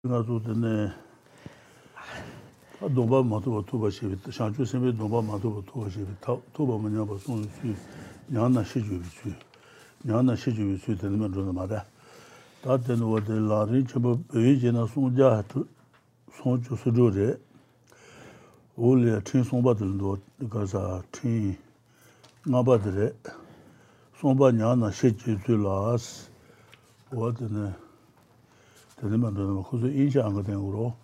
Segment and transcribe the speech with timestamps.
[0.00, 0.94] nga zu tene
[2.80, 7.74] dōmbā mātōba tōba shebi, shāngchū senpe dōmbā mātōba tōba shebi, tōba ma ñāba sōng sū,
[8.32, 9.34] ñāna shechubi sū,
[10.08, 11.82] ñāna shechubi sū tene mē rōna mā rā.
[12.64, 15.66] Tā tene wā tene lā rīn chabā bēyī jēnā sōng jā hatu,
[16.40, 17.28] sōng chū sū rō rē,
[18.80, 20.16] wō lē tīng sōng bā tene dō,
[20.48, 21.52] kā sā tīng
[22.48, 23.12] ngā bā tene,
[24.16, 26.08] sōng bā ñāna shechubi sū lā ās,
[27.12, 27.76] wā tene,
[29.00, 30.94] 되는 만드는 거서 인지 안 거든 거로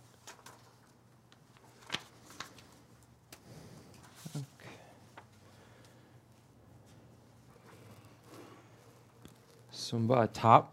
[9.73, 10.67] Sumba top.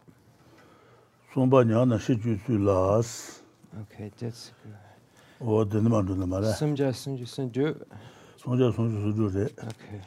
[1.31, 3.41] Sumba nyana shi ju su las.
[3.81, 4.73] Okay, that's good.
[5.39, 6.51] O dene man dene mara.
[6.51, 7.75] Sumja sumju sun ju.
[8.37, 9.45] Sumja sumju sun ju re.
[9.45, 10.01] Okay.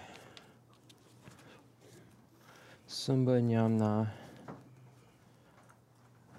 [2.89, 4.11] Sumba nyana.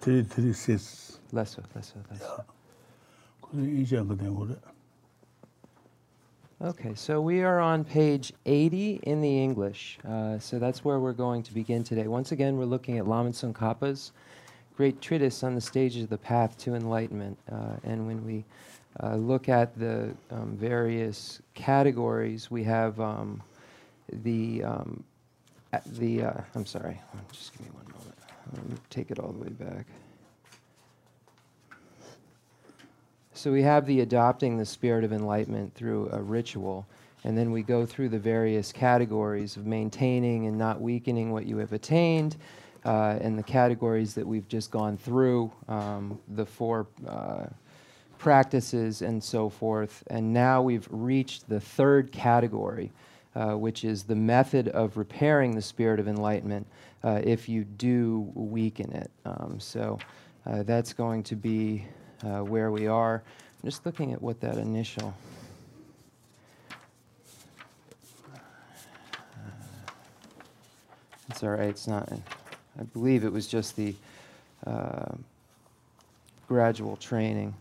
[0.07, 1.19] 336.
[1.33, 2.45] Lesser, lesser, lesser.
[6.61, 9.99] Okay, so we are on page 80 in the English.
[10.07, 12.07] Uh, so that's where we're going to begin today.
[12.07, 14.13] Once again, we're looking at Lama Tsongkhapa's
[14.77, 17.37] great treatise on the stages of the path to enlightenment.
[17.51, 18.45] Uh, and when we
[19.03, 23.43] uh, look at the um, various categories, we have um,
[24.23, 25.03] the, um,
[25.97, 26.97] the uh, I'm sorry,
[27.33, 27.96] just give me one moment.
[28.89, 29.85] Take it all the way back.
[33.33, 36.87] So we have the adopting the spirit of enlightenment through a ritual,
[37.23, 41.57] and then we go through the various categories of maintaining and not weakening what you
[41.57, 42.37] have attained,
[42.83, 47.45] uh, and the categories that we've just gone through, um, the four uh,
[48.17, 50.03] practices and so forth.
[50.07, 52.91] And now we've reached the third category,
[53.35, 56.65] uh, which is the method of repairing the spirit of enlightenment
[57.03, 59.11] uh, if you do weaken it.
[59.25, 59.99] Um, so
[60.45, 61.85] uh, that's going to be
[62.23, 63.21] uh, where we are.
[63.63, 65.13] I'm just looking at what that initial.
[71.29, 71.69] it's all right.
[71.69, 72.11] It's not.
[72.79, 73.93] I believe it was just the
[74.65, 75.13] uh,
[76.47, 77.53] gradual training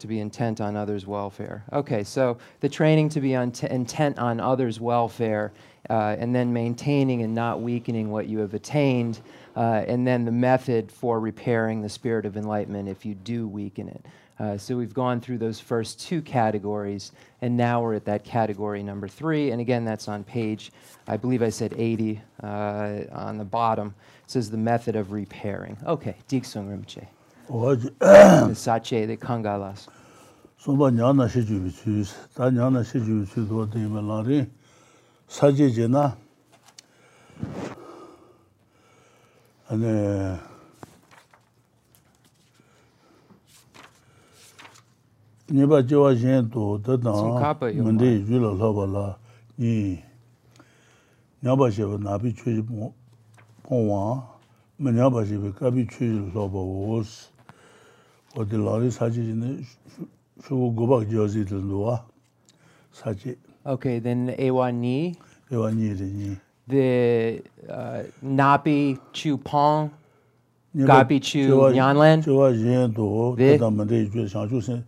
[0.00, 1.64] to be intent on others' welfare.
[1.72, 5.52] Okay, so the training to be on intent on others' welfare,
[5.90, 9.20] uh, and then maintaining and not weakening what you have attained,
[9.56, 13.88] uh, and then the method for repairing the spirit of enlightenment if you do weaken
[13.88, 14.04] it.
[14.38, 18.82] Uh, so we've gone through those first two categories, and now we're at that category
[18.82, 19.50] number three.
[19.50, 20.70] And again, that's on page,
[21.08, 23.94] I believe I said 80 uh, on the bottom.
[24.24, 25.76] It says the method of repairing.
[25.84, 26.70] Okay, Diksung
[27.48, 27.94] 오지
[28.54, 29.90] 사체 데 칸갈라스
[30.58, 34.50] 소바 냐나 시주비 추스 다 냐나 시주비 추도 데벨라리
[35.28, 36.16] 사제제나
[39.68, 40.38] 아네
[45.46, 49.16] 네바 저와 젠도 더다 문데 줄로 로발라
[49.56, 49.98] 이
[51.40, 52.62] 냐바시바 나비 추지
[53.62, 54.36] 봉와
[54.76, 57.37] 냐바시바 까비 추지 로바오스
[58.38, 59.64] 어디 라리 사진이
[60.44, 62.06] 쇼고 고박 지어지들 놓아
[62.92, 63.34] 사지.
[63.66, 65.14] Okay then a1ni e.
[65.50, 66.38] a1ni e
[66.68, 69.90] the uh, napi chu pong
[70.72, 73.34] gabi chu yanlan 저와 연도.
[73.34, 74.84] 그다음에 저 상주세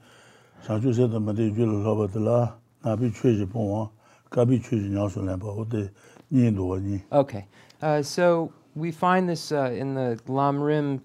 [0.63, 2.57] 상주세 담에 줄 로버들라.
[2.85, 3.89] 나비 추지 봉
[4.31, 5.91] 가비 추지 녀설래 봐 어디
[6.31, 7.03] 니도니.
[7.11, 7.47] Okay.
[7.83, 11.01] Uh, so we find this uh, in the lamrim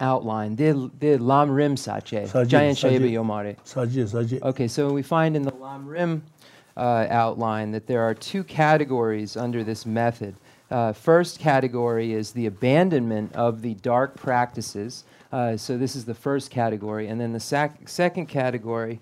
[0.00, 2.98] outline, the, the Lam Rim Sache, Sache, Giant Sache.
[2.98, 3.56] Yomare.
[3.64, 6.22] sa ji Okay, so we find in the Lam Rim
[6.76, 10.34] uh, outline that there are two categories under this method.
[10.70, 15.04] Uh, first category is the abandonment of the dark practices.
[15.30, 18.98] Uh, so this is the first category, and then the sec- second category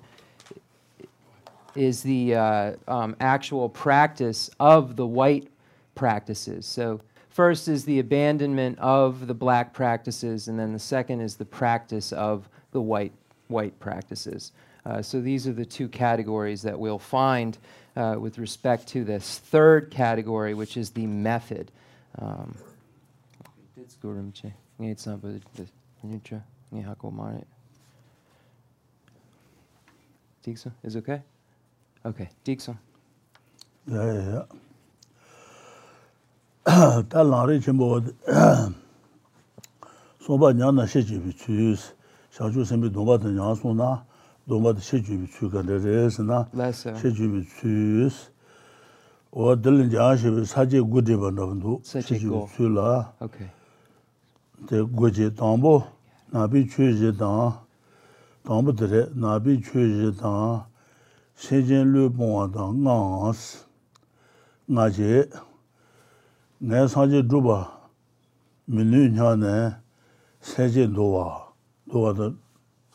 [1.76, 5.48] is the uh, um, actual practice of the white
[5.94, 6.66] practices.
[6.66, 7.00] So
[7.30, 12.12] first is the abandonment of the black practices, and then the second is the practice
[12.12, 13.12] of the white
[13.48, 14.52] white practices.
[14.86, 17.58] Uh, so these are the two categories that we'll find
[17.96, 21.70] uh, with respect to this third category, which is the method.
[22.18, 22.56] Um,
[30.82, 31.22] is okay?
[32.04, 32.78] Okay, Dixon.
[33.86, 34.42] ya ya ya
[36.64, 38.12] tā lāngri chīmbu wādi
[40.20, 41.86] sōmbā ñā na shē chībi chūyus,
[42.36, 44.02] shā chū sēmbi dōmbā tā ñā sō na,
[44.46, 48.28] dōmbā tā shē chībi chū kāndē rēs na, shē chībi chūyus,
[49.32, 53.08] wā dīli ñā shībi sā chī gu dhība nā bandu, shē chībi chū lā,
[54.68, 55.80] tē gu jī tāmbu,
[56.36, 57.56] nā bī chū jī tāng,
[58.44, 60.66] tāmbu tirē, nā bī chū jī tāng,
[61.40, 63.46] shē jī lū pōngwa tāng ngā ngās,
[64.68, 65.14] ngā jī,
[66.60, 67.56] ngā sāngcī rūpa
[68.68, 69.52] mīnū ñā nē
[70.44, 71.24] sēcī ndōwā,
[71.88, 72.26] ndōwā tā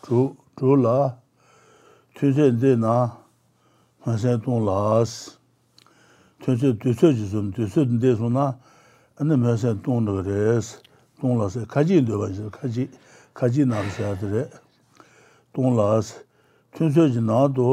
[0.05, 0.97] rū lā,
[2.13, 2.93] tūsē ndē nā
[4.05, 5.15] mā sē tōng lās,
[6.45, 8.45] tūsē tūsē jī sōm, tūsē ndē sō nā
[9.17, 10.77] anā mā sē tōng rā rēs,
[11.17, 12.87] tōng lā sē kācī ndōwā jī, kācī,
[13.33, 14.45] kācī nā rā sē tā rē,
[15.57, 16.13] tōng lās,
[16.77, 17.69] tūsē jī nā tō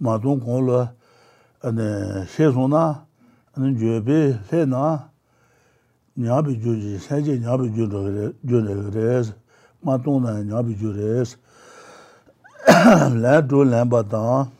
[0.00, 0.84] mā tōng kōng lā,
[1.68, 2.86] anā sē sō nā,
[3.54, 5.10] 아니 죄비 해나
[6.14, 9.34] 냐비 주지 세제 냐비 주로 그래 주래 그래서
[9.80, 11.36] 마동나 냐비 주래서
[13.20, 14.50] 라도 람바다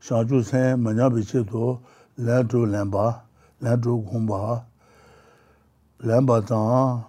[0.00, 1.82] 샤주세 마냐비 체도
[2.16, 3.22] 라도 람바
[3.60, 4.64] 라도 공바
[5.98, 7.06] 람바다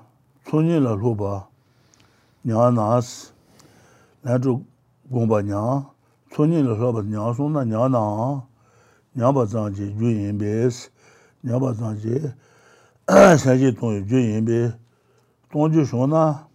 [0.50, 1.48] 손이라 로바
[2.44, 3.32] 냐나스
[4.24, 4.66] 라도
[5.10, 5.90] 공바냐
[6.36, 8.46] 손이라 로바 냐손나 냐나
[9.16, 10.92] 냐바자지 주인베스
[11.44, 12.34] nyaba zangji
[13.38, 14.72] sanji tongyu ju yinbi
[15.52, 16.48] tongju shona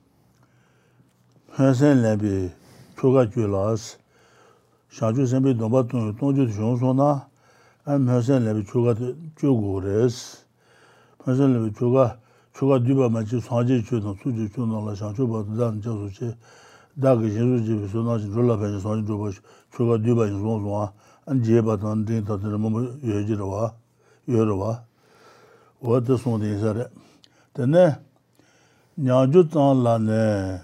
[1.53, 2.51] hansen lambi
[2.97, 3.97] choga ju las
[4.89, 7.29] shangju senbi domba tongyu tongju shon shona
[7.85, 8.95] an hansen lambi choga
[9.37, 10.47] ju gu res
[11.25, 12.17] hansen lambi choga
[12.55, 16.09] choga duba manchi sanji chu tong suji chu nong la shangju ba zan ja su
[16.09, 16.35] chi
[16.95, 19.05] dagi shinsu jibi su nang shi rola penji sanji
[19.71, 20.93] choga duba yin shon shona
[21.27, 23.75] an jieba tang ding tatin mama yoye jirwa
[24.29, 24.85] yorwa,
[25.83, 26.89] wata songde isare.
[27.55, 27.97] Tene,
[28.99, 30.61] nyanju tsang lane,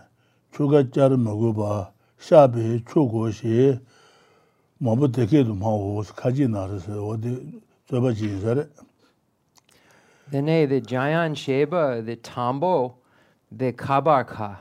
[0.52, 1.90] chuka char maguba,
[2.20, 3.78] shabi chuko shi,
[4.80, 7.40] mabu teke du mawa kaji narase, wata
[7.90, 8.68] zoba chi isare.
[10.30, 12.94] Tene, the jayan sheba, the tambo,
[13.50, 14.60] the kabar ka.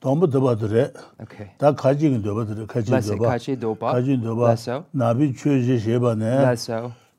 [0.00, 0.92] Tambo dhaba dhare,
[1.58, 3.38] ta kaji gin dhaba dhare, kaji dhaba,
[3.92, 6.56] kaji dhaba, nabi chuji sheba ne,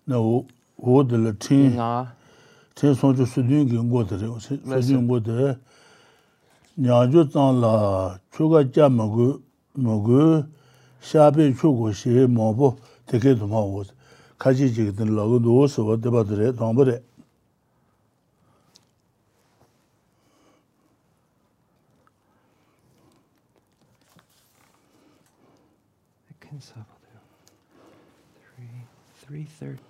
[0.07, 0.45] na u.
[0.77, 1.77] wo de le tin
[2.75, 5.57] tin song ju su dun gi ngo de re su dun ngo de
[6.77, 9.41] nya ju zang la chu ga ja ma gu
[9.75, 10.43] mo gu
[11.01, 12.77] sha be chu go shi mo bo
[13.07, 13.83] de ge du ma wo
[14.37, 16.83] ka ji ji de la gu do so wa de ba de re dang ba
[16.85, 17.01] de
[29.25, 29.84] Three thirty.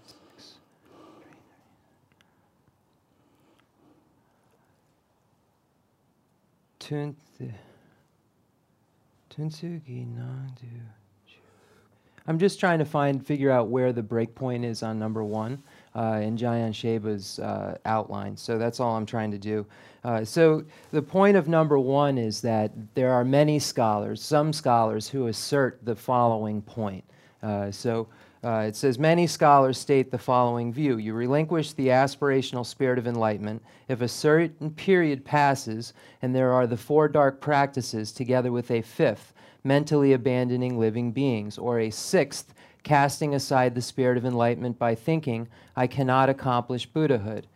[12.28, 15.62] I'm just trying to find, figure out where the break point is on number one
[15.96, 18.38] uh, in Jayan Sheba's uh, outline.
[18.38, 19.66] So that's all I'm trying to do.
[20.04, 25.08] Uh, so the point of number one is that there are many scholars, some scholars,
[25.08, 27.04] who assert the following point.
[27.42, 28.08] Uh, so
[28.46, 33.08] uh, it says many scholars state the following view: you relinquish the aspirational spirit of
[33.08, 38.72] enlightenment if a certain period passes, and there are the four dark practices together with
[38.72, 39.34] a fifth
[39.66, 42.54] mentally abandoning living beings, or a sixth,
[42.84, 47.48] casting aside the spirit of enlightenment by thinking, I cannot accomplish Buddhahood.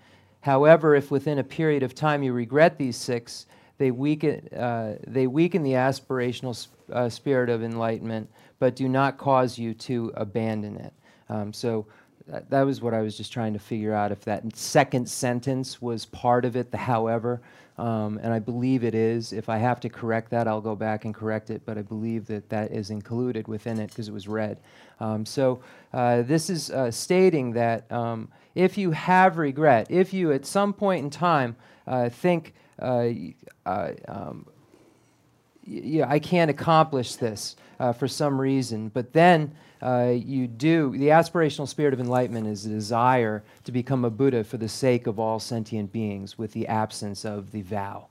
[0.41, 3.45] However, if within a period of time you regret these six,
[3.77, 8.27] they weaken, uh, they weaken the aspirational sp- uh, spirit of enlightenment,
[8.59, 10.93] but do not cause you to abandon it.
[11.29, 11.87] Um, so
[12.27, 15.81] that, that was what I was just trying to figure out if that second sentence
[15.81, 17.41] was part of it, the however.
[17.77, 19.31] Um, and I believe it is.
[19.31, 22.27] If I have to correct that, I'll go back and correct it, but I believe
[22.27, 24.59] that that is included within it because it was read.
[24.99, 25.61] Um, so
[25.93, 30.73] uh, this is uh, stating that um, if you have regret, if you at some
[30.73, 31.55] point in time
[31.87, 33.07] uh, think, uh,
[33.65, 34.45] uh, um,
[35.65, 40.91] yeah, I can't accomplish this uh, for some reason, but then uh, you do.
[40.98, 45.07] The aspirational spirit of enlightenment is the desire to become a Buddha for the sake
[45.07, 48.07] of all sentient beings, with the absence of the vow.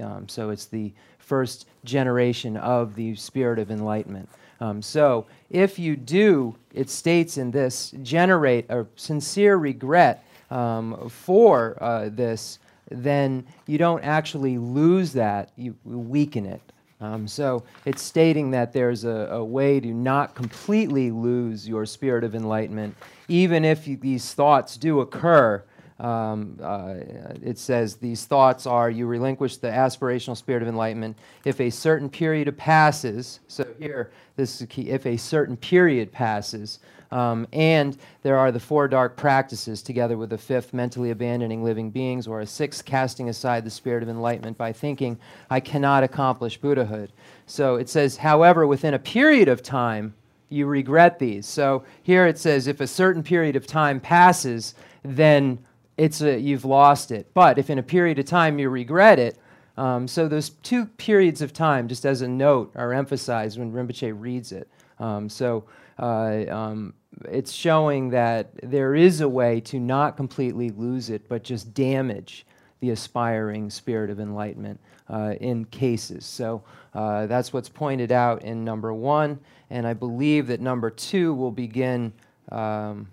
[0.00, 4.28] Um, so it's the first generation of the spirit of enlightenment.
[4.60, 11.76] Um, so if you do, it states in this, generate a sincere regret um, for
[11.82, 12.58] uh, this,
[12.90, 16.60] then you don't actually lose that, you weaken it.
[17.00, 22.24] Um, so it's stating that there's a, a way to not completely lose your spirit
[22.24, 22.96] of enlightenment,
[23.28, 25.62] even if you, these thoughts do occur.
[25.98, 26.94] um, uh,
[27.42, 32.08] it says these thoughts are you relinquish the aspirational spirit of enlightenment if a certain
[32.08, 33.40] period passes.
[33.48, 34.90] So here, this is key.
[34.90, 40.30] If a certain period passes, um, and there are the four dark practices, together with
[40.30, 44.58] the fifth, mentally abandoning living beings, or a sixth, casting aside the spirit of enlightenment
[44.58, 45.18] by thinking,
[45.50, 47.12] I cannot accomplish Buddhahood.
[47.46, 50.14] So it says, however, within a period of time,
[50.48, 51.46] you regret these.
[51.46, 55.58] So here it says, if a certain period of time passes, then
[55.96, 57.26] it's a, you've lost it.
[57.34, 59.38] But if in a period of time you regret it,
[59.76, 64.14] um, so those two periods of time, just as a note, are emphasized when Rinpoche
[64.18, 64.68] reads it.
[64.98, 65.64] Um, so
[65.97, 66.93] um,
[67.25, 72.45] it's showing that there is a way to not completely lose it, but just damage
[72.79, 76.25] the aspiring spirit of enlightenment uh, in cases.
[76.25, 76.63] So
[76.93, 81.51] uh, that's what's pointed out in number one, and I believe that number two will
[81.51, 82.11] begin.
[82.51, 83.07] Um,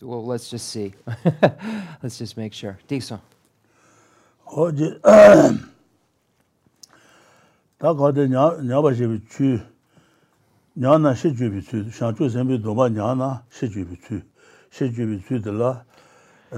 [0.00, 0.94] well, let's just see.
[2.02, 2.78] let's just make sure.
[2.88, 3.20] Dixon.
[4.54, 5.00] 어제
[7.78, 9.60] 다 거대 냐 냐바시 주
[10.76, 14.22] 냐나 시주비 주 샹주 선비 도마 냐나 시주비 주
[14.70, 15.84] 시주비 주들라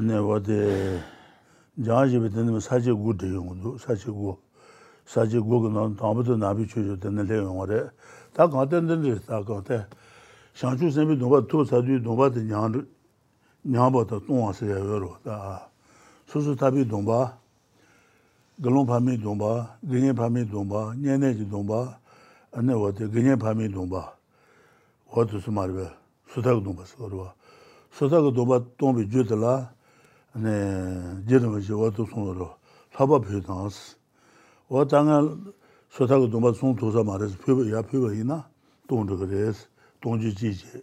[0.02, 1.00] 네 어디
[1.74, 4.38] 냐지비 되는 사지 구대 용도 사지 구
[5.04, 7.90] 사지 구는 다음부터 나비 주주 되는 내용으로
[8.32, 9.86] 다 거대는데 다 거대
[10.54, 12.88] 샹주 선비 도마 또 사주 도마의 냐는
[13.62, 15.68] 냐보다 동화서야 여러 다
[16.26, 17.44] 수수 답이 동바
[18.58, 21.97] galung pami dungpa, ganyan pami dungpa, nyanay ji dungpa, ane wate ganyan pami dungpa, wate
[21.97, 21.97] su marwe,
[26.34, 27.34] sutaga dungpa sakarwa.
[27.90, 29.70] Sutaga dungpa dungpi jyotala,
[30.34, 32.56] ane jirama ji wate sungaro,
[32.98, 33.96] laba pyo tangas.
[34.68, 35.36] Wate anga
[35.90, 38.44] sutaga dungpa sung tosa marwe, pyo ya pyo ina,
[38.88, 39.68] dungja gares,
[40.02, 40.82] dungji ji ji,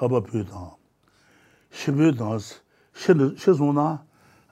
[0.00, 0.76] laba pyo tang.
[1.70, 2.60] Shi pyo tangas,
[2.94, 3.12] shi
[3.54, 4.00] sungna,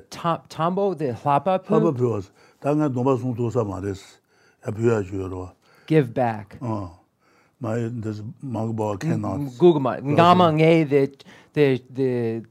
[0.48, 1.68] Tambo the hapa pyu.
[1.68, 2.24] Haba pyu.
[2.62, 4.20] Danga doma sun to sa mares.
[4.64, 5.52] Ya pyuya juro.
[5.86, 6.56] Give back.
[6.62, 6.90] Oh.
[7.60, 9.40] My this magba cannot.
[9.58, 10.00] Gugma.
[10.00, 11.10] Ngama nge the
[11.52, 12.42] the the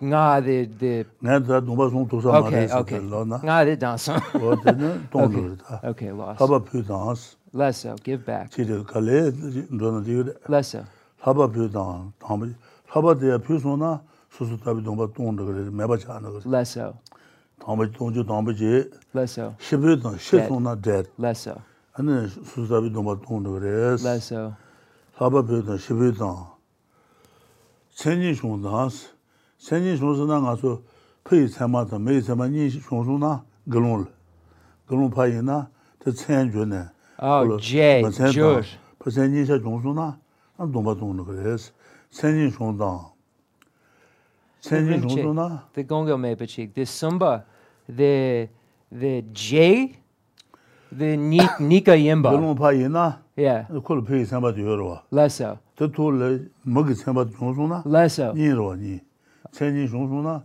[0.00, 2.72] nga de de nga da doma sun to sa mares.
[2.72, 3.04] Okay, okay.
[3.04, 4.08] Nga de dans.
[4.08, 5.58] Oh, de ton do.
[5.84, 6.38] Okay, loss.
[6.38, 7.36] Haba pyu dans.
[7.54, 8.50] Less so, give back.
[8.50, 10.34] Chidi kale dōna dhīgirī.
[10.48, 10.84] Less so.
[11.22, 12.48] Lhāpa pio dāng, dāngba,
[12.90, 14.00] lhāpa dhīya pio sō na
[14.34, 16.50] sūsū tabi dōngba tōng dhīgirī, mēba chā dhīgirī.
[16.50, 16.88] Less so.
[17.62, 18.90] Dāngba tōng chī dāngba chī.
[19.14, 19.54] Less so.
[19.60, 21.12] Shibirī dāng, shi sō na dhēt.
[21.16, 21.54] Less so.
[21.94, 24.02] Ani sūsū tabi dōngba tōng dhīgirī.
[24.02, 24.42] Less so.
[25.20, 26.42] Lhāpa pio dāng, shibirī dāng.
[27.94, 28.90] Cēnjī shōng dāng,
[29.62, 30.74] cēnjī shōng sō na ngā sō
[31.22, 33.36] pēi cēmā dāng, mēi cēmā nī shōng sō na
[33.70, 34.10] gilōng lī.
[34.90, 35.60] Gilōng pā yī na,
[36.02, 36.82] tā cēn jō nē.
[37.19, 38.03] 주네 Oh, J.
[38.31, 38.63] Jur.
[38.99, 40.17] 퍼센지 저 중수나
[40.57, 41.55] 안 도마 돈도 그래
[42.11, 43.11] 천지 중다
[44.61, 46.73] 천지 중수나 The Gongo Mepachik.
[46.73, 47.43] The Sumba.
[47.87, 48.49] The
[48.91, 49.95] the J.
[50.97, 52.31] The Ni- Nika Yimba.
[52.31, 53.67] 글론 파이나 Yeah.
[53.83, 55.57] 콜 페이 참마도 여러 Lesso.
[55.77, 58.33] 저 돌래 먹이 참마 중수나 Lesso.
[58.35, 58.99] 니로 니
[59.51, 60.43] 천지 중수나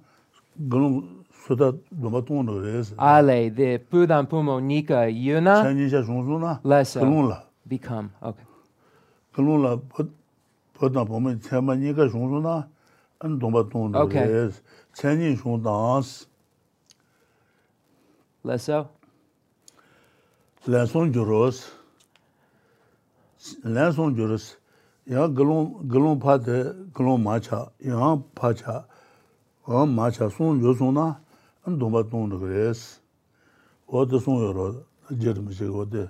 [0.71, 1.18] 그럼
[1.49, 3.55] 소다 너무 돈도 그래서 Ale.
[3.55, 5.63] The Pudan Pumo Nika Yuna.
[5.63, 7.01] 천지자 중수나 Lesso.
[7.01, 8.09] 그런라 Become.
[8.21, 8.47] Okay.
[9.33, 9.79] 그런라
[10.75, 12.69] 보다 보면 천만이가 중수나
[13.19, 14.27] 안 돈바 돈도 오케이.
[14.27, 14.61] 그래서
[14.93, 16.27] 천지 중다스
[18.45, 18.89] Lesso.
[20.67, 21.73] 랜손 주로스
[23.65, 24.57] 랜손 주로스
[25.11, 28.87] 야 글론 글론 파데 글론 마차 야 파차
[29.65, 31.21] 어 마차 손 요소나
[31.69, 33.01] 안 돈바 돈도 그래서
[33.87, 34.75] 어디 손 여러
[35.21, 36.09] 저름지 어디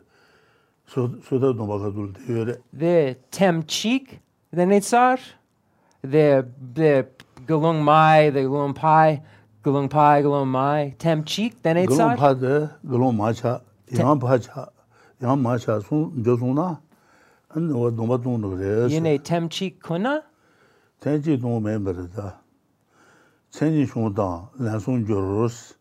[0.87, 4.21] 소 소다 돈바 가둘 되래 The Temchik.
[4.54, 5.18] The Nitsar.
[6.02, 6.44] The
[6.75, 7.06] the
[7.47, 8.30] Galung Mai.
[8.30, 9.23] The Galung Pai.
[9.62, 10.23] Galung Pai.
[10.23, 10.94] Galung Mai.
[10.99, 11.62] Temchik.
[11.62, 12.16] The 글론 Nitsar.
[12.16, 13.61] 파데 글론 마차
[13.99, 14.66] 양 파차
[15.23, 16.80] 양 마차 손 요소나
[17.49, 20.23] 안 어, 돈바 돈도 그래서 Yine Temchik Kuna.
[21.00, 22.38] tenji dong memberda
[23.51, 25.74] chenji shungu tang lansung jo ros,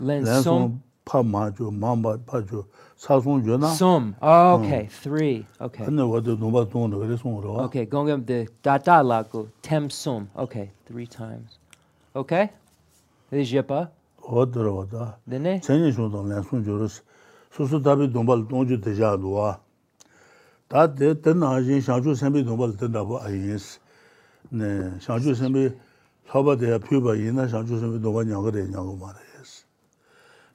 [0.00, 3.72] lansung pa ma jo, ma ma pa jo, sa sung jo na.
[3.74, 5.84] Sum, oh, okay, three, okay.
[5.84, 7.60] Ane wadu nomba tong do, ere sung ro.
[7.64, 11.58] Okay, gongam de da da la gu, tem sum, okay, three times.
[12.14, 12.50] Okay?
[13.32, 13.88] Ere jepa?
[14.22, 15.16] Wadu ra wada.
[15.28, 15.60] Dene?
[15.60, 17.02] Chenji shungu tang lansung jo ros,
[17.50, 19.58] susu tabi nomba tong jo deja duwa.
[20.68, 23.78] Da de ten na hajin shangchu senbi nomba ten da bu ayins.
[24.52, 25.72] Ne, shangchu senbi...
[26.27, 28.51] sen bi haba de pyu ba yin na shang ju sen bi dongba nyang ge
[28.51, 29.65] de nyang ma de yes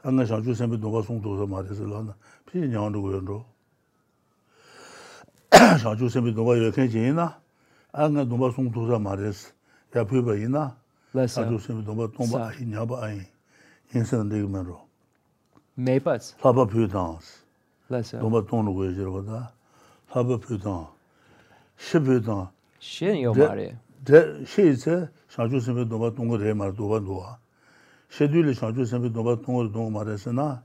[0.04, 2.14] 안가 샤주 셈비 도바 송도서 말해서라나
[2.46, 3.44] 피 냥도 고연도
[5.82, 7.38] 샤주 셈비 도바 이렇게 지나
[7.92, 9.50] 안가 도바 송도서 말해서
[9.96, 10.76] 야 부바이나
[11.14, 11.58] Less 샤주 so.
[11.58, 13.20] 셈비 도바 동바 아이 냐바 아이
[13.94, 14.86] 인생 되기만로
[15.78, 16.36] Maybuts.
[16.40, 17.42] 사바 표당스
[17.90, 18.20] Less so.
[18.20, 19.52] 도바 동로 고여지로다
[20.12, 20.86] 사바 표당
[21.76, 23.76] 십표당 Shin yo 제- mare.
[24.06, 27.39] 제 시제 shangchu mara.
[28.09, 30.61] Shedu li shangchu mara se na,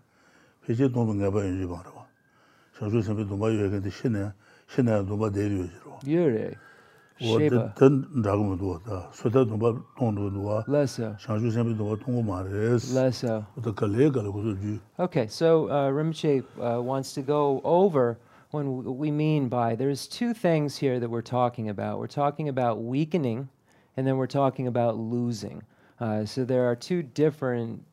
[0.67, 1.67] peche ngāba yunji.
[2.79, 3.03] Shangchu
[3.91, 4.33] shene,
[4.69, 5.71] shene deri
[7.19, 7.73] sheba.
[9.13, 9.47] Sota
[11.21, 14.81] shangchu mara es, wata kale ju.
[14.99, 18.19] Okay, so uh, Rinpoche uh, wants to go over
[18.51, 21.99] what we mean by, there's two things here that we're talking about.
[21.99, 23.49] We're talking about weakening,
[23.99, 25.61] and then we're talking about losing.
[25.99, 27.85] Uh, so there are two different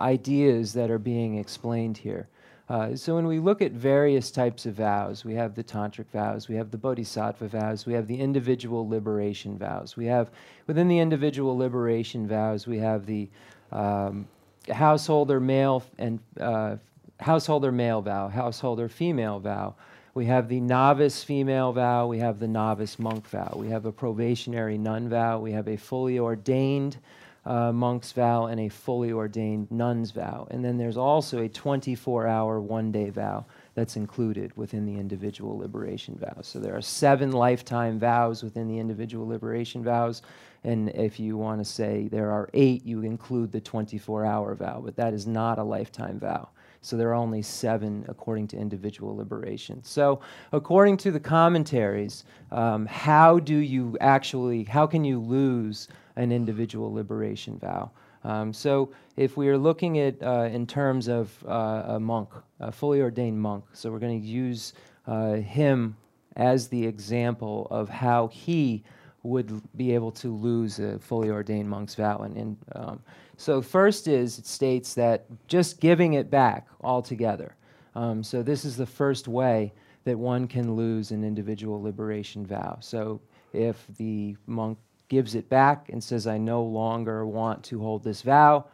[0.00, 2.26] ideas that are being explained here.
[2.68, 6.48] Uh, so when we look at various types of vows, we have the tantric vows,
[6.48, 9.96] we have the bodhisattva vows, we have the individual liberation vows.
[9.96, 10.32] We have
[10.66, 13.28] within the individual liberation vows, we have the
[13.70, 14.26] um,
[14.72, 16.78] householder male and uh,
[17.20, 19.76] householder male vow, householder female vow.
[20.14, 22.06] We have the novice female vow.
[22.06, 23.54] We have the novice monk vow.
[23.56, 25.40] We have a probationary nun vow.
[25.40, 26.98] We have a fully ordained
[27.44, 30.46] uh, monk's vow and a fully ordained nun's vow.
[30.52, 33.44] And then there's also a 24 hour, one day vow
[33.74, 36.46] that's included within the individual liberation vows.
[36.46, 40.22] So there are seven lifetime vows within the individual liberation vows.
[40.62, 44.80] And if you want to say there are eight, you include the 24 hour vow,
[44.82, 46.50] but that is not a lifetime vow.
[46.84, 49.82] So there are only seven according to individual liberation.
[49.82, 50.20] So,
[50.52, 56.92] according to the commentaries, um, how do you actually, how can you lose an individual
[56.92, 57.90] liberation vow?
[58.22, 62.28] Um, so, if we are looking at uh, in terms of uh, a monk,
[62.60, 64.74] a fully ordained monk, so we're going to use
[65.06, 65.96] uh, him
[66.36, 68.82] as the example of how he
[69.22, 72.18] would be able to lose a fully ordained monk's vow.
[72.18, 73.02] And, and um,
[73.36, 77.56] so, first is it states that just giving it back altogether.
[77.94, 79.72] Um, so, this is the first way
[80.04, 82.78] that one can lose an individual liberation vow.
[82.80, 83.20] So,
[83.52, 88.22] if the monk gives it back and says, I no longer want to hold this
[88.22, 88.66] vow,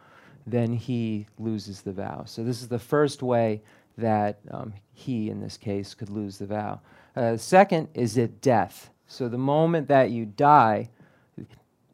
[0.47, 2.23] then he loses the vow.
[2.25, 3.61] So, this is the first way
[3.97, 6.81] that um, he, in this case, could lose the vow.
[7.15, 8.89] Uh, second is at death.
[9.07, 10.89] So, the moment that you die,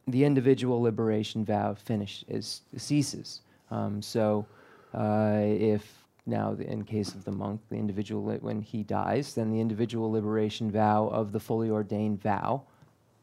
[0.08, 3.42] the individual liberation vow finish is ceases.
[3.70, 4.46] Um, so,
[4.94, 9.60] uh, if now, in case of the monk, the individual when he dies, then the
[9.60, 12.62] individual liberation vow of the fully ordained vow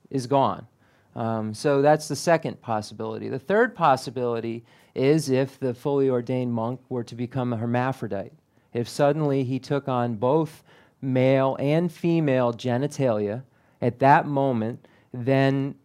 [0.10, 0.67] is gone.
[1.15, 3.30] Um, so that's the second possibility.
[3.30, 8.34] The third possibility is if the fully ordained monk were to become a hermaphrodite.
[8.74, 10.63] If suddenly he took on both
[11.02, 13.43] male and female genitalia
[13.82, 15.76] at that moment, then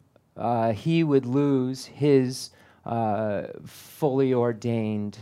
[0.40, 2.50] uh, he would lose his
[2.86, 5.18] uh, fully ordained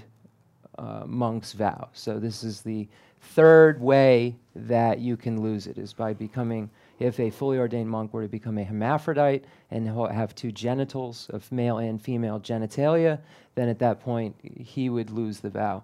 [0.78, 1.88] uh, monk's vow.
[1.92, 2.88] So this is the
[3.20, 8.12] third way that you can lose it is by becoming if a fully ordained monk
[8.12, 13.18] were to become a hermaphrodite and have two genitals of male and female genitalia,
[13.54, 15.82] then at that point he would lose the vow.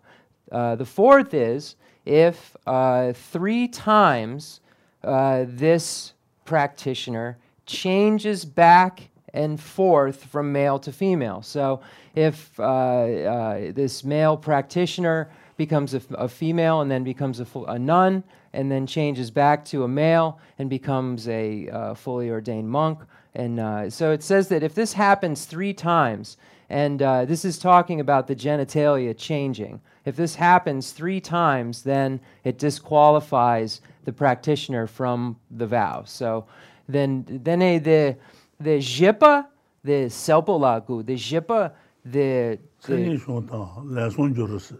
[0.51, 4.61] Uh, the fourth is if uh, three times
[5.03, 6.13] uh, this
[6.45, 11.43] practitioner changes back and forth from male to female.
[11.43, 11.81] So
[12.15, 17.79] if uh, uh, this male practitioner becomes a, a female and then becomes a, a
[17.79, 23.01] nun and then changes back to a male and becomes a uh, fully ordained monk.
[23.35, 26.37] And uh, so it says that if this happens three times,
[26.71, 29.81] and uh, this is talking about the genitalia changing.
[30.05, 36.05] If this happens three times, then it disqualifies the practitioner from the vow.
[36.07, 36.47] So
[36.89, 38.17] then, then eh, the
[38.61, 39.49] de jepa
[39.85, 41.73] de selpo la gu de jepa
[42.05, 44.73] de seni shota la son jurus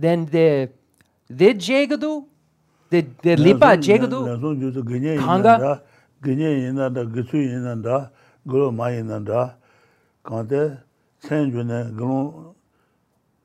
[0.00, 0.68] then de
[1.30, 2.26] de jegadu
[2.90, 5.82] de de lipa jegadu la son jurus ganye yinda
[6.22, 8.10] ganye yinda da gitsu yinda da
[8.46, 9.56] gro ma yinda da
[10.24, 10.78] kante
[11.18, 12.54] sen june gro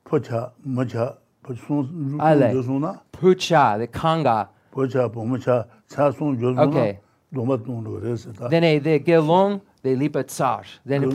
[0.04, 6.98] pocha mocha pochsun ju ju suna pocha de kanga pocha pocha sa son jurus okay
[8.50, 10.64] Then they, they get along, they leap at tsar.
[10.84, 11.14] Then okay.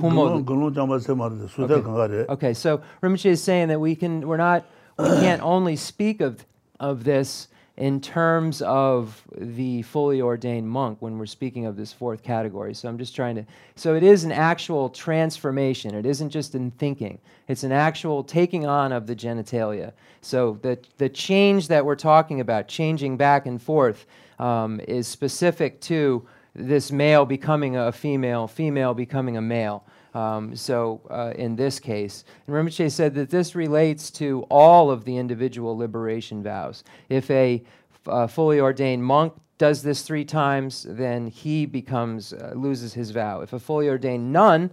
[2.29, 4.65] okay, so Rinpoche is saying that we can, we're not,
[4.97, 6.45] we can't only speak of,
[6.79, 7.47] of this
[7.79, 12.73] in terms of the fully ordained monk when we're speaking of this fourth category.
[12.73, 13.45] So I'm just trying to,
[13.77, 15.95] so it is an actual transformation.
[15.95, 19.93] It isn't just in thinking, it's an actual taking on of the genitalia.
[20.19, 24.05] So the, the change that we're talking about, changing back and forth,
[24.39, 29.85] um, is specific to this male becoming a female, female becoming a male.
[30.13, 35.05] Um, so uh, in this case, and Rinpoche said that this relates to all of
[35.05, 36.83] the individual liberation vows.
[37.09, 37.63] If a
[38.07, 43.41] uh, fully ordained monk does this three times, then he becomes uh, loses his vow.
[43.41, 44.71] If a fully ordained nun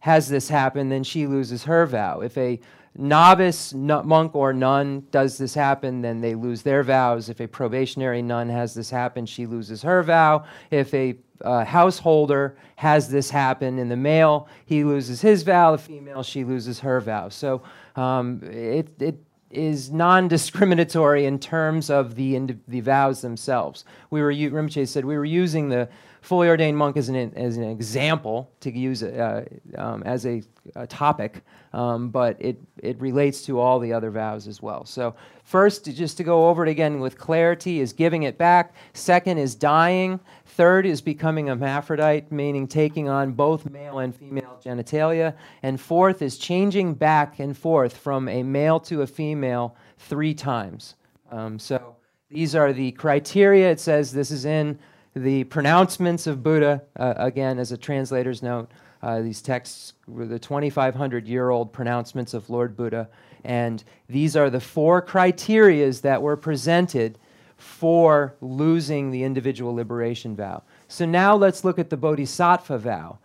[0.00, 2.20] has this happen, then she loses her vow.
[2.20, 2.58] If a
[2.96, 7.28] novice monk or nun does this happen, then they lose their vows.
[7.28, 10.44] If a probationary nun has this happen, she loses her vow.
[10.70, 15.72] If a uh, householder has this happen in the male, he loses his vow.
[15.72, 17.28] The female, she loses her vow.
[17.28, 17.62] So
[17.96, 19.18] um, it, it
[19.50, 23.84] is non-discriminatory in terms of the, the vows themselves.
[24.10, 25.88] We were, Rinpoche said, we were using the
[26.24, 29.44] fully ordained monk as an, as an example to use uh,
[29.76, 30.42] um, as a,
[30.74, 31.42] a topic,
[31.74, 34.86] um, but it, it relates to all the other vows as well.
[34.86, 38.74] So, first, just to go over it again with clarity, is giving it back.
[38.94, 40.18] Second is dying.
[40.46, 45.34] Third is becoming a hermaphrodite, meaning taking on both male and female genitalia.
[45.62, 50.94] And fourth is changing back and forth from a male to a female three times.
[51.30, 51.96] Um, so,
[52.30, 53.70] these are the criteria.
[53.70, 54.78] It says this is in
[55.14, 58.70] the pronouncements of Buddha, uh, again, as a translator's note,
[59.02, 63.08] uh, these texts were the 2,500 year old pronouncements of Lord Buddha.
[63.44, 67.18] And these are the four criterias that were presented
[67.56, 70.62] for losing the individual liberation vow.
[70.88, 73.18] So now let's look at the bodhisattva vow.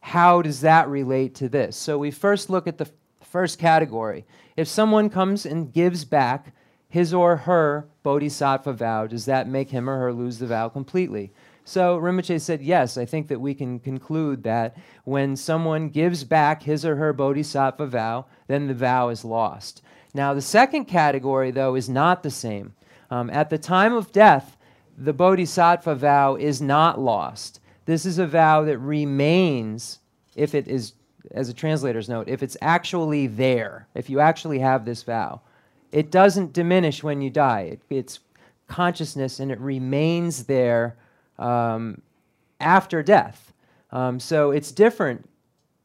[0.00, 1.76] How does that relate to this?
[1.76, 2.88] So we first look at the
[3.22, 4.24] first category.
[4.56, 6.52] If someone comes and gives back
[6.88, 11.32] his or her bodhisattva vow, does that make him or her lose the vow completely?
[11.64, 16.62] So Rinpoche said, yes, I think that we can conclude that when someone gives back
[16.62, 19.82] his or her bodhisattva vow, then the vow is lost.
[20.14, 22.74] Now, the second category, though, is not the same.
[23.10, 24.56] Um, at the time of death,
[24.96, 27.60] the bodhisattva vow is not lost.
[27.84, 29.98] This is a vow that remains,
[30.36, 30.94] if it is,
[31.32, 35.40] as a translator's note, if it's actually there, if you actually have this vow.
[35.96, 37.60] It doesn't diminish when you die.
[37.60, 38.20] It, it's
[38.68, 40.94] consciousness and it remains there
[41.38, 42.02] um,
[42.60, 43.54] after death.
[43.90, 45.26] Um, so it's different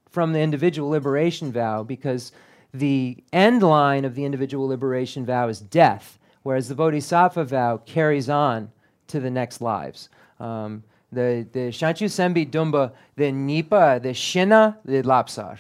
[0.10, 2.34] from the individual liberation vow because
[2.74, 8.30] the end line of the individual liberation vow is death, whereas the bodhisattva vow carries
[8.30, 8.70] on
[9.08, 10.10] to the next lives.
[10.42, 15.58] Um, the the Shanchu Sembi Dumba, the Nipa, the Shina, the Lapsar.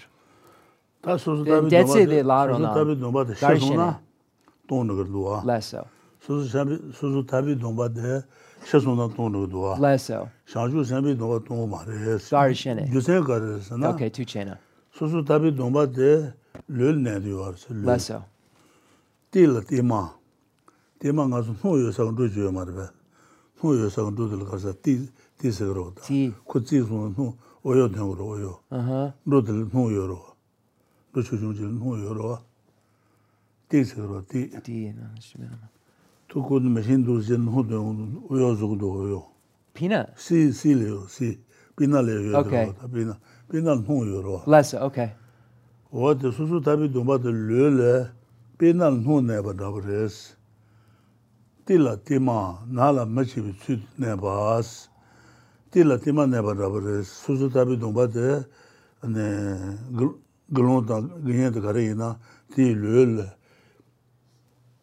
[1.45, 2.59] The Detse de Larona.
[4.71, 5.43] tōng nukar duwa.
[5.43, 5.85] Less so.
[6.25, 8.23] Sūsū tabi dōngba dē
[8.69, 9.79] shēsōng dā tōng nukar duwa.
[9.79, 10.29] Less so.
[10.47, 12.15] Shāngshū sēnbi dōngba tōng mā rē.
[12.23, 12.87] Sāri shēne.
[12.93, 13.91] Gyūsēn kā rē sā na.
[13.91, 14.55] Okay, tū chēna.
[14.95, 16.11] Sūsū tabi dōngba dē
[16.71, 17.59] lēl nē duwa rē.
[17.59, 17.75] sā.
[17.83, 18.21] Less so.
[19.31, 20.07] Tī lā tī mā.
[21.01, 22.77] Tī mā ngā sū nō yō sā kāntū chūyō mā rē.
[22.79, 22.87] bē.
[23.59, 24.97] Nō yō sā kāntū tī lā kā sā tī
[25.35, 26.07] tī sā kā rō tā.
[26.07, 26.21] Tī.
[26.47, 27.27] Kū tī sū nō
[27.63, 28.53] o yō tēng rō o yō.
[29.27, 30.21] Rō tī nō yō rō.
[31.11, 32.31] Rō chū chū chī nō yō rō.
[33.71, 34.47] tīksirwa, tī.
[34.65, 35.71] Tī, nā, shimiyāna.
[36.31, 39.21] Tū kūd mēshīn tū sī nū tu yung uyō sūku tu uyō.
[39.75, 40.05] Pīna?
[40.15, 41.33] Sī, sī lī yō, sī.
[41.75, 43.17] Pīna lī yō yō, pīna.
[43.51, 44.37] Pīna nū yō rō.
[44.51, 45.01] Lēsā, ok.
[45.91, 47.95] Wā tī sūsū tāpi tūmbā tī lū lē,
[48.59, 50.21] pīna nū nē pa dhāpa rēs.
[51.67, 52.39] Tī lā tī mā,
[52.71, 54.71] nā lā mā chī pī tsū nē pa ās.
[55.71, 57.11] Tī lā tī mā nē pa dhāpa rēs.
[57.25, 58.39] Sūsū tāpi tūmbā tī
[60.51, 62.15] gulō tā gīnyā tā kārī yī na,
[62.55, 63.27] tī lū lē.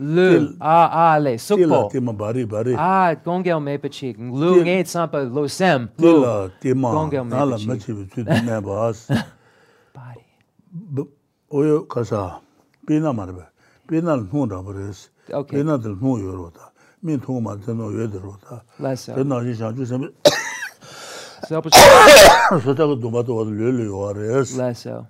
[0.00, 2.74] lu a a le sukpo ti ma bari bari.
[2.74, 5.88] A gongel me pachi lu nge sampa lo sem.
[5.98, 6.50] Lu.
[6.60, 9.06] Ti ma gongel me pachi ma chi tu ne bas
[9.94, 10.24] bari.
[11.52, 12.40] Oyo kasa.
[12.86, 13.46] Pina mar ba.
[13.86, 15.10] Pina nu da bres
[15.48, 16.70] pina dil nu yo ro da
[17.02, 18.62] min tu ma de no yo de ro da
[19.14, 20.08] de na ji shang ju sem.
[21.48, 21.60] So
[22.74, 25.06] ta du ba to lu lu yo res la so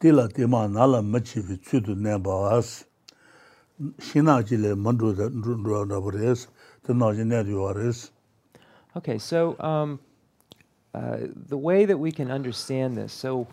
[0.00, 2.84] ti la ti ma na la ma chi tu ne bas
[8.96, 10.00] Okay, so um,
[10.94, 13.46] uh, the way that we can understand this, so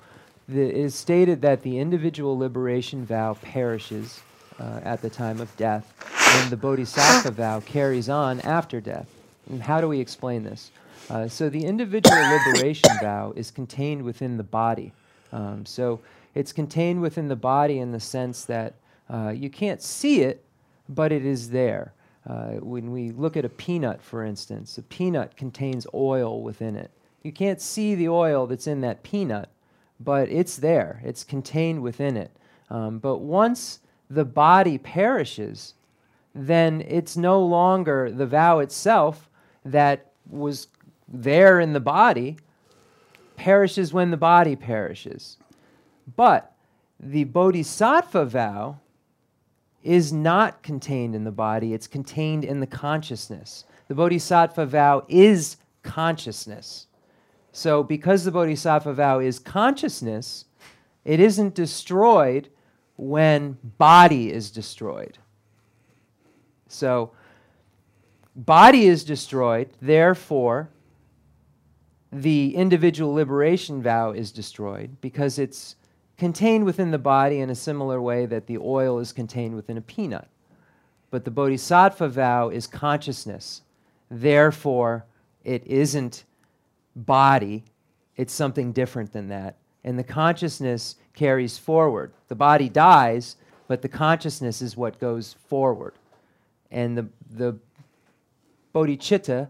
[0.47, 4.21] the, it is stated that the individual liberation vow perishes
[4.59, 5.93] uh, at the time of death,
[6.37, 9.07] and the bodhisattva vow carries on after death.
[9.49, 10.71] And how do we explain this?
[11.09, 14.93] Uh, so the individual liberation vow is contained within the body.
[15.33, 15.99] Um, so
[16.33, 18.75] it's contained within the body in the sense that
[19.09, 20.43] uh, you can't see it,
[20.89, 21.93] but it is there.
[22.27, 26.91] Uh, when we look at a peanut, for instance, a peanut contains oil within it.
[27.21, 29.49] You can't see the oil that's in that peanut,
[29.99, 31.01] but it's there.
[31.03, 32.31] It's contained within it.
[32.69, 35.73] Um, but once the body perishes,
[36.33, 39.29] then it's no longer the vow itself
[39.65, 40.67] that was
[41.07, 42.37] there in the body,
[43.35, 45.37] perishes when the body perishes.
[46.15, 46.53] But
[46.99, 48.79] the bodhisattva vow
[49.83, 53.65] is not contained in the body, it's contained in the consciousness.
[53.87, 56.87] The bodhisattva vow is consciousness.
[57.51, 60.45] So, because the bodhisattva vow is consciousness,
[61.05, 62.49] it isn't destroyed
[62.95, 65.17] when body is destroyed.
[66.67, 67.11] So,
[68.35, 70.69] body is destroyed, therefore,
[72.11, 75.75] the individual liberation vow is destroyed because it's
[76.23, 79.81] contained within the body in a similar way that the oil is contained within a
[79.81, 80.29] peanut.
[81.11, 83.61] But the bodhisattva vow is consciousness.
[84.09, 85.03] Therefore,
[85.43, 86.23] it isn't
[86.95, 87.65] body,
[88.15, 89.57] it's something different than that.
[89.83, 92.13] And the consciousness carries forward.
[92.29, 93.35] The body dies,
[93.67, 95.93] but the consciousness is what goes forward.
[96.71, 97.57] And the, the
[98.73, 99.49] bodhicitta,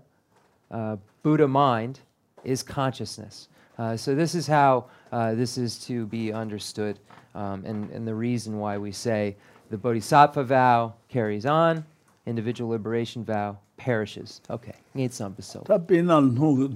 [0.71, 1.99] uh, Buddha mind,
[2.43, 3.47] is consciousness.
[3.77, 6.97] Uh, so this is how uh, this is to be understood,
[7.35, 9.35] um, and, and the reason why we say
[9.69, 11.85] the bodhisattva vow carries on,
[12.25, 14.41] individual liberation vow perishes.
[14.49, 15.61] Okay, need some basil.
[15.65, 16.67] Ta pinan nu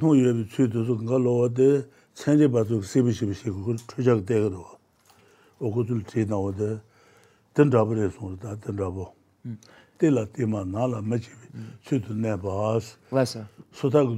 [11.84, 12.80] chudu ne ba.
[13.12, 13.48] Lesa.
[13.72, 14.16] Su ta gu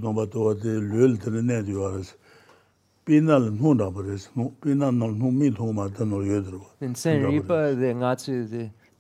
[0.62, 2.16] de lül de ne diyoruz.
[3.10, 4.28] pīnāl nō rā parēs,
[4.62, 6.62] pīnāl nō nō mī tō mā tā nō yō rā.
[6.84, 8.36] Nēn sēn rīpa dē ngā tsū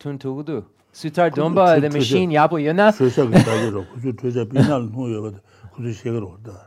[0.02, 0.58] tūn tū gu dū,
[0.98, 2.90] sūtār dōmbā dē machine yāpo yō na?
[2.98, 5.34] Sūsā kā tā yō rā, kūsū tūsā pīnāl nō yō rā,
[5.76, 6.58] kūsū shē rā rā.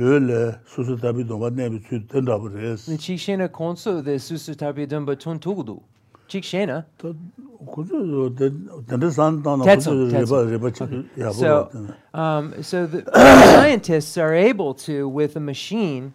[0.00, 0.40] Lō lē
[0.74, 2.88] sūsā tāpi dōmbā nē bī tsū tēn rā parēs.
[2.90, 5.78] Nē chīk shēn rā kōnsō dē sūsā tāpi dōmbā tūn tū gu dū?
[6.28, 6.84] chik shena
[11.32, 11.70] so
[12.14, 16.14] um, so the scientists are able to with a machine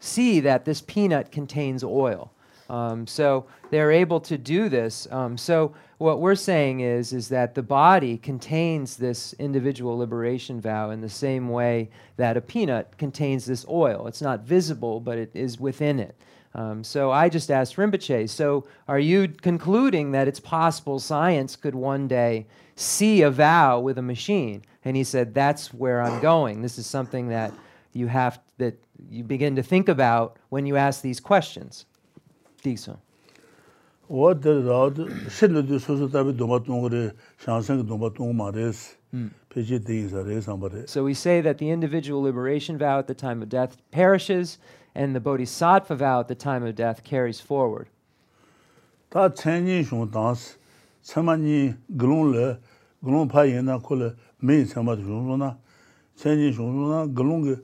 [0.00, 2.32] see that this peanut contains oil.
[2.68, 5.06] Um, so they're able to do this.
[5.10, 10.90] Um, so what we're saying is is that the body contains this individual liberation vow
[10.90, 14.06] in the same way that a peanut contains this oil.
[14.06, 16.14] It's not visible but it is within it.
[16.54, 21.74] Um, so I just asked Rinpoche, so are you concluding that it's possible science could
[21.74, 24.62] one day see a vow with a machine?
[24.84, 26.62] And he said, that's where I'm going.
[26.62, 27.52] This is something that
[27.92, 31.86] you have that you begin to think about when you ask these questions.
[32.62, 32.98] Dixon.
[34.06, 34.96] What the Lord
[35.30, 37.74] said to so that we don't know the chance to.
[39.12, 39.28] Hmm.
[40.86, 44.58] So we say that the individual liberation vow at the time of death perishes
[44.94, 47.88] and the bodhisattva vow at the time of death carries forward.
[49.10, 50.56] Ta chenyi shung dans,
[51.02, 52.58] tsema nyi gulung le,
[53.04, 55.54] gulung pa yin na ko le, mei tsema tu shung shung na,
[56.16, 57.60] chenyi shung shung na, gulung ge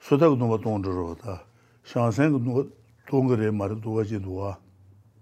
[0.00, 1.42] sota gu dunga tong zhiro ta,
[1.84, 2.70] shang sen gu dunga
[3.08, 4.56] tong ge re mara duwa chi duwa.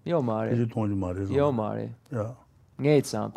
[0.04, 0.54] Yo mare.
[0.54, 1.26] Yo mare.
[1.28, 1.94] Yo mare.
[2.12, 2.32] Yeah.
[2.78, 3.34] Yeah, it's sounds.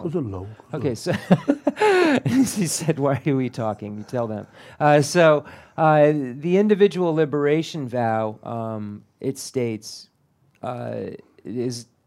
[0.73, 1.13] Okay, so
[2.25, 4.47] he said, "Why are we talking?" You tell them.
[4.79, 5.45] Uh, so
[5.77, 10.09] uh, the individual liberation vow, um, it states,
[10.61, 11.11] uh,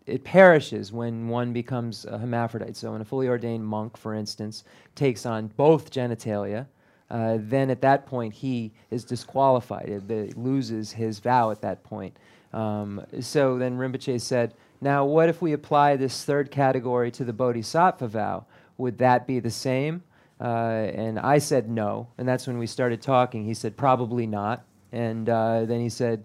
[0.06, 2.76] it perishes when one becomes a hermaphrodite.
[2.76, 4.64] So when a fully ordained monk, for instance,
[4.94, 6.66] takes on both genitalia.
[7.10, 9.88] Uh, then at that point he is disqualified.
[9.88, 12.16] It, loses his vow at that point.
[12.54, 17.32] Um, so then Rinpoche said, now what if we apply this third category to the
[17.32, 18.44] bodhisattva vow?
[18.78, 20.02] Would that be the same?
[20.40, 22.08] Uh, and I said no.
[22.18, 23.44] And that's when we started talking.
[23.44, 24.64] He said, probably not.
[24.90, 26.24] And uh, then he said,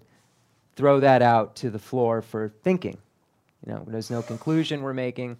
[0.74, 2.98] throw that out to the floor for thinking.
[3.64, 5.36] You know, there's no conclusion we're making.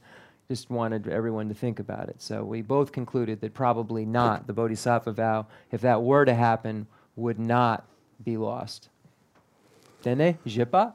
[0.48, 2.22] Just wanted everyone to think about it.
[2.22, 4.46] So we both concluded that probably not.
[4.46, 7.84] The bodhisattva vow, if that were to happen, would not
[8.24, 8.88] be lost.
[10.02, 10.94] Dene, jipa?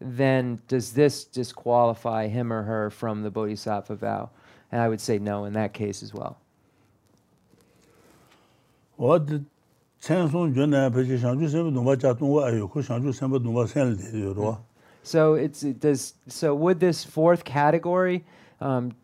[0.00, 4.30] then does this disqualify him or her from the bodhisattva vow?
[4.70, 6.38] And I would say no in that case as well.
[8.96, 9.40] Wa di
[10.00, 13.68] chen song juan na pechi Shanchu sembi dongpa cha tongwa ayo, ko Shanchu sembi dongpa
[13.68, 14.58] sen li de yorwa.
[15.02, 18.24] So it's it does so would this fourth category
[18.60, 18.94] um,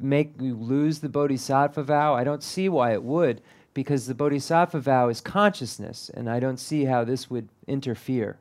[0.00, 2.14] make you lose the bodhisattva vow?
[2.14, 3.40] I don't see why it would,
[3.74, 8.38] because the bodhisattva vow is consciousness, and I don't see how this would interfere.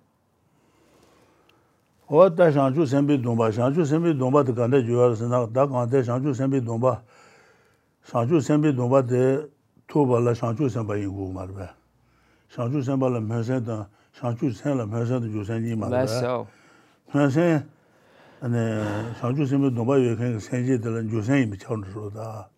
[2.09, 6.33] owa ta shanchu senpi dhomba, shanchu senpi dhomba te kanda yuwa rasa, ta kanda shanchu
[6.33, 7.01] senpi dhomba,
[8.05, 9.49] shanchu senpi dhomba te
[9.87, 11.69] toba la shanchu senpa ingu marwa.
[12.49, 13.87] Shanchu senpa la mensen ta,
[14.19, 16.47] shanchu sen la mensen ta yusen yi marwa.
[17.13, 17.63] Mensen,
[19.19, 22.49] shanchu senpi dhomba yuwa kenka senji tala yusen yi michao nisho ta.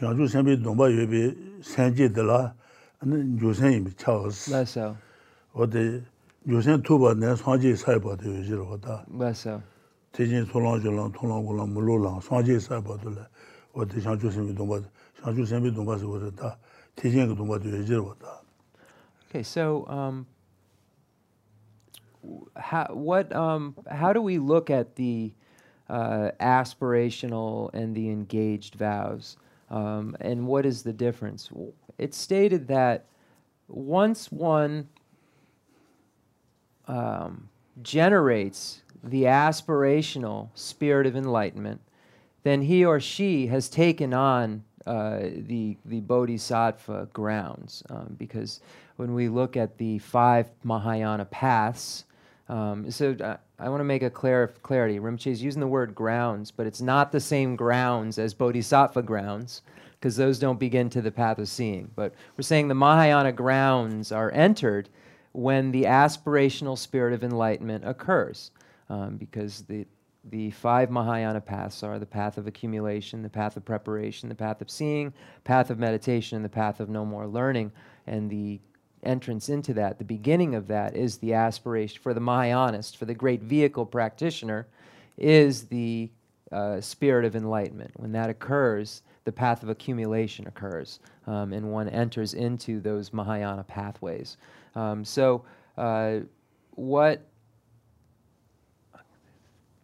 [0.00, 2.54] Shanchu senpi dhomba yuwa bi senji tala
[3.04, 4.30] yusen yi michao.
[5.54, 6.02] Owa te,
[6.46, 7.36] de la jusen yi mi chao nisho da.
[7.36, 8.06] Shanchu sembi dongpa yue bi senji de la, ane, jusen yi mi chao si.
[8.06, 8.06] Less so.
[8.06, 9.62] wade yusen tuba ne sanji saiba de yujir wada Less so.
[10.12, 13.28] tejin solang jilang, tonglang gulang, mulu lang, sanji saiba de le
[13.74, 14.84] wade shangchu senbi dongba,
[15.22, 16.56] shangchu senbi dongba si wada da
[16.96, 18.40] tejin ka dongba de yujir wada
[19.30, 20.26] Okay, so um,
[22.56, 25.32] how what um, how do we look at the
[25.90, 29.36] uh, aspirational and the engaged vows,
[29.70, 31.50] um, and what is the difference?
[31.98, 33.06] It's stated that
[33.68, 34.88] once one
[36.88, 37.48] um,
[37.82, 41.80] generates the aspirational spirit of enlightenment,
[42.42, 47.82] then he or she has taken on uh, the the bodhisattva grounds.
[47.90, 48.60] Um, because
[48.96, 52.04] when we look at the five Mahayana paths,
[52.48, 55.00] um, so uh, I want to make a clear clarity.
[55.00, 59.62] Rinpoche is using the word grounds, but it's not the same grounds as bodhisattva grounds,
[59.98, 61.90] because those don't begin to the path of seeing.
[61.96, 64.88] But we're saying the Mahayana grounds are entered
[65.36, 68.50] when the aspirational spirit of enlightenment occurs,
[68.88, 69.86] um, because the
[70.28, 74.60] the five Mahayana paths are the path of accumulation, the path of preparation, the path
[74.60, 75.12] of seeing,
[75.44, 77.70] path of meditation, and the path of no more learning.
[78.08, 78.58] And the
[79.04, 83.14] entrance into that, the beginning of that, is the aspiration for the Mahayanist, for the
[83.14, 84.66] great vehicle practitioner,
[85.16, 86.10] is the
[86.52, 87.92] uh, spirit of enlightenment.
[87.96, 93.64] When that occurs, the path of accumulation occurs, um, and one enters into those Mahayana
[93.64, 94.36] pathways.
[94.74, 95.44] Um, so,
[95.76, 96.20] uh,
[96.72, 97.26] what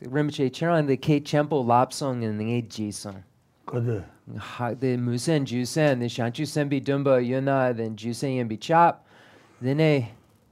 [0.04, 3.22] Rinpoche Chiran the Kate Chempo Lapsong and the Jisong.
[3.66, 4.04] kade
[4.80, 9.06] The Musen Jusen, the Shanchu Senbi Dumba Yuna, then Jusen Yambi Chop,
[9.60, 10.08] then a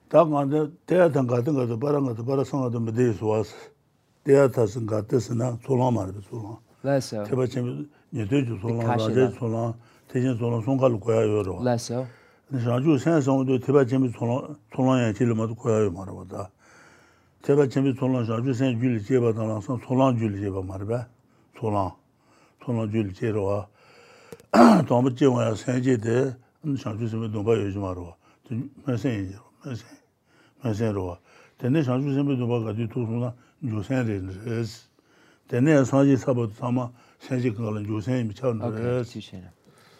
[0.08, 1.26] da ngande teya tang
[4.24, 9.74] 대야 타선 같으스나 소랑 말도 소랑 라서 제가 지금 예도주 소랑 라제 소랑
[10.08, 12.06] 대신 소랑 손가루 거야 요로 라서
[12.50, 16.50] 나주 생성도 제가 지금 소랑 소랑에 질러마도 거야 요 말보다
[17.42, 21.06] 제가 지금 소랑 자주 생 줄이 제가 달아서 소랑 줄이 제가 말봐
[21.58, 21.92] 소랑
[22.64, 23.68] 소랑 줄이 제로와
[24.86, 26.36] 너무 제와야 생제데
[26.82, 28.14] 자주 좀 넘봐 요즘 말로
[28.46, 29.86] 좀 말생이죠 말생
[30.62, 31.16] 말생으로
[31.56, 33.34] 근데 자주 좀 넘봐 가지고 도서나
[36.34, 38.80] ba sa ma sen ji ga la ju sen yi mi Okay.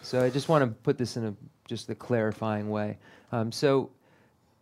[0.03, 1.35] So I just want to put this in a
[1.67, 2.99] just a clarifying way.
[3.33, 3.91] Um, so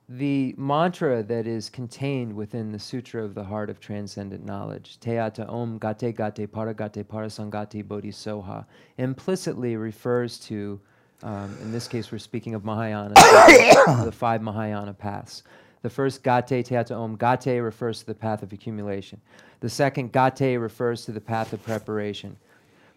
[0.08, 5.46] the mantra that is contained within the Sutra of the Heart of Transcendent Knowledge, Teata
[5.48, 8.64] Om Gate Gate Paragate Parasamgate Bodhisoha,
[8.96, 10.80] implicitly refers to,
[11.22, 13.14] um, in this case, we're speaking of Mahayana,
[14.04, 15.42] the five Mahayana paths.
[15.82, 19.20] The first Gate Teata Om Gate refers to the path of accumulation.
[19.60, 22.36] The second Gate refers to the path of preparation.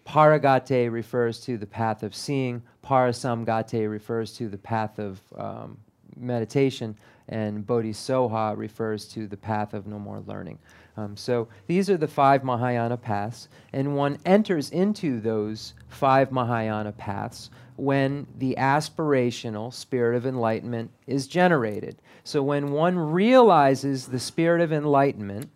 [0.06, 2.62] Paragate refers to the path of seeing.
[2.84, 5.78] Parasamgate refers to the path of um,
[6.18, 6.96] meditation.
[7.30, 10.58] And Bodhisoha refers to the path of no more learning.
[10.98, 13.48] Um, so these are the five Mahayana paths.
[13.74, 17.50] And one enters into those five Mahayana paths
[17.82, 22.00] when the aspirational spirit of enlightenment is generated.
[22.24, 25.50] So when one realizes the spirit of enlightenment,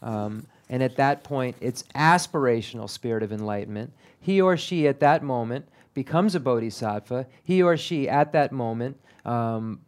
[0.00, 3.92] um, and at that point, it's aspirational spirit of enlightenment.
[4.20, 7.26] He or she at that moment becomes a bodhisattva.
[7.42, 9.80] He or she at that moment um,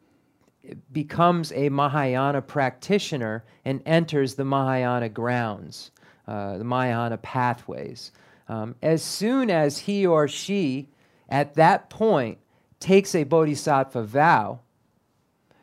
[0.91, 5.93] becomes a Mahayana practitioner and enters the Mahayana grounds,
[6.27, 8.11] uh, the Mahayana pathways.
[8.49, 10.89] Um, as soon as he or she,
[11.29, 12.39] at that point,
[12.81, 14.61] takes a bodhisattva vow,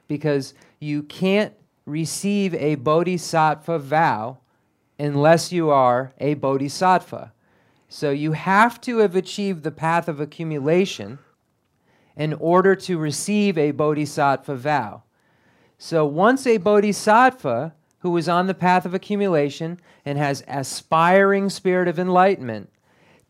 [0.08, 1.54] because you can't
[1.86, 4.38] receive a bodhisattva vow
[5.00, 7.32] unless you are a bodhisattva.
[7.90, 11.20] So you have to have achieved the path of accumulation
[12.16, 15.04] in order to receive a bodhisattva vow.
[15.78, 21.88] So once a bodhisattva who is on the path of accumulation and has aspiring spirit
[21.88, 22.70] of enlightenment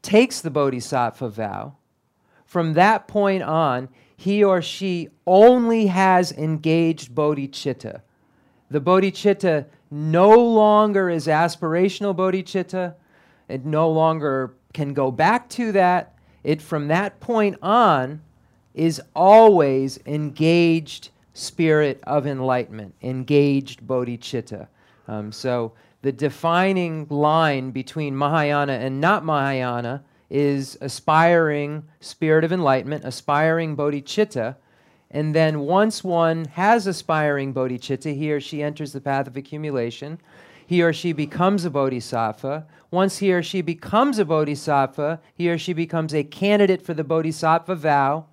[0.02, 1.76] takes the bodhisattva vow,
[2.52, 3.88] from that point on,
[4.18, 8.02] he or she only has engaged bodhicitta.
[8.70, 12.96] The bodhicitta no longer is aspirational bodhicitta.
[13.48, 16.14] It no longer can go back to that.
[16.44, 18.20] It, from that point on,
[18.74, 24.68] is always engaged spirit of enlightenment, engaged bodhicitta.
[25.08, 25.72] Um, so
[26.02, 34.56] the defining line between Mahayana and not Mahayana is aspiring spirit of enlightenment, aspiring bodhicitta.
[35.12, 40.20] And then once one has aspiring bodhicitta, he or she enters the path of accumulation.
[40.66, 42.66] He or she becomes a bodhisattva.
[42.92, 47.04] Once he or she becomes a bodhisattva, he or she becomes a candidate for the
[47.04, 48.26] bodhisattva vow.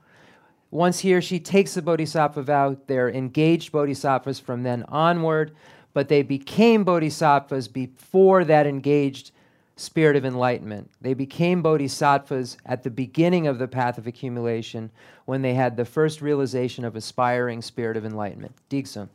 [0.71, 5.53] Once he or she takes the bodhisattva vow, they're engaged bodhisattvas from then onward,
[5.95, 9.33] but they became bodhisattvas before that engaged
[9.78, 10.90] spirit of enlightenment.
[11.02, 14.92] They became bodhisattvas at the beginning of the path of accumulation
[15.26, 18.56] when they had the first realization of aspiring spirit of enlightenment.
[18.70, 19.10] Digsun.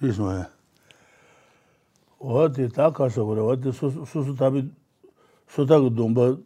[0.00, 0.46] Digsun.
[2.20, 3.40] 어디 다 가서 그래.
[3.40, 4.70] 어디 수수 답이
[5.48, 6.36] 수다고 동바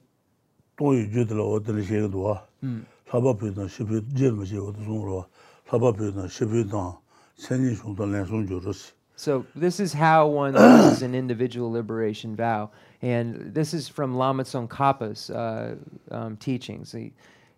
[0.76, 2.47] 동이 주들 어디를 시행도 와.
[2.62, 2.86] 음.
[3.09, 5.26] 사바표도 시비 제일 어디 송으로
[5.68, 6.99] 사바표도 시비도
[7.36, 8.93] 생이 송도 내송 주르스.
[9.16, 12.70] So this is how one does an individual liberation vow.
[13.02, 15.76] And this is from Lama Tsongkhapa's uh,
[16.12, 16.91] um, teachings.
[16.91, 17.14] He,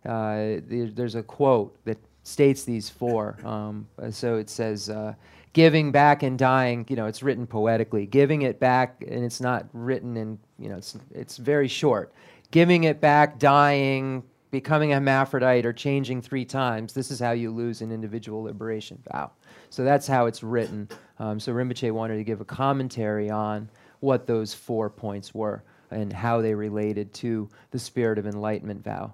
[0.05, 3.37] uh, there's a quote that states these four.
[3.45, 5.13] Um, so it says, uh,
[5.53, 8.05] giving back and dying, you know, it's written poetically.
[8.05, 12.13] Giving it back, and it's not written in, you know, it's, it's very short.
[12.51, 16.93] Giving it back, dying, becoming a hermaphrodite, or changing three times.
[16.93, 19.31] This is how you lose an individual liberation vow.
[19.69, 20.89] So that's how it's written.
[21.19, 23.69] Um, so Rinpoche wanted to give a commentary on
[24.01, 29.13] what those four points were and how they related to the spirit of enlightenment vow.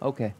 [0.00, 0.34] Okay.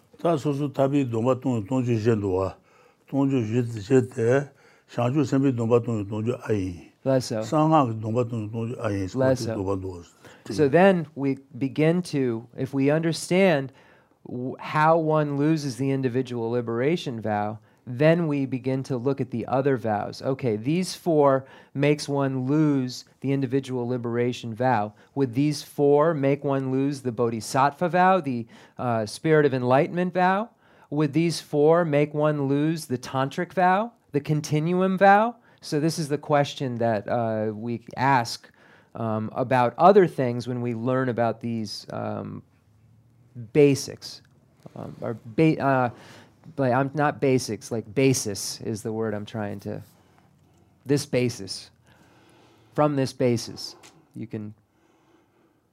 [7.04, 7.42] Less so.
[9.14, 9.54] Less so.
[10.54, 13.72] So then we begin to, if we understand
[14.58, 17.58] how one loses the individual liberation vow,
[17.88, 20.20] then we begin to look at the other vows.
[20.20, 24.92] Okay, these four makes one lose the individual liberation vow.
[25.14, 30.50] Would these four make one lose the bodhisattva vow, the uh, spirit of enlightenment vow?
[30.90, 35.36] Would these four make one lose the tantric vow, the continuum vow?
[35.60, 38.50] So, this is the question that uh, we ask
[38.94, 42.42] um, about other things when we learn about these um,
[43.52, 44.22] basics.
[44.76, 45.90] Um, or ba- uh,
[46.56, 49.82] but I'm not basics, like basis is the word I'm trying to.
[50.86, 51.70] This basis.
[52.74, 53.76] From this basis,
[54.14, 54.54] you can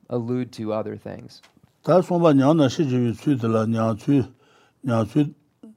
[0.09, 1.41] allude to other things.
[1.85, 4.25] Tā sōmbā ñāng nā shī chīwī tsū tila ñāng tsū,
[4.89, 5.33] ñāng tsū,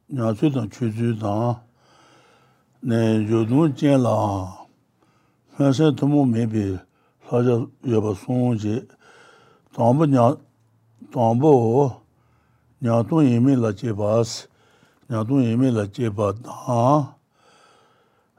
[0.08, 1.60] ñāng tsū tāng chū tsū tāng,
[2.82, 4.16] nē yō nū jīn lā,
[5.58, 6.80] hēn shē tūmū mē bī,
[7.28, 7.56] lā jā
[13.92, 14.47] yō
[15.08, 17.06] nyādōng yīmī lā jēpa dāng,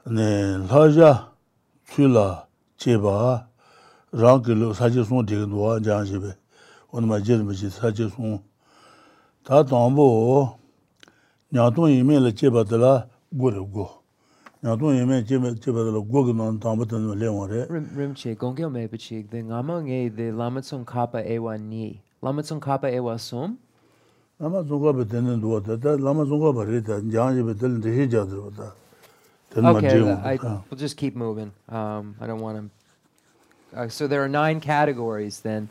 [0.06, 1.10] lā yā
[1.90, 2.26] chū lā
[2.78, 3.14] jēpa
[4.14, 6.36] rāng kī lō sācī sōng tīk duwa jāng shibē,
[6.94, 8.38] wān mā jēr mī shī sācī sōng.
[9.42, 10.06] Tā tāng bō
[11.50, 12.92] nyādōng yīmī lā jēpa dā
[13.34, 13.86] gu rī gu,
[14.62, 17.64] nyādōng yīmī jēpa dā gu kī nāng tāng bā tā nā lē wā rē.
[17.66, 21.42] Rīm chī, gōng kio mē pā chī, ngā mā ngē dī lāma tsōng kāpa e
[21.42, 23.58] wā nī, lāma tsōng kāpa e wā sōng?
[24.40, 27.82] Lama zunga pa tenen duwa ta, ta lama zunga pa re ta, jang pa tenen
[27.82, 28.72] te he jang dhruwa ta.
[29.56, 30.36] Okay, I,
[30.70, 31.50] we'll just keep moving.
[31.68, 32.70] Um, I don't want
[33.72, 33.78] to.
[33.78, 35.68] Uh, so there are nine categories then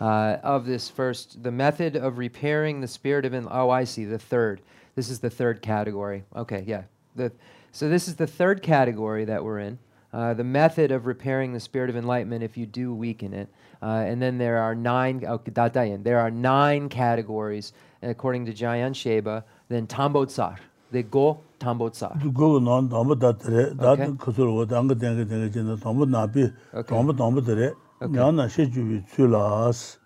[0.00, 1.40] uh, of this first.
[1.42, 3.32] The method of repairing the spirit of.
[3.32, 4.04] In, oh, I see.
[4.04, 4.60] The third.
[4.96, 6.24] This is the third category.
[6.34, 6.82] Okay, yeah.
[7.14, 7.30] The,
[7.70, 9.78] so this is the third category that we're in.
[10.12, 13.48] Uh, the method of repairing the spirit of enlightenment if you do weaken it.
[13.82, 15.24] Uh, and then there are nine.
[15.26, 20.58] Oh, there are nine categories according to Jamyang Shepa, then Tambotsar.
[20.90, 22.32] They go Tambotsar.
[22.34, 26.52] Go non Tambo Datre, that Kusur, Danga Danga Danga, Tambo Nabi,
[26.86, 29.98] Tambo Tambo Dre, Yana Sheju Chulas,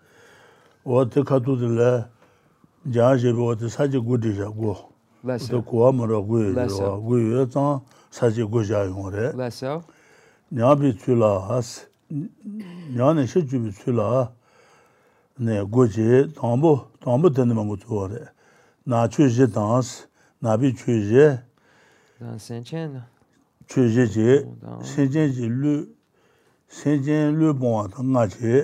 [0.85, 2.05] o te katu de le
[2.91, 4.93] ja je bo te sa je gu de ja go
[5.23, 5.61] Less te so.
[5.61, 7.01] ko ma ro gu Less yo so.
[7.01, 7.81] gu yo ta
[8.11, 9.63] sa je gu ja yo re Less
[10.55, 11.85] nyabi tsula has,
[12.95, 14.31] nyani shichubi tsula
[15.39, 18.29] ne goji tambu, tambu tani mangu tsuwa re.
[18.85, 20.07] Na chuji dans,
[20.41, 21.39] nabi chuji.
[22.19, 23.03] Dan senchen.
[23.67, 24.45] Chuji ji,
[24.81, 25.87] senchen ji lu,
[26.69, 28.63] senchen lu bonwa ta nga ji,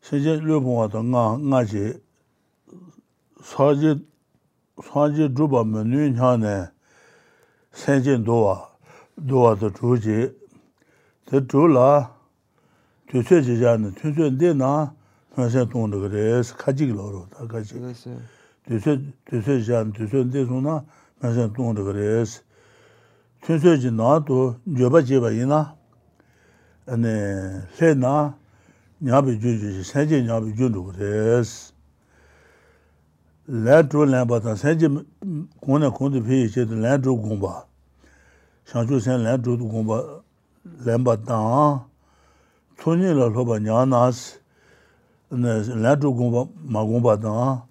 [0.00, 1.94] senchen lu bonwa ta nga, nga ji,
[3.42, 4.04] saji,
[4.82, 6.72] saji druba me nyane,
[7.70, 8.70] senchen dowa,
[9.16, 10.42] dowa ta chuji,
[11.26, 12.10] Te zhu la,
[13.08, 14.92] tu sui chi jia na, tu sui di na,
[15.34, 17.80] tuan shen tong de gre, ka jik lo ro, ta ka jik.
[18.66, 20.84] Tu sui, tu sui jia na, tu sui di su na,
[21.18, 22.24] tuan shen tong de gre.
[23.40, 25.74] Tu sui chi na tu, jo ba chi ba yi na,
[26.86, 28.34] ane, le na,
[29.00, 31.40] nya bi ju ju, sen chi nya bi ju du gre.
[33.48, 34.88] Len zhu len ba ta, sen chi
[35.60, 37.64] kong na kong di pi yi che, len zhu gong ba.
[38.64, 40.23] Shang chu sen len zhu du gong ba,
[40.64, 41.80] lemba tang,
[42.78, 44.38] tsuni la loba nyaa naas,
[45.30, 47.62] lantru gomba, ma gomba tang,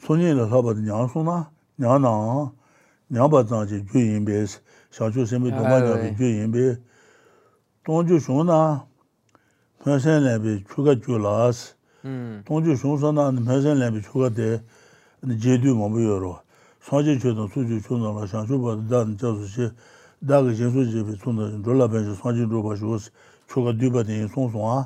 [0.00, 2.50] tsuni la loba nyaa suna, nyaa naa,
[3.10, 4.46] nyaa ba tang chi ju yinbe,
[4.90, 6.78] shanshu senpe doma nyaa bi ju yinbe,
[7.84, 8.84] tongju shung naa,
[9.82, 11.74] pensen lembi chuka ju laas,
[12.04, 14.60] tongju shung sana pensen lembi chuka de,
[15.38, 16.42] je du mambu yoro,
[16.84, 19.70] sanji chu tang su ju chung naa la shanshu ba dan jasu shi,
[20.22, 23.08] dāgā yēsū jēpi tsūnda rōlā bēnshī sāngchī rōpa shūs
[23.50, 24.76] chōka dūpa tēngi sōng sōng ā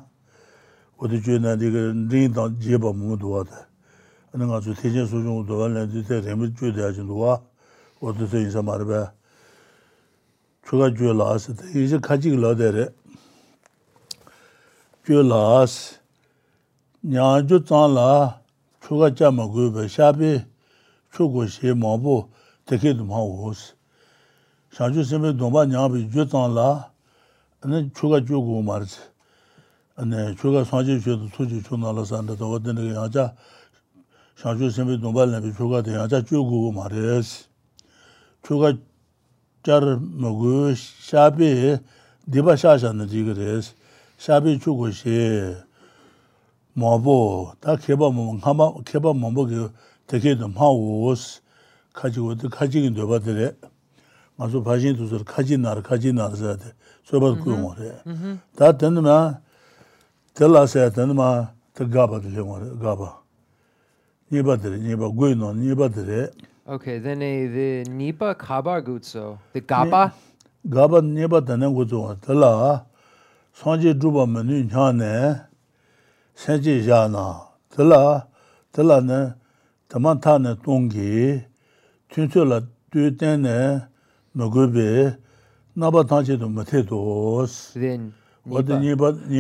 [0.97, 3.67] wadā chūyé nā dīgā rīng tāng jēpa mūngu duwa tā
[4.33, 7.37] anā ngā chū tēchē sōchōng duwa nā dī tē rēmbi chūyé dāyā chī duwa
[8.01, 9.03] wadā tē yīnsā mā rā bē
[10.65, 12.89] chōka chūyé lā ās tā yīsā kāchī kī lā tē rē
[15.05, 15.79] chūyé lā ās
[17.05, 18.11] nyā chū tsāng lā
[18.89, 20.37] chōka chā mā guyo bē shā bē
[21.13, 22.23] chō kō shē mā bō
[22.65, 23.76] tē kē tu mā wōs
[24.77, 26.93] 샤주 세메 동바 냐비 주탄라
[27.63, 29.01] 아니 추가 주고 말지
[29.95, 33.35] 아니 추가 사지 주도 소지 존나라서 안다 더 되는 게 하자
[34.37, 37.47] 샤주 세메 동바 내비 추가 돼 하자 주고 말했지
[38.43, 38.75] 추가
[39.63, 41.79] 잘 먹고 샤비
[42.31, 43.73] 디바 샤샤는 지그레스
[44.19, 45.57] 샤비 주고시
[46.75, 48.39] 뭐보 다 개바 뭐
[48.85, 49.33] 개바 뭐
[50.07, 51.15] 되게 좀 하고
[51.95, 53.55] 가지고 가지긴 되버들에
[54.37, 56.57] 맞아 바진 두서 가지 날 가지 날서
[57.05, 58.03] 소바 꾸용어래
[58.55, 59.41] 다 된다
[60.35, 62.47] 될라서 된다 더 가봐 되죠
[62.79, 63.21] 가봐
[64.33, 66.31] 니바들 니바 고이노 니바들
[66.69, 70.13] okay then a the nipa kaba gutso the gaba
[70.69, 72.85] gaba nipa dana gutso dala
[73.55, 75.47] sonje duba menu nyane
[76.35, 78.27] senje jana dala
[78.75, 79.35] dala ne
[79.89, 81.41] tamanta ne tungi
[82.11, 82.61] tunso la
[82.91, 83.87] du tene
[85.75, 86.39] naba tangche.
[87.73, 88.15] Then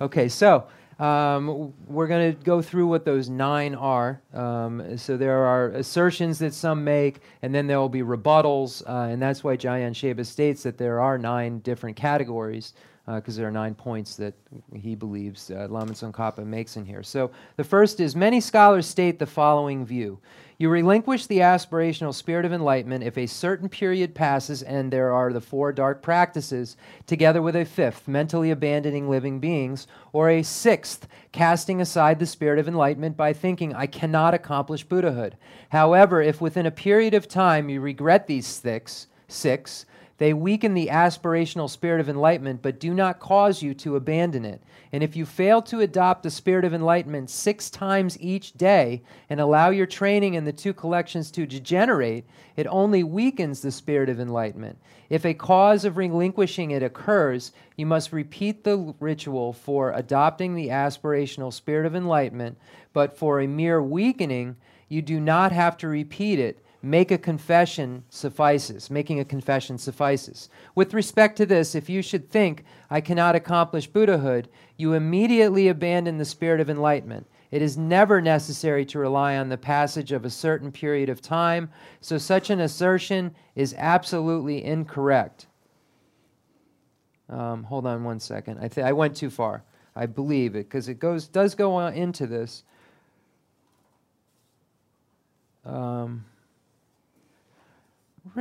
[0.00, 0.66] Okay, so
[0.98, 4.20] um, we're going to go through what those nine are.
[4.32, 9.12] Um, so there are assertions that some make, and then there will be rebuttals, uh,
[9.12, 12.72] and that's why Jamyang Shepa states that there are nine different categories
[13.06, 14.34] because uh, there are nine points that
[14.74, 17.02] he believes uh, Lama Tsongkhapa makes in here.
[17.02, 20.18] So the first is many scholars state the following view
[20.60, 25.32] you relinquish the aspirational spirit of enlightenment if a certain period passes and there are
[25.32, 31.06] the four dark practices, together with a fifth, mentally abandoning living beings, or a sixth,
[31.30, 35.36] casting aside the spirit of enlightenment by thinking, I cannot accomplish Buddhahood.
[35.68, 39.86] However, if within a period of time you regret these six, six,
[40.18, 44.60] they weaken the aspirational spirit of enlightenment, but do not cause you to abandon it.
[44.92, 49.40] And if you fail to adopt the spirit of enlightenment six times each day and
[49.40, 52.24] allow your training in the two collections to degenerate,
[52.56, 54.78] it only weakens the spirit of enlightenment.
[55.08, 60.68] If a cause of relinquishing it occurs, you must repeat the ritual for adopting the
[60.68, 62.58] aspirational spirit of enlightenment,
[62.92, 64.56] but for a mere weakening,
[64.88, 68.90] you do not have to repeat it make a confession suffices.
[68.90, 70.48] Making a confession suffices.
[70.74, 76.18] With respect to this, if you should think, I cannot accomplish Buddhahood, you immediately abandon
[76.18, 77.26] the spirit of enlightenment.
[77.50, 81.70] It is never necessary to rely on the passage of a certain period of time,
[82.00, 85.46] so such an assertion is absolutely incorrect.
[87.28, 88.58] Um, hold on one second.
[88.60, 89.64] I, th- I went too far.
[89.96, 92.62] I believe it because it goes does go on into this.
[95.64, 96.24] Um,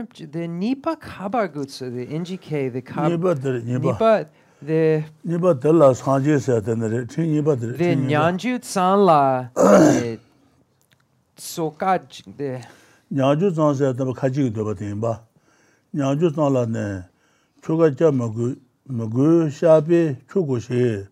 [0.06, 4.26] the nipa khaba gutsu the ngk the khaba nipa the nipa
[4.62, 9.50] the nipa the la sanje se the ne the nipa the the nyanju san la
[11.36, 11.98] so ka
[12.38, 12.62] the
[13.14, 15.22] nyanju san se the ka ji do ba tin ba
[15.96, 17.04] nyanju san la ne
[17.62, 18.56] chu ga ja ma gu
[18.88, 21.08] ma gu sha be chu gu she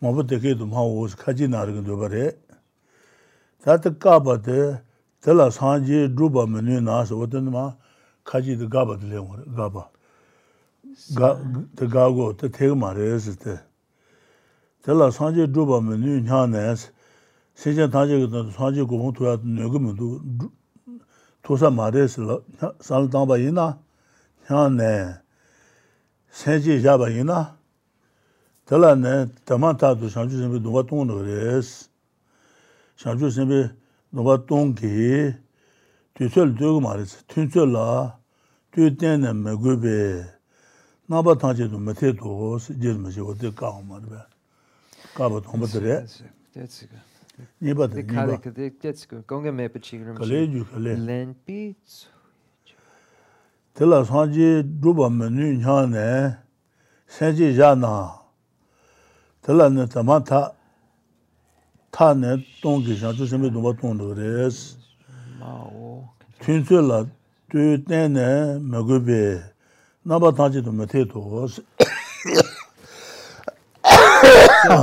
[0.00, 2.32] ma bu de ke do ma wo ka ji na re do ba re
[3.62, 4.78] ta ta ka ba de
[5.22, 7.74] the la sanje du ba me ne na so de ma
[8.28, 9.88] 카지도 가바도 레옹어 가바
[11.16, 13.58] 가더 가고 더 되게 말해서 때.
[14.82, 16.92] 달라 산제 두바면 뉴 냐네.스
[17.54, 20.20] 세제 다제도 산제 고봉 도야 뇌금도
[21.42, 22.42] 도사 말해서
[22.80, 23.80] 살 담바이나?
[24.50, 25.14] 냐네.
[26.30, 27.56] 세제 잡아이나?
[28.66, 31.88] 달라네 담마타도 산주 선배 누가 동은 그래스
[32.96, 33.70] 산주 선배
[34.12, 35.32] 누가 동기?
[36.18, 38.17] 뒤설 되고 말해서 튼설라.
[38.78, 40.24] pyo tena me gobe
[41.08, 44.22] naba tangche do me te to jir me she wote ka omar be
[45.16, 46.06] ka ba tongba tere
[47.60, 48.38] nipa tere nipa
[49.26, 50.94] gonga me pa chigiram kale ju kale.
[50.94, 51.74] Lenpi
[53.74, 56.38] tela sanje dhruba me nyu nya ne
[57.08, 58.14] senji ja na
[59.42, 60.54] tela ne tama ta
[61.90, 64.78] ta ne tongi shan chu shime dhruba tongdo res
[66.38, 67.17] tun la
[67.50, 69.42] tu ten ne me gu be,
[70.04, 71.62] naba tangji tu me te to, so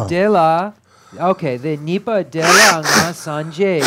[0.08, 0.74] de la
[1.20, 3.82] okay the nipa de la nga sanje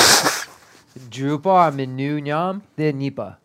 [1.10, 3.38] drupa menu nyam the nipa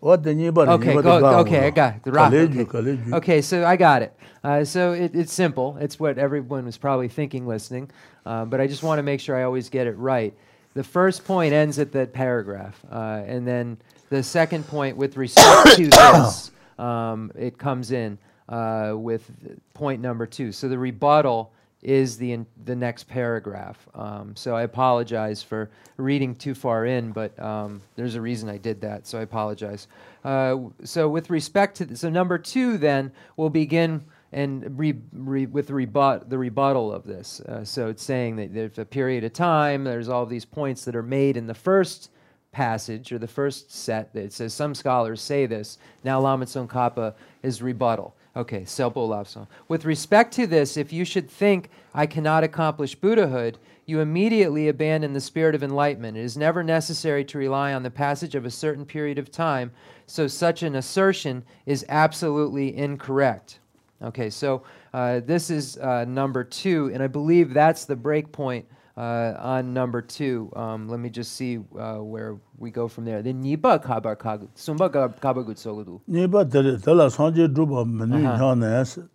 [0.00, 2.04] wa de nipa Okay, ba go, okay, I got it.
[2.04, 2.30] The rock.
[2.30, 2.52] Ka okay.
[2.52, 3.14] ju, ka ju.
[3.14, 4.12] Okay, so I got it.
[4.44, 5.76] Uh, so it, it's simple.
[5.80, 7.90] It's what everyone was probably thinking listening,
[8.24, 10.32] uh, but I just want to make sure I always get it right.
[10.74, 13.78] The first point ends at that paragraph, uh, and then
[14.08, 19.30] the second point with respect to this, um, it comes in uh, with
[19.74, 20.52] point number two.
[20.52, 21.52] So the rebuttal
[21.82, 23.88] is the in, the next paragraph.
[23.94, 28.56] Um, so I apologize for reading too far in, but um, there's a reason I
[28.58, 29.06] did that.
[29.06, 29.86] So I apologize.
[30.24, 35.70] Uh, so with respect to so number two, then we'll begin and re, re, with
[35.70, 37.40] rebut the rebuttal of this.
[37.40, 39.84] Uh, so it's saying that there's a period of time.
[39.84, 42.10] There's all these points that are made in the first
[42.56, 45.76] passage or the first set that says some scholars say this.
[46.04, 48.16] Now Lama Tsongkhapa is rebuttal.
[48.34, 49.46] Okay, Selpo Lapson.
[49.68, 55.12] With respect to this, if you should think I cannot accomplish Buddhahood, you immediately abandon
[55.12, 56.16] the spirit of enlightenment.
[56.16, 59.70] It is never necessary to rely on the passage of a certain period of time,
[60.06, 63.58] so such an assertion is absolutely incorrect.
[64.00, 64.62] Okay, so
[64.94, 68.64] uh, this is uh, number two, and I believe that's the break point
[68.96, 73.20] Uh, on number two, um, let me just see uh, where we go from there.
[73.20, 76.00] The nipa kabar kag, sumba kabar gut sogudu.
[76.08, 78.56] Nipa tala sanje drupa menu uh-huh.
[78.56, 79.08] nyane,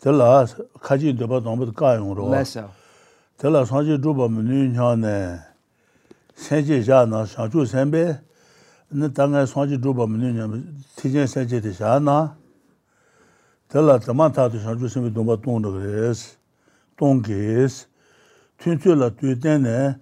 [0.00, 0.46] tala
[0.80, 2.30] kaji drupa dhambat kayung ro.
[2.30, 2.70] Lesa.
[3.36, 5.44] Tala sanje drupa menu nyane,
[6.34, 8.18] senje ja na shanchu senbe,
[8.90, 10.64] na tanga sanje drupa menu nyane,
[10.96, 12.32] tijen senje de ja na,
[13.68, 16.38] tala tama tatu shanchu senbe dhambat tong res,
[16.96, 17.87] tong ges,
[18.58, 19.96] 춘수 la tu ten ne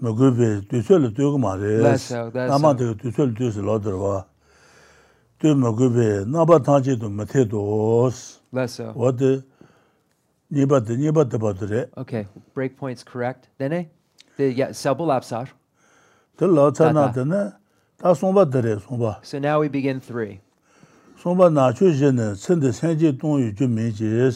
[0.00, 1.98] ma gobe tu se la tu ma re
[2.48, 4.24] na ma de tu se le tu se lo de wa
[5.38, 7.58] tu ma gu be na ba ta ji do ma te do
[8.94, 9.42] wa de
[10.50, 13.84] ni ba de ni ba de ba de okay break points correct then eh
[14.36, 15.48] the yeah sabu lapsar
[16.38, 17.52] de la ta na de ne
[17.98, 20.38] ta son ba de re son ba so now we begin three
[21.20, 24.30] son ba na chu je ne chen de sen ji dong yu ju min ji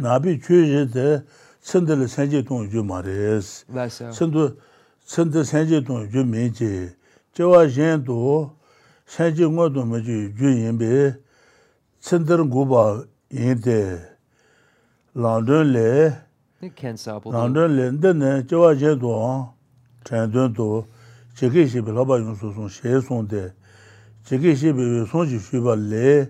[0.00, 1.22] na bi chu je de
[1.64, 3.64] sendele senje tong yu ma res.
[4.12, 4.56] Sendo,
[5.04, 6.92] sende senje tong yu me je,
[7.34, 8.50] jewa yen do,
[9.08, 11.16] senje ngo tong ma ju yu yin be,
[12.00, 13.96] sendel ngu ba yin de,
[15.16, 16.12] langdun le,
[17.32, 19.48] langdun le, dene jewa yen do,
[20.04, 20.84] chen dun do,
[21.34, 23.54] jeke shebe laba yung su song she song de,
[24.28, 26.28] jeke shebe song ji shuba le,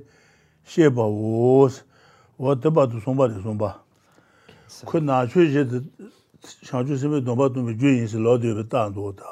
[0.62, 1.68] sheba wo,
[2.38, 3.83] wo teba tu song ba de song ba.
[4.82, 5.68] 그 나초제
[6.42, 9.22] 샤주스메 도바도메 주인스 로데베 따도다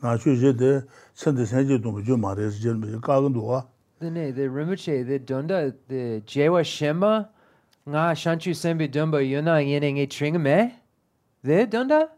[0.00, 0.82] 나초제데
[1.14, 3.66] 선데 선제 도메 주 마레스 제르메 까근도와
[4.00, 7.28] 네네 the rimuche the donda the jewa shema
[7.88, 10.74] nga shanchu sembe domba yona yene nge tringme
[11.44, 12.08] the donda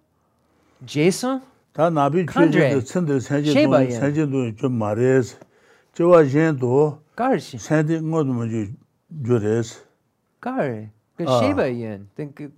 [0.87, 1.43] jason
[1.73, 5.39] 다 나비 주제도 선데 선제 도메 선제 도메 주 마레스
[5.93, 8.73] 제와 젠도 가르시 선데 응어도 주
[9.25, 9.85] 주레스
[10.41, 12.53] 가르 그 시바이엔 땡그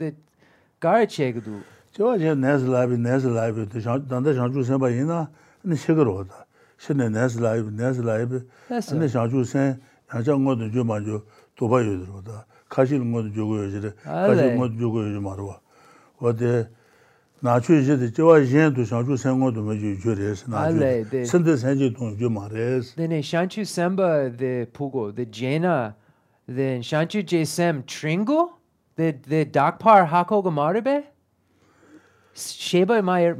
[0.80, 1.60] 가르체그도
[1.92, 3.68] 저제 네즈라비 네즈라비
[4.08, 5.30] 단다 장주 선바이나?
[5.62, 6.46] 네 시그로다.
[6.76, 8.40] 신네 네즈라비 네즈라비
[8.98, 9.80] 네 장주 선
[10.14, 11.24] 야장 것도 좀 아주
[11.56, 12.46] 도바요들어다.
[12.68, 15.60] 가실 것도 주고 요지래 가실 것도 주고 요지 말어
[16.18, 16.68] 어데
[17.40, 24.36] 나추이제 저와 옌도 장주 선고도 뭐지 주레스 나주 선데 선지 동주 말레스 네네 샹추 셈바
[24.36, 25.94] 데 포고 데 제나
[26.48, 28.54] Then Shanshu jsem Tringo,
[28.96, 31.04] the the Dakpar Hakogamarbe,
[32.34, 33.36] Sheba Meyer.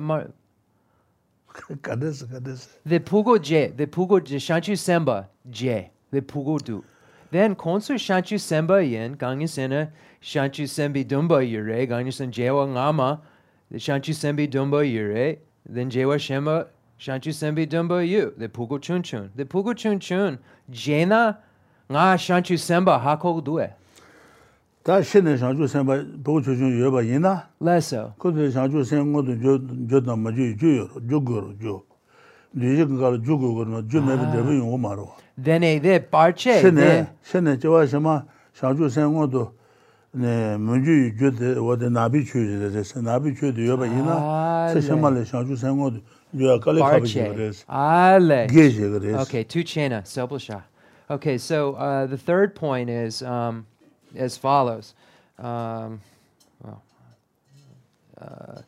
[1.82, 2.68] Kadis.
[2.84, 6.84] The Pugo j the Pugo shantu Shanshu Semba j the Pugo Du.
[7.30, 9.90] Then konsu shantu Semba Yen, ganyasena
[10.22, 13.20] shantu Sembi Dumba Yure, Ganyasen Jewa Ngama,
[13.70, 15.38] the shantu Sembi Dumba Yure,
[15.68, 16.64] then Jewa Shema,
[16.98, 19.30] Shanshu Sembi Dumba Yu, the Pugo Chun Chun.
[19.34, 20.38] The Pugo Chun Chun,
[20.70, 21.38] Jena,
[21.91, 23.67] Nga Shanchu Semba Hako Due.
[24.83, 28.11] 다 신의 상주 생바 보고 조준 여봐 이나 Leso.
[28.19, 31.81] 그들 상주 생고도 저 저도 뭐지 주요 주고로 주
[32.53, 37.59] 니지 그걸 주고 그러면 주내면 되면 용 말어 Then a the Barche, 신의 the 신의
[37.61, 39.53] 저와什么 상주 생고도
[40.11, 44.73] 네 문주 주대 어디 나비 주지 됐어 나비 주도 여봐 이나 알레.
[44.81, 45.97] 세심말에 상주 생고도
[46.43, 47.33] 요 깔래 가버지 Barche.
[47.33, 48.47] 그래서 Ale.
[48.47, 50.63] 게지 그래서 Okay, two chena, Selbelsha.
[51.10, 53.66] Okay, so uh, the third point is um,
[54.14, 54.94] as follows.
[55.38, 56.02] Um,
[56.62, 56.82] well,
[58.20, 58.60] uh,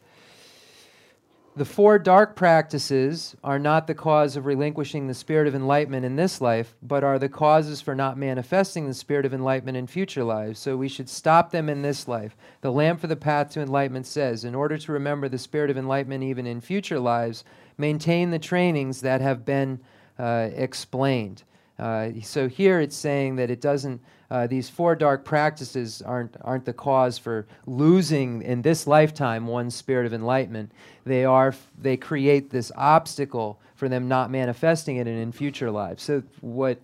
[1.56, 6.16] the four dark practices are not the cause of relinquishing the spirit of enlightenment in
[6.16, 10.24] this life, but are the causes for not manifesting the spirit of enlightenment in future
[10.24, 10.58] lives.
[10.58, 12.36] So we should stop them in this life.
[12.62, 15.76] The Lamp for the Path to Enlightenment says, in order to remember the spirit of
[15.76, 17.44] enlightenment even in future lives,
[17.76, 19.80] maintain the trainings that have been
[20.18, 21.42] uh, explained.
[21.80, 24.00] Uh, so here it's saying that it doesn't.
[24.30, 29.74] Uh, these four dark practices aren't aren't the cause for losing in this lifetime one's
[29.74, 30.70] spirit of enlightenment.
[31.04, 31.54] They are.
[31.80, 36.02] They create this obstacle for them not manifesting it in, in future lives.
[36.02, 36.78] So what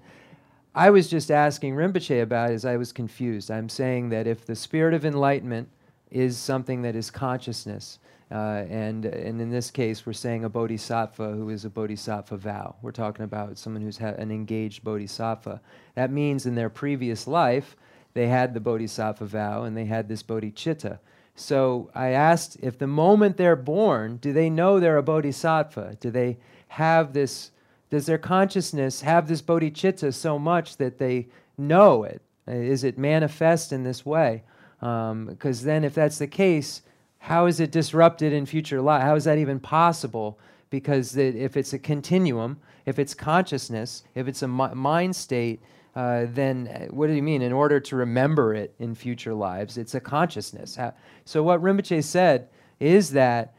[0.74, 3.50] I was just asking Rinpoche about is I was confused.
[3.50, 5.68] I'm saying that if the spirit of enlightenment
[6.10, 7.98] is something that is consciousness,
[8.30, 12.74] uh, and, and in this case, we're saying a bodhisattva who is a bodhisattva vow.
[12.82, 15.60] We're talking about someone who's an engaged bodhisattva.
[15.94, 17.76] That means in their previous life,
[18.14, 20.98] they had the bodhisattva vow and they had this bodhicitta.
[21.36, 25.98] So I asked if the moment they're born, do they know they're a bodhisattva?
[26.00, 27.52] Do they have this,
[27.90, 32.22] does their consciousness have this bodhicitta so much that they know it?
[32.48, 34.42] Uh, it manifest in this way?
[34.80, 36.82] Because then, if that's the case,
[37.18, 39.02] how is it disrupted in future life?
[39.02, 40.38] How is that even possible?
[40.70, 45.60] Because it, if it's a continuum, if it's consciousness, if it's a mi- mind state,
[45.94, 47.42] uh, then uh, what do you mean?
[47.42, 50.76] In order to remember it in future lives, it's a consciousness.
[50.76, 50.92] Ha-
[51.24, 52.48] So what Rinpoche said
[52.78, 53.54] is that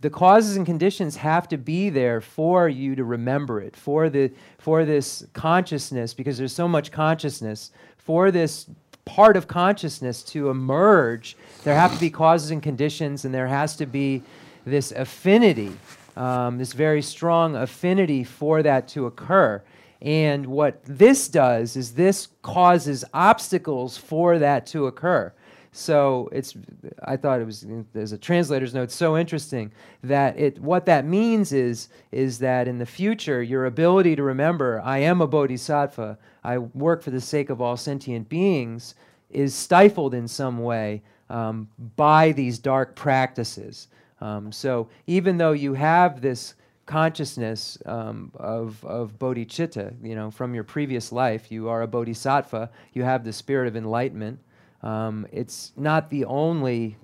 [0.00, 4.32] the causes and conditions have to be there for you to remember it, for the
[4.58, 8.68] for this consciousness, because there's so much consciousness, for this
[9.04, 13.76] part of consciousness to emerge, there have to be causes and conditions, and there has
[13.76, 14.22] to be
[14.64, 15.72] this affinity,
[16.16, 19.62] um, this very strong affinity for that to occur.
[20.00, 25.32] And what this does is this causes obstacles for that to occur.
[25.74, 26.54] So it's,
[27.02, 29.72] I thought it was, as a translator's note, so interesting
[30.02, 34.82] that it, what that means is, is that in the future, your ability to remember,
[34.84, 38.94] I am a bodhisattva, I work for the sake of all sentient beings,
[39.30, 43.88] is stifled in some way um, by these dark practices.
[44.20, 46.54] Um, so even though you have this
[46.86, 52.70] consciousness um, of, of bodhicitta, you know, from your previous life, you are a bodhisattva,
[52.92, 54.38] you have the spirit of enlightenment.
[54.82, 56.96] Um, it's not the only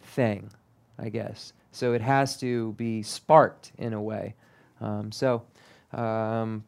[0.00, 0.50] thing,
[0.98, 1.52] I guess.
[1.72, 4.34] So it has to be sparked in a way.
[4.80, 5.42] Um, so
[5.92, 6.64] um,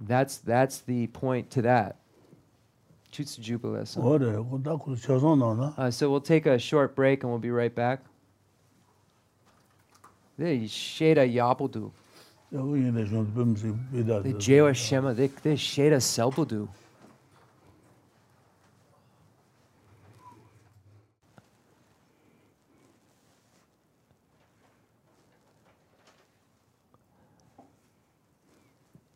[0.00, 1.96] that's, that's the point to that.
[3.12, 3.84] Chutsu Jubilee.
[5.78, 8.00] Uh, so we'll take a short break and we'll be right back.
[10.38, 11.90] They sheda yapuldu.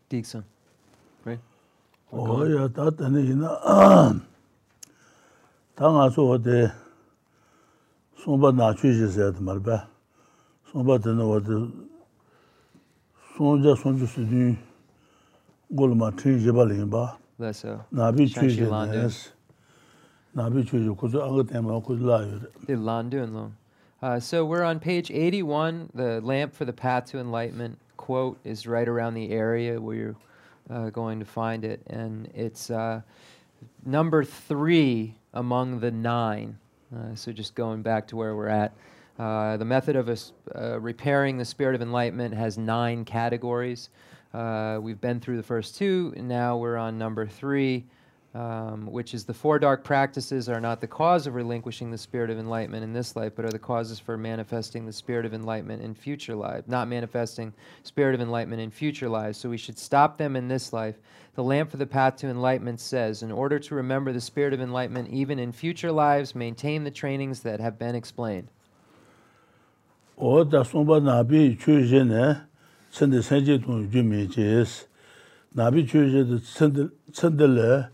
[0.09, 0.45] Dixon.
[2.12, 2.58] We're going.
[2.58, 4.14] 어야 다 때는 이나
[5.76, 6.50] 당아서 어디
[8.24, 9.88] 손바 나추지세도 말봐
[10.72, 11.48] 손바 때는 어디
[13.38, 14.58] 손자 손주 수준
[15.76, 19.10] 골마 트이제발인 봐 That's uh, 나비 Shang-Chi 추이제 Landu.
[20.32, 23.56] 나비 추이제 고저 안거 때문에 고저 라요 the Landu and Long.
[24.02, 25.90] Uh, so we're on page 81.
[25.96, 30.16] The lamp for the path to enlightenment quote is right around the area where you're
[30.71, 33.01] uh, going to find it, and it's uh,
[33.85, 36.59] number three among the nine.
[36.95, 38.73] Uh, so just going back to where we're at.
[39.19, 43.91] Uh, the method of uh, repairing the spirit of enlightenment has nine categories.
[44.33, 47.85] We've been through the first two, and now we're on number three,
[48.35, 52.31] um, which is the four dark practices are not the cause of relinquishing the spirit
[52.31, 55.83] of enlightenment in this life, but are the causes for manifesting the spirit of enlightenment
[55.83, 57.53] in future life, not manifesting
[57.83, 59.37] spirit of enlightenment in future lives.
[59.39, 60.97] So we should stop them in this life.
[61.35, 64.61] The lamp for the path to enlightenment says, in order to remember the spirit of
[64.61, 68.49] enlightenment even in future lives, maintain the trainings that have been explained.
[70.17, 71.57] oda somba nabi
[73.07, 73.21] ne
[73.89, 74.27] ju mi
[77.37, 77.91] de le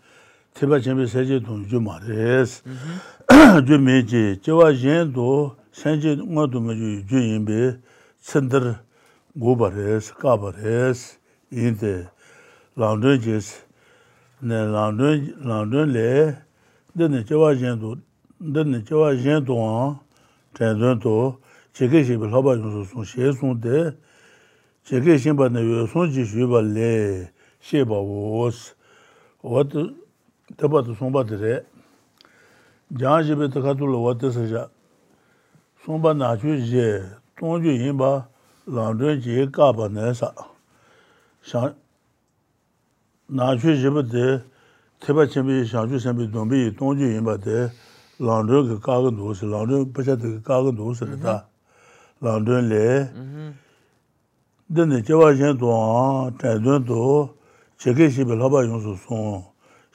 [0.57, 2.63] tiba chenpi seje tong ju ma res.
[2.65, 3.67] Mm-hmm.
[3.67, 7.81] Ju me je, jewa jen do senje nga tuma ju ju yinbe
[8.25, 8.81] tsendar
[9.37, 11.19] gu ba res, ka ba res,
[11.53, 12.09] yinte
[12.77, 13.61] langdun jes,
[14.41, 14.65] ne
[15.45, 16.37] langdun le,
[16.97, 17.97] dene jewa jen do,
[18.41, 20.01] dene jewa jen do an,
[20.57, 21.37] chen dun do,
[21.77, 23.93] cheke shebi laba yung su sung she sung de,
[24.89, 27.29] cheke shenpa na yu sung ji shu ba le,
[27.61, 28.73] she ba wos,
[29.45, 30.06] wata
[30.55, 31.65] taba tu somba tere,
[32.95, 34.69] jaa jebe te katu la wate saja,
[35.85, 37.03] somba na chu je,
[37.37, 38.29] tongju yinba,
[38.67, 40.33] langdun je kaba na sa.
[43.29, 44.43] Na chu jebe te,
[45.01, 47.73] teba chenbi, shangchu chenbi, donbi, tongju yinba te,
[48.21, 51.45] langdun ke kaga dosi, langdun pacha te ke kaga dosi rita,
[52.23, 53.13] langdun le,
[54.71, 57.29] dene chewa jen tuwaan, ten dun tu,
[57.79, 59.45] cheke shibe laba yung su song,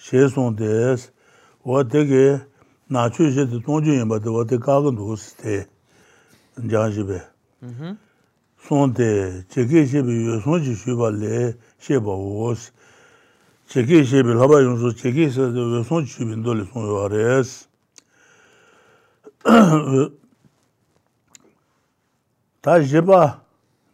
[0.02, 1.12] xie song des,
[1.64, 2.42] wa teke
[2.90, 5.68] na chu xie te tong ju yinpa te wa te kagan du si te,
[6.58, 7.22] jan shibe.
[7.62, 7.98] Mhm.
[8.66, 12.72] Song te, cheke xie pe yue song chi shu pa le xie pa wo si,
[13.70, 16.54] cheke xie pe laba yung su cheke xie te yue song chi shu pin do
[16.54, 17.68] le song yuwa res.
[22.62, 23.42] Ta xie pa,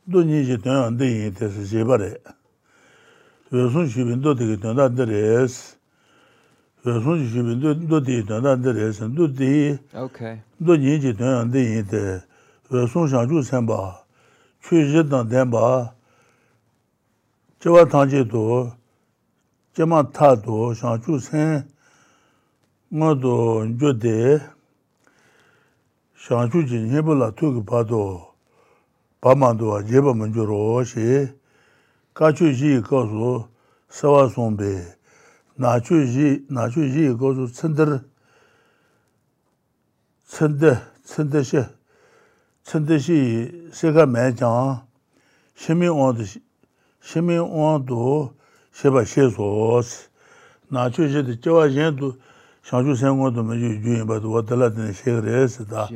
[0.07, 2.21] du nyi xie ten yan de yin te si xie pa re,
[3.51, 5.76] yue song chi pin do te ki ten da de res.
[6.85, 7.55] sōng shī shīmbi
[7.89, 9.75] dō tī tāng tāng tā rē sāng, dō tī,
[10.61, 12.21] dō yī jī tāng yāng tī yī tē,
[12.69, 14.05] sōng shāng chū sāng bā,
[14.61, 15.89] chū shī tāng tēng bā,
[17.59, 18.43] chē wā tāng jī tō,
[19.73, 21.65] chē mā tā tō, shāng chū sāng,
[22.93, 23.33] ngā tō
[23.81, 24.17] jō tē,
[26.13, 28.03] shāng chū jī nyē bō lā tū kī pā tō,
[29.19, 31.25] pā mā tō wā jē bā mā jō rō shī,
[32.13, 33.33] kā chū jī kā sō,
[33.89, 34.96] sā wā sōng bē,
[35.56, 38.00] 나추지 나추지 거수 천들
[40.26, 41.64] 천데 천데시
[42.62, 44.86] 천데시 세가 매장
[45.54, 46.24] 시민원도
[47.00, 48.34] 시민원도
[48.72, 50.08] 셰바 셰소스
[50.68, 52.16] 나추지도 저와 옌도
[52.62, 55.88] 샤주 생활도 뭐 유인바도 왔달라는 셰그레스다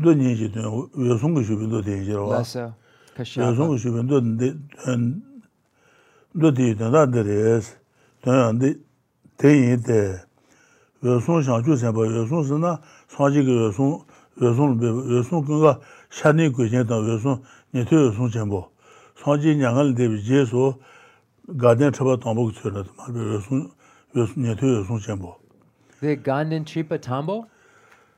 [0.00, 0.64] dō nyē jī tō
[0.96, 2.40] yō sōng kō shūpiñ dō tēng jī rō wā.
[2.40, 2.72] Lāsa,
[3.12, 3.44] kashāpa.
[3.44, 4.16] Yō sōng kō shūpiñ dō
[6.40, 7.83] dō tē yō tō dā dā rē sī, tō
[8.25, 8.73] dāyāndi
[9.37, 9.99] tēyī tē
[11.05, 12.71] yōsōng shāngchū sēmbā, yōsōng sēnā
[13.13, 13.91] sāngchī kī yōsōng,
[14.41, 15.73] yōsōng lōbē, yōsōng kōngā
[16.09, 17.37] shāni kui chēn tāng yōsōng,
[17.75, 18.61] nī tō yōsōng chēmbō.
[19.21, 20.63] sāngchī ñāngāli tēbi jē sō
[21.61, 23.61] gādēn chabā tāmbō kī tsō rā tā mā bē yōsōng,
[24.41, 25.31] nī tō yōsōng chēmbō.
[26.01, 27.37] Dē gādēn chīpa tāmbō?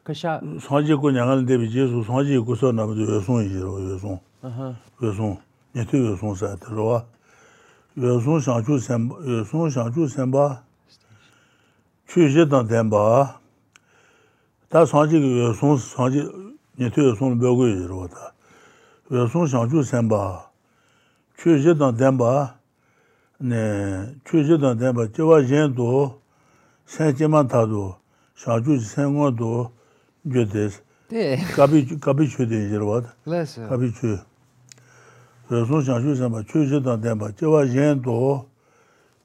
[0.08, 0.40] Kāshā?
[0.64, 4.18] sāngchī kō ñāngāli tēbi jē sō, sāngchī kō sō nā bē yōsōng yī rō, yōsōng,
[5.04, 5.36] yōsōng,
[5.76, 7.04] nī tō yōsōng sā tā rō wā.
[7.98, 10.62] sōng shāng chū sēmbā, sōng shāng chū sēmbā,
[12.06, 13.02] chū shē tāng tēmbā,
[14.70, 16.22] tā sāng chī kī sōng shāng chī,
[16.78, 18.30] nī tū sōng bē gu yī rō tā.
[19.10, 20.22] sōng shāng chū sēmbā,
[21.42, 22.54] chū shē tāng tēmbā,
[23.42, 25.90] chū shē tāng tēmbā, chē wā yēn tō,
[26.86, 27.98] sēn chē mā tā tō,
[28.38, 29.52] shāng chū sēn ngō tō,
[30.30, 30.82] gyō tēs,
[31.58, 33.42] kāpī chū tēng yī rō tā,
[33.74, 34.20] kāpī chū.
[35.48, 38.44] rāsōng shāngshū sāmbā chū shī tāng tēmbā, chēwā yēn tō,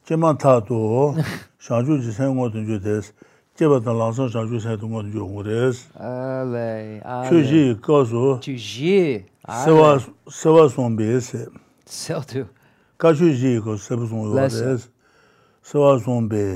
[0.07, 0.79] chēmā tā tō,
[1.59, 3.11] shāngshū jī sāng ngō tōng chū tēs,
[3.59, 5.77] chēwā tāng lāngsāng shāngshū sāng tōng ngō tōng chū ngō tēs.
[7.27, 8.39] Chū jī kā sō,
[10.31, 11.43] sēwā sōng bē sē.
[11.91, 12.47] Sēw tū.
[13.03, 14.87] Kā chū jī kā sēwā sōng yō tēs,
[15.67, 16.47] sēwā sōng bē.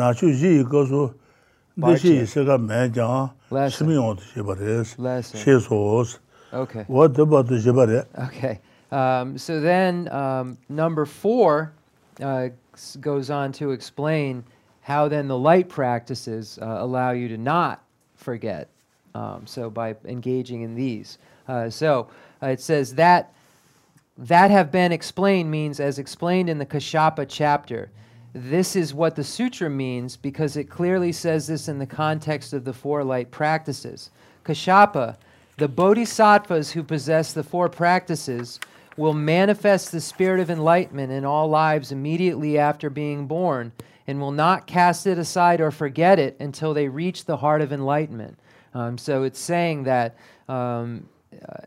[0.00, 1.04] Nā chū jī kā sō,
[1.76, 4.96] dē shī sē kā mē jāng, shī mī yōng tō shē bā tēs,
[5.36, 6.21] shē sōs.
[6.52, 6.84] Se ga men jang, Lesa.
[6.84, 6.84] shimi yon tu sheba res.
[6.84, 6.84] Lesa.
[6.84, 6.84] She sos.
[6.84, 6.84] Okay.
[6.88, 8.06] What about the sheba.
[8.26, 8.60] Okay.
[8.92, 11.72] Um, so then um, number four
[12.22, 12.48] uh,
[13.00, 14.44] goes on to explain
[14.82, 17.84] how then the light practices uh, allow you to not
[18.16, 18.68] forget.
[19.14, 21.18] Um, so by engaging in these.
[21.48, 22.08] Uh, so
[22.42, 23.34] uh, it says that
[24.18, 27.90] that have been explained means as explained in the Kashyapa chapter.
[28.34, 32.64] this is what the sutra means because it clearly says this in the context of
[32.64, 34.10] the four light practices.
[34.44, 35.16] Kashyapa,
[35.62, 38.58] the bodhisattvas who possess the four practices,
[38.96, 43.70] will manifest the spirit of enlightenment in all lives immediately after being born
[44.08, 47.72] and will not cast it aside or forget it until they reach the heart of
[47.72, 48.36] enlightenment.
[48.74, 50.16] Um, so it's saying that
[50.48, 51.08] um,
[51.48, 51.58] uh,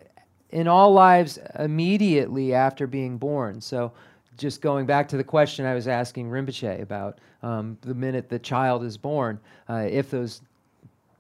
[0.50, 3.62] in all lives immediately after being born.
[3.62, 3.94] So
[4.36, 8.40] just going back to the question I was asking Rinpoche about um, the minute the
[8.40, 9.40] child is born,
[9.70, 10.42] uh, if those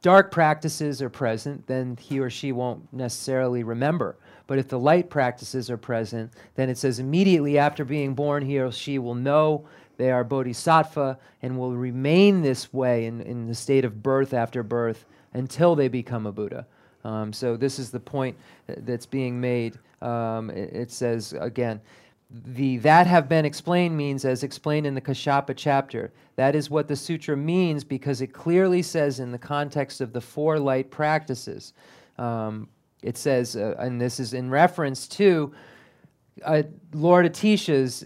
[0.05, 4.15] dark practices are present, then he or she won't necessarily remember.
[4.45, 8.59] But if the light practices are present, then it says immediately after being born, he
[8.59, 13.55] or she will know they are bodhisattva and will remain this way in, in the
[13.55, 16.67] state of birth after birth until they become a Buddha.
[17.03, 18.37] Um, so this is the point
[18.67, 19.79] that's being made.
[20.03, 21.81] Um, it, it, says again,
[22.43, 26.11] the that have been explained means as explained in the Kashyapa chapter.
[26.35, 30.21] That is what the sutra means because it clearly says in the context of the
[30.21, 31.73] four light practices.
[32.17, 32.67] Um,
[33.01, 35.53] it says, uh, and this is in reference to
[36.43, 36.63] uh,
[36.93, 38.05] Lord Atisha's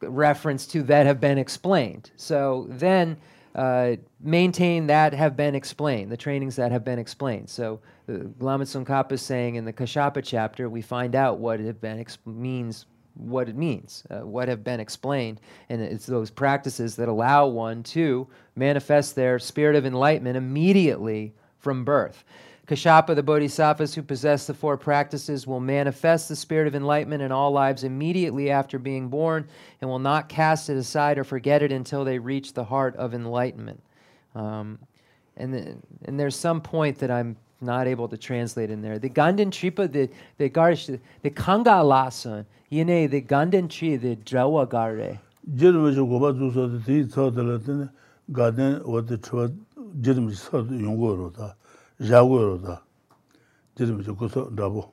[0.00, 2.10] reference to that have been explained.
[2.16, 3.16] So then
[3.54, 7.50] uh, maintain that have been explained, the trainings that have been explained.
[7.50, 11.66] So uh, Lama Tsongkhapa is saying in the Kashyapa chapter, we find out what it
[11.66, 16.96] have been means, what it means, uh, what have been explained, and it's those practices
[16.96, 22.24] that allow one to manifest their spirit of enlightenment immediately from birth.
[22.66, 27.32] Kashyapa, the bodhisattvas who possess the four practices, will manifest the spirit of enlightenment in
[27.32, 29.46] all lives immediately after being born
[29.80, 33.14] and will not cast it aside or forget it until they reach the heart of
[33.14, 33.82] enlightenment.
[34.34, 34.78] Um,
[35.36, 38.98] and, and there's some point that I'm not able to translate in there.
[38.98, 40.08] The Ganden Tripa, the
[40.38, 40.90] the Garish,
[41.22, 45.20] the Kanga Lasa, yene the Ganden Tri, the Drawa Gare.
[45.50, 47.90] Jirma jo goba zu so de ti so de la de
[48.30, 49.52] Ganden wa de chwa
[50.00, 51.54] jirma so de yongo ro da.
[51.98, 52.78] Ja go ro da.
[53.76, 54.92] Jirma jo ko so da bo.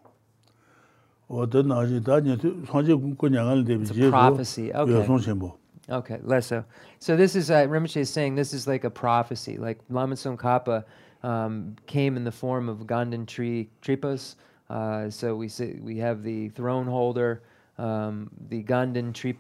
[1.28, 4.10] Wa de na ji da ni so je ko nyang al de bi je.
[4.10, 4.74] Prophecy.
[4.74, 4.92] Okay.
[4.92, 5.59] Yo so chen bo.
[5.90, 6.66] Okay lesso so.
[7.00, 10.84] So this is uh, Rinpoche is saying this is like a prophecy like Lama Tsongkhapa
[11.24, 14.36] um, came in the form of Ganden tree tripas
[14.70, 17.44] uh, so we say we have the throne holder
[17.78, 19.38] um, the Ganden tree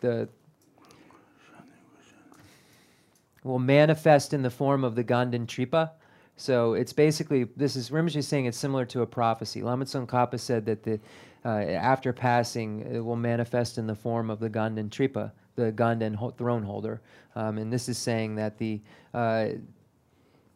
[0.00, 0.28] the
[3.44, 5.92] will manifest in the form of the Ganden tripa.
[6.36, 9.62] So it's basically, this is, Rinpoche is saying it's similar to a prophecy.
[9.62, 10.98] Lama Tsongkhapa said that the,
[11.44, 16.14] uh, after passing, it will manifest in the form of the Ganden Tripa, the Ganden
[16.14, 17.00] ho- throne holder.
[17.36, 18.80] Um, and this is saying that the
[19.12, 19.48] uh,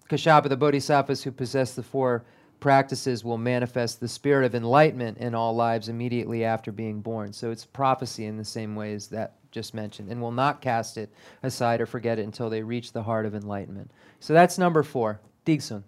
[0.09, 2.24] Kashyapa, the bodhisattvas who possess the four
[2.61, 7.32] practices, will manifest the spirit of enlightenment in all lives immediately after being born.
[7.32, 10.96] So it's prophecy in the same way as that just mentioned, and will not cast
[10.96, 11.11] it
[11.42, 13.90] aside or forget it until they reach the heart of enlightenment.
[14.20, 15.20] So that's number four.
[15.44, 15.84] Dixon.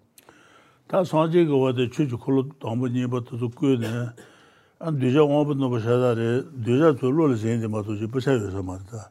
[4.80, 9.10] 안 되자 원부 노 버샤다레 되자 졸로를 제인데 마도지 버샤여서 말다.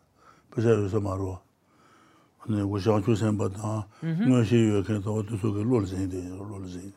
[0.51, 1.39] 버샤여서 말로.
[2.39, 3.87] 아니 우상 주선 버다.
[4.27, 6.93] 뭐시 요케도 어디서 그 롤을 제인데 롤을 제인.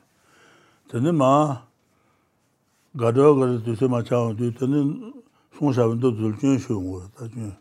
[0.91, 1.65] 저는 마
[2.99, 5.15] 가도 가도 두세 마차오 두는
[5.59, 7.57] 송샤분도 둘중 쉬운 거 다중.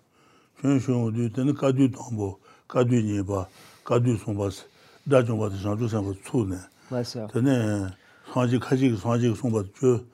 [0.60, 3.48] 쉬운 쉬운 두는 가도 담보 가도니 봐.
[3.86, 4.66] 가도 송바스.
[5.10, 6.58] 다좀 봐도 장주 생각 추네.
[6.90, 7.26] 맞아.
[7.28, 7.88] 근데
[8.34, 10.06] 상지 가지 상지 송바 주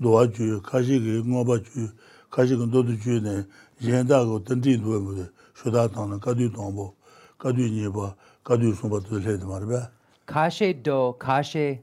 [0.00, 1.88] lowa chuyo, kashi ki ngoba chuyo,
[2.30, 3.46] kashi ki ndodo chuyo ne,
[3.80, 6.94] yenda ko tantri duwa mude, shoda tangna, kadyu tangbo,
[7.38, 9.90] kadyu nyeba, kadyu sumba tuzo lehdi marba.
[10.26, 11.80] Kashi do, kashi?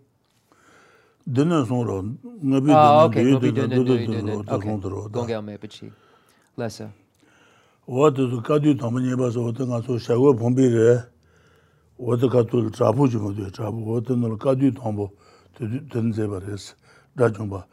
[1.26, 2.04] Dina sumro,
[2.44, 5.10] ngabi dina, duyo dina, dodo dina, ta sumdro.
[5.10, 5.92] Gongya me pichi,
[6.58, 6.92] lesa.
[7.88, 11.04] Wata su kadyu tangbo nyeba so, wata nga so shagwa pombi re,
[11.98, 15.12] wata kato trapu chumo duyo, trapu, wata nol kadyu tangbo,
[15.90, 16.76] tenzeba res,
[17.16, 17.66] rachungba.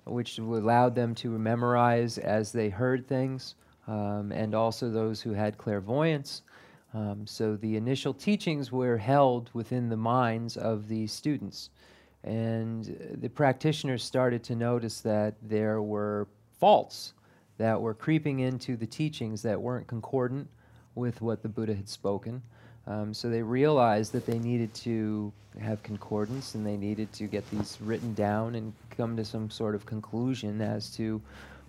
[0.05, 3.55] which allowed them to memorize as they heard things,
[3.87, 6.43] um, and also those who had clairvoyance
[6.93, 11.69] Um, so the initial teachings were held within the minds of the students.
[12.23, 16.27] And the practitioners started to notice that there were
[16.59, 17.13] faults
[17.57, 20.47] that were creeping into the teachings that weren't concordant
[20.95, 22.41] with what the Buddha had spoken.
[22.87, 27.49] Um, so they realized that they needed to have concordance and they needed to get
[27.51, 31.21] these written down and come to some sort of conclusion as to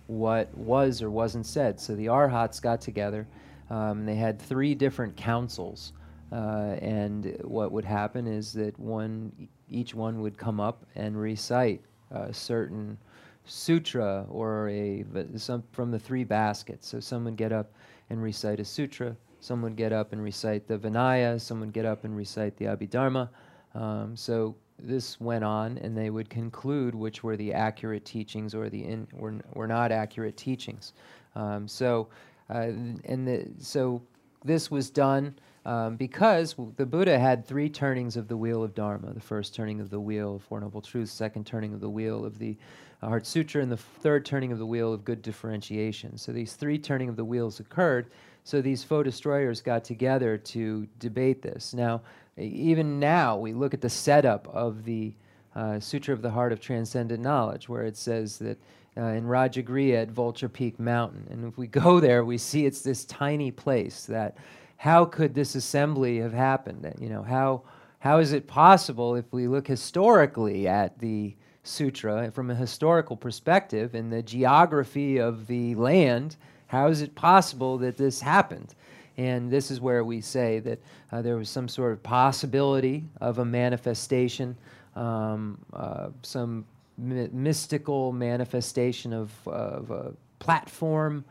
[0.07, 1.79] what was or wasn't said.
[1.79, 3.27] So the Arhats got together.
[3.69, 5.93] Um, they had three different councils.
[6.31, 9.31] Uh, and what would happen is that one,
[9.73, 12.97] each one would come up and recite a certain
[13.45, 15.03] sutra or a
[15.35, 16.87] some from the three baskets.
[16.87, 17.73] So someone get up
[18.09, 19.15] and recite a sutra.
[19.39, 21.39] Someone get up and recite the Vinaya.
[21.41, 23.29] Someone get up and recite the Abhidharma.
[23.75, 28.69] Um, so this went on, and they would conclude which were the accurate teachings or
[28.69, 30.93] the in, were, not accurate teachings.
[31.35, 32.09] Um, so,
[32.49, 32.71] uh,
[33.05, 34.01] and the, so
[34.43, 35.35] this was done
[35.65, 39.79] um, because the Buddha had three turnings of the wheel of Dharma: the first turning
[39.79, 42.57] of the wheel of Four Noble Truths, second turning of the wheel of the
[43.01, 46.17] Heart Sutra, and the third turning of the wheel of good differentiation.
[46.17, 48.11] So these three turning of the wheels occurred.
[48.43, 51.73] So these foe destroyers got together to debate this.
[51.73, 52.01] Now,
[52.37, 55.13] even now, we look at the setup of the
[55.55, 58.57] uh, Sutra of the Heart of Transcendent Knowledge, where it says that
[58.97, 61.27] uh, in Rajagriha at Vulture Peak Mountain.
[61.29, 64.37] And if we go there, we see it's this tiny place that
[64.83, 66.93] how could this assembly have happened?
[66.99, 67.61] You know, how,
[67.99, 73.95] how is it possible if we look historically at the sutra from a historical perspective
[73.95, 76.35] and the geography of the land,
[76.67, 78.75] how is it possible that this happened?
[79.15, 80.79] And this is where we say that
[81.13, 84.53] uh, there was some sort of possibility of a manifestation,
[84.97, 86.65] um, uh, some
[86.97, 91.23] my- mystical manifestation of, of a platform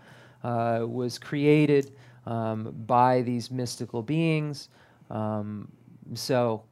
[0.43, 1.93] uh, was created
[2.27, 4.69] um, by these mystical beings.
[5.11, 5.69] Um,
[6.15, 6.63] so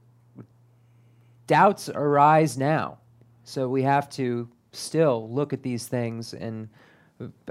[1.46, 2.98] doubts arise now.
[3.44, 6.68] So we have to still look at these things and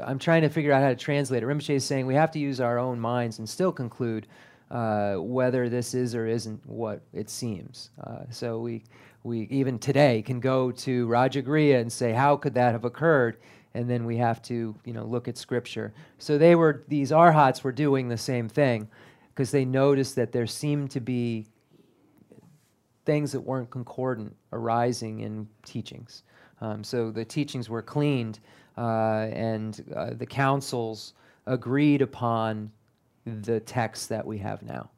[0.02, 1.46] I'm trying to figure out how to translate it.
[1.46, 4.28] Rinpoche is saying we have to use our own minds and still conclude
[4.72, 7.90] uh, whether this is or isn't what it seems.
[8.04, 8.84] Uh, so we,
[9.24, 13.38] we even today can go to Rajagriha and say, how could that have occurred?
[13.80, 15.94] And then we have to, you know, look at scripture.
[16.18, 18.90] So they were these arhats were doing the same thing
[19.30, 21.46] because they noticed that there seemed to be
[23.06, 26.24] things that weren't concordant arising in teachings.
[26.60, 28.40] Um, so the teachings were cleaned
[28.78, 31.14] uh, and uh, the councils
[31.46, 32.70] agreed upon
[33.26, 34.90] the texts that we have now.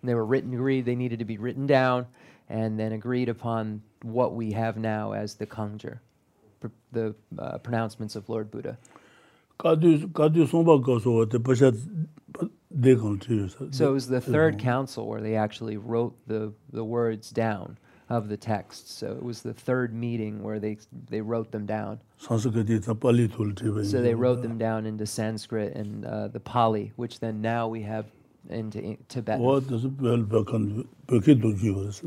[0.00, 2.06] And they were written, agreed they needed to be written down,
[2.48, 6.00] and then agreed upon what we have now as the pr-
[6.92, 8.76] the uh, pronouncements of Lord Buddha.
[13.72, 18.28] So it was the third council where they actually wrote the, the words down of
[18.28, 18.92] the texts.
[18.92, 20.76] So it was the third meeting where they
[21.10, 22.00] they wrote them down.
[23.90, 27.82] So they wrote them down into Sanskrit and uh, the Pali, which then now we
[27.82, 28.06] have
[28.48, 29.40] into Tibetan.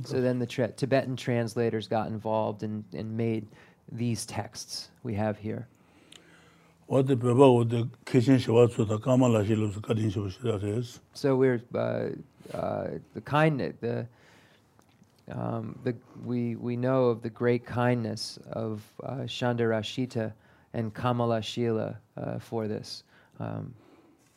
[0.07, 3.45] So then the tra- Tibetan translators got involved and, and made
[3.91, 5.67] these texts we have here.
[11.13, 12.09] So we're uh,
[12.55, 14.07] uh, the kindness the
[15.31, 15.95] um, the,
[16.25, 20.33] we, we know of the great kindness of uh, Shandarashita
[20.73, 23.03] and Kamalashila uh, for this.
[23.39, 23.73] Um,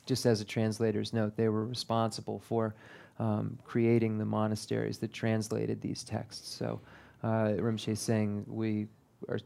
[0.06, 2.74] just as a translator's note, they were responsible for
[3.18, 6.55] um, creating the monasteries that translated these texts.
[6.55, 6.81] So
[7.22, 8.86] uh, Rinpoche is saying we
[9.28, 9.39] are,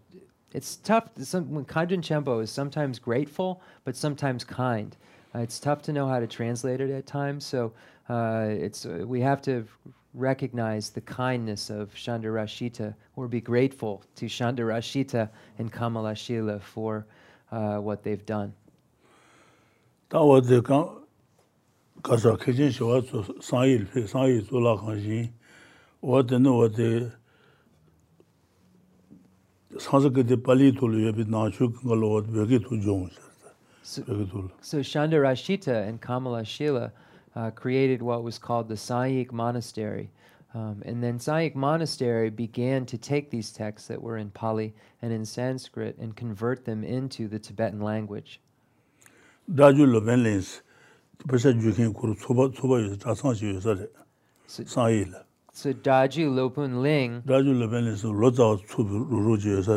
[0.53, 1.11] it's tough.
[1.19, 4.97] Some, when Kajun Chempo is sometimes grateful, but sometimes kind.
[5.35, 7.45] Uh, it's tough to know how to translate it at times.
[7.45, 7.73] So
[8.09, 9.67] uh, it's, uh, we have to
[10.15, 15.29] recognize the kindness of Chandarashita or be grateful to Chandarashita
[15.59, 17.07] and Kamalashila for
[17.53, 18.55] uh, what they've done.
[29.79, 34.51] Kati pali tulu yabi nachu kangalo wate bheki tu jong shirta.
[34.61, 36.91] So Shandarashita and Kamalashila
[37.37, 40.11] uh, created what was called the Sanyik Monastery.
[40.55, 45.13] Um, and then Sanyik Monastery began to take these texts that were in Pali and
[45.13, 48.41] in Sanskrit and convert them into the Tibetan language.
[54.49, 54.65] So,
[55.57, 57.23] so Daju Lopun Ling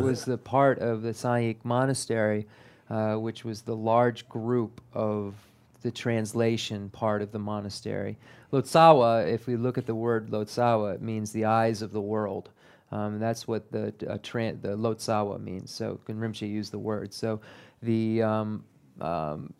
[0.04, 2.46] was the part of the Sanyik Monastery,
[2.90, 5.34] uh, which was the large group of
[5.80, 8.18] the translation part of the monastery.
[8.52, 12.50] Lotsawa, if we look at the word Lotsawa, it means the eyes of the world.
[12.92, 15.70] Um, that's what the uh, tran- the Lotsawa means.
[15.70, 17.14] So Rinpoche used the word.
[17.14, 17.40] So
[17.82, 18.64] the um,
[19.00, 19.54] um,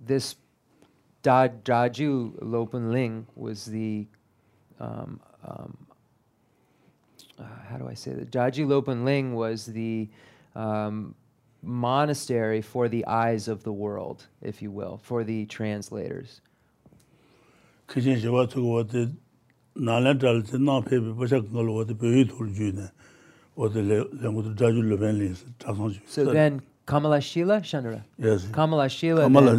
[0.00, 0.36] this
[1.22, 4.06] da, Daju Lopen Ling was the
[5.44, 5.76] um,
[7.38, 8.30] uh, how do I say that?
[8.30, 10.08] Daji Lopan Ling was the
[10.54, 11.14] um,
[11.62, 16.40] monastery for the eyes of the world, if you will, for the translators.
[17.88, 19.12] Kichin shiwa tsuku wate
[19.76, 22.88] nalan tali tse naa pepe pashak ngalu wate peyi thul ju ne
[23.56, 25.28] wate lengu tu jaju lopen li
[25.58, 26.00] chasan ju.
[26.06, 28.02] So then Kamala Shila Shandara?
[28.18, 28.46] Yes.
[28.52, 29.22] Kamala Shila.
[29.22, 29.52] Kamala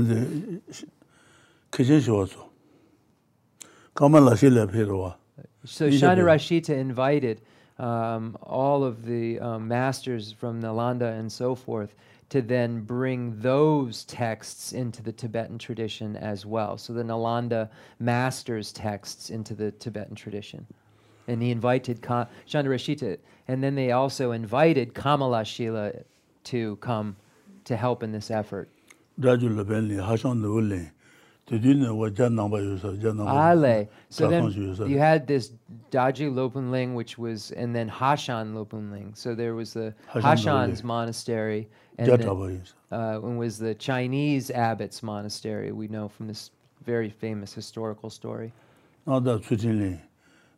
[1.71, 2.39] kichin shiwa tsu.
[3.95, 4.87] Kamala Shila Pirwa.
[4.87, 5.15] rwa.
[5.65, 7.41] So These are Shanda the- Rashita invited
[7.79, 11.95] um, all of the um, masters from Nalanda and so forth
[12.29, 16.77] to then bring those texts into the Tibetan tradition as well.
[16.77, 17.69] So the Nalanda
[17.99, 20.65] masters' texts into the Tibetan tradition.
[21.27, 23.17] And he invited Ka- Shanda Rashita,
[23.47, 26.03] and then they also invited Kamalashila
[26.45, 27.15] to come
[27.65, 28.67] to help in this effort.
[31.49, 31.75] Jaju lupen lin, hashang nu lin.
[31.75, 33.31] Tudu ne wa jan nangba yu sa, jan nangba.
[33.31, 33.89] Ale.
[34.09, 35.51] So ju yu then you had this
[35.91, 39.15] Daji Lopunling, which was, and then Hashan Lopunling.
[39.15, 41.67] So there was the Hashan's monastery,
[41.99, 42.61] and then,
[42.91, 45.71] uh, and was the Chinese abbot's monastery.
[45.71, 46.51] We know from this
[46.83, 48.51] very famous historical story.
[49.05, 50.01] Nanda tsutin lin,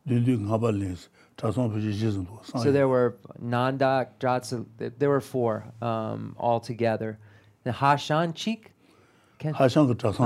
[0.08, 1.08] dun du ngaba lin si,
[1.38, 2.60] chasang pechi jizan tu.
[2.60, 7.18] So there were Nanda, Jatsa, there were four um, altogether.
[7.64, 8.72] The Hashan Cheek?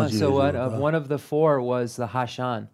[0.06, 2.68] Uh, so what, uh, one of the four was the Hashan.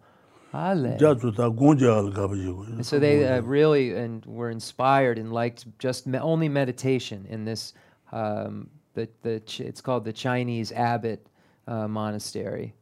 [2.82, 7.74] So they uh, really and were inspired and liked just me- only meditation in this.
[8.12, 11.26] Um, the, the Ch- it's called the Chinese abbot
[11.66, 12.72] uh, monastery.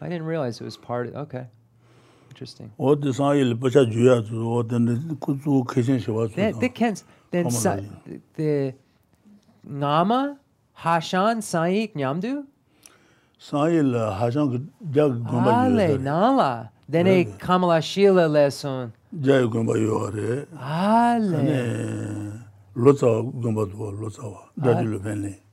[0.00, 1.14] I didn't realize it was part of.
[1.14, 1.46] Okay,
[2.28, 2.70] interesting.
[6.34, 7.46] The, the, Ken's, then
[8.34, 8.74] the
[9.64, 10.38] Nama
[10.80, 12.44] Hashan Saik Nyamdu.
[13.38, 14.30] Uh,
[14.90, 15.52] Jag gomba.
[15.64, 16.70] Ale nala.
[16.88, 18.92] Dene kamala shila leson.
[19.20, 19.74] Jag gomba.
[20.58, 22.32] Ale.
[22.74, 24.48] Lotsa gomba lotsa wa.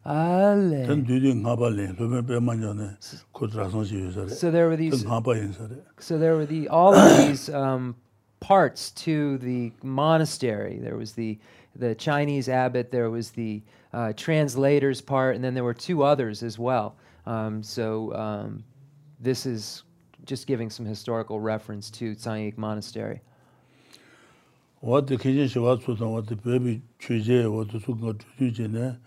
[0.05, 0.85] Ale.
[0.87, 1.33] Ten dudi
[1.69, 1.93] le.
[2.23, 3.17] Pe manja ne shi.
[4.35, 5.03] So there were these.
[5.03, 5.83] Ten.
[5.99, 7.95] So there were the, all of these um,
[8.39, 10.79] parts to the monastery.
[10.81, 11.37] There was the
[11.75, 13.61] the Chinese abbot, there was the
[13.93, 16.95] uh, translators part, and then there were two others as well.
[17.25, 18.63] Um, so um,
[19.19, 19.83] this is
[20.25, 23.21] just giving some historical reference to Tsangyik Monastery.
[24.79, 28.97] What the Kijin Shiva Susan, what the baby Chuje, what the Sukan Chuje,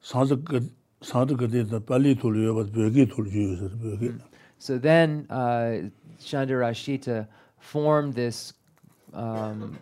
[0.00, 4.20] Sanskrit, the Pali Tulio, what Bergi Tulio.
[4.58, 7.26] So then uh, Chandrashita
[7.58, 8.54] formed this
[9.12, 9.78] um,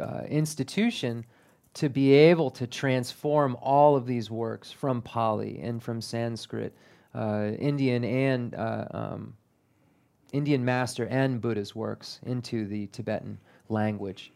[0.00, 1.24] uh, institution
[1.76, 6.72] to be able to transform all of these works from Pali and from Sanskrit,
[7.14, 9.34] uh, Indian and uh, um,
[10.32, 13.36] Indian master and Buddha's works into the Tibetan
[13.68, 14.32] language.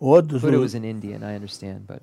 [0.00, 2.00] Buddha was an Indian, I understand, but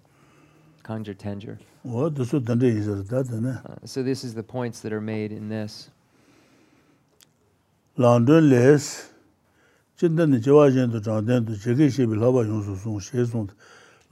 [0.84, 1.58] Kangyur Tengyur.
[1.86, 5.90] Uh, so this is the points that are made in this.
[7.98, 9.10] London less.
[10.00, 13.26] Chindan ni jiwa jen tu chang den tu jige shebi laba yung su sung she
[13.26, 13.50] sung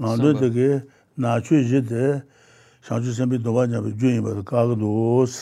[0.01, 0.69] ngāndu dhige
[1.21, 2.23] nāchū yidhe
[2.81, 5.35] shāngchū sēmbi dhōba ñabi jūyī bāda kāga dhūs.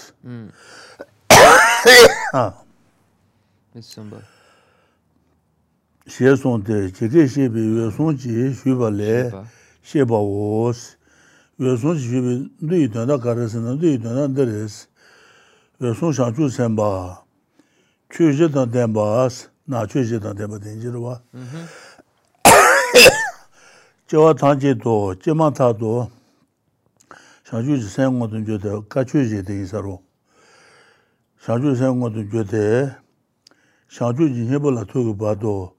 [6.10, 9.18] Xie sōng te, cheke xie bī yue sōng chi xū bā lē,
[9.86, 10.80] xie bā wōs.
[11.62, 14.80] Yue sōng chi xū bī ndu yu tuandā kārē sēnā, ndu yu tuandā ndarēs.
[15.80, 16.92] Yue sōng shāngchū sēmbā,
[18.12, 21.22] chū yidhān tēmbās, nāchū yidhān tēmbā tēnjirwa.
[21.32, 21.89] Mm -hmm.
[24.10, 26.10] 제와 단지도 제마타도
[27.46, 30.02] 자주 생고도 저도 가추지 돼 있어로
[31.40, 32.90] 자주 생고도 저대
[33.88, 35.78] 자주 지해볼라 투고 봐도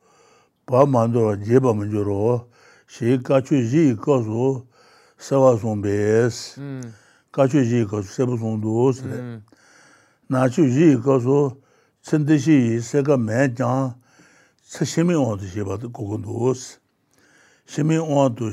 [0.64, 2.48] 봐 만들어 제바 문제로
[2.86, 4.64] 시 가추지 거서
[5.18, 6.82] 사와 좀베스
[7.32, 9.42] 가추지 거서 세부 좀도스
[10.28, 11.56] 나추지 거서
[12.02, 14.00] 신듯이 세가 매장
[14.62, 16.79] 스시미 오듯이 봐도 고건도스
[17.70, 18.52] shimi owa tu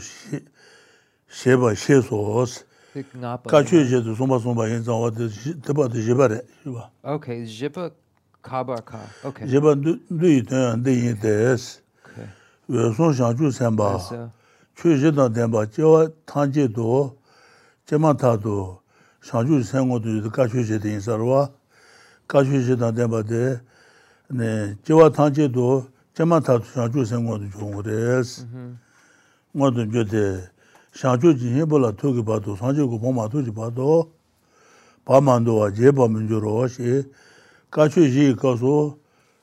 [1.27, 2.63] sheba she soos,
[2.93, 6.91] kachwe she tu somba somba yin zang wa tiba tu jeba re, jeba.
[7.03, 7.91] Ok, jeba
[8.43, 9.45] kaba ka, ok.
[9.47, 11.81] Jeba du yi ten yan de yin des,
[12.69, 13.97] we son shang chu senba,
[14.75, 17.11] chwe she tang tenba, jewa tang je tu,
[17.87, 18.77] jema ta tu,
[19.21, 21.49] shang chu sen go tu kachwe she ten yin sarwa,
[22.29, 23.59] kachwe she tang tenba de,
[24.85, 28.45] jewa tang je tu, jema ta tu shang chu sen go tu chung go des.
[28.45, 28.86] Mm -hmm.
[29.57, 30.23] ngādhūn jyote
[30.93, 34.05] shāngchū jīnyē bōla tōki bātō, sāngchū gu pōngmā tōki bātō,
[35.01, 37.01] bā māndō wā jē bā mīñchū rō wā shē,
[37.73, 38.75] kāchū jī kāsō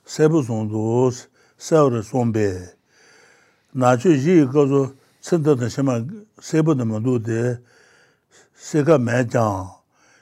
[0.07, 0.83] sēbū sōndō,
[1.59, 2.47] sēw rē sōmbē,
[3.75, 4.83] nāchū jī kāsō
[5.19, 5.99] sēntā tā shēmā
[6.39, 7.43] sēbū tā māndō tē,
[8.55, 9.67] sēkā mē chāng,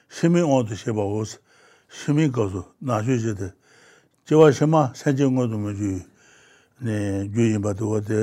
[0.08, 1.40] shēmī ngō tā shē bā wō sē,
[2.00, 3.52] shēmī kāsō nāchū jī tē,
[4.24, 5.96] jē wā shēmā sēnchī ngō tā mā jū,
[6.80, 6.96] nē
[7.28, 8.22] jū yīmbā tā wā tē,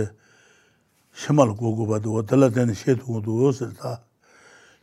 [1.20, 4.00] de, shima la gogo wa, tala teni she tu ngu tu os, ta,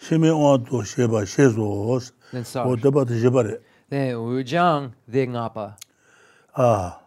[0.00, 3.56] shimi on tu sheba, she zo os, Then o de pa tu sheba re,
[3.88, 5.76] Then Wujang the Ngapa.
[6.56, 7.00] Ah,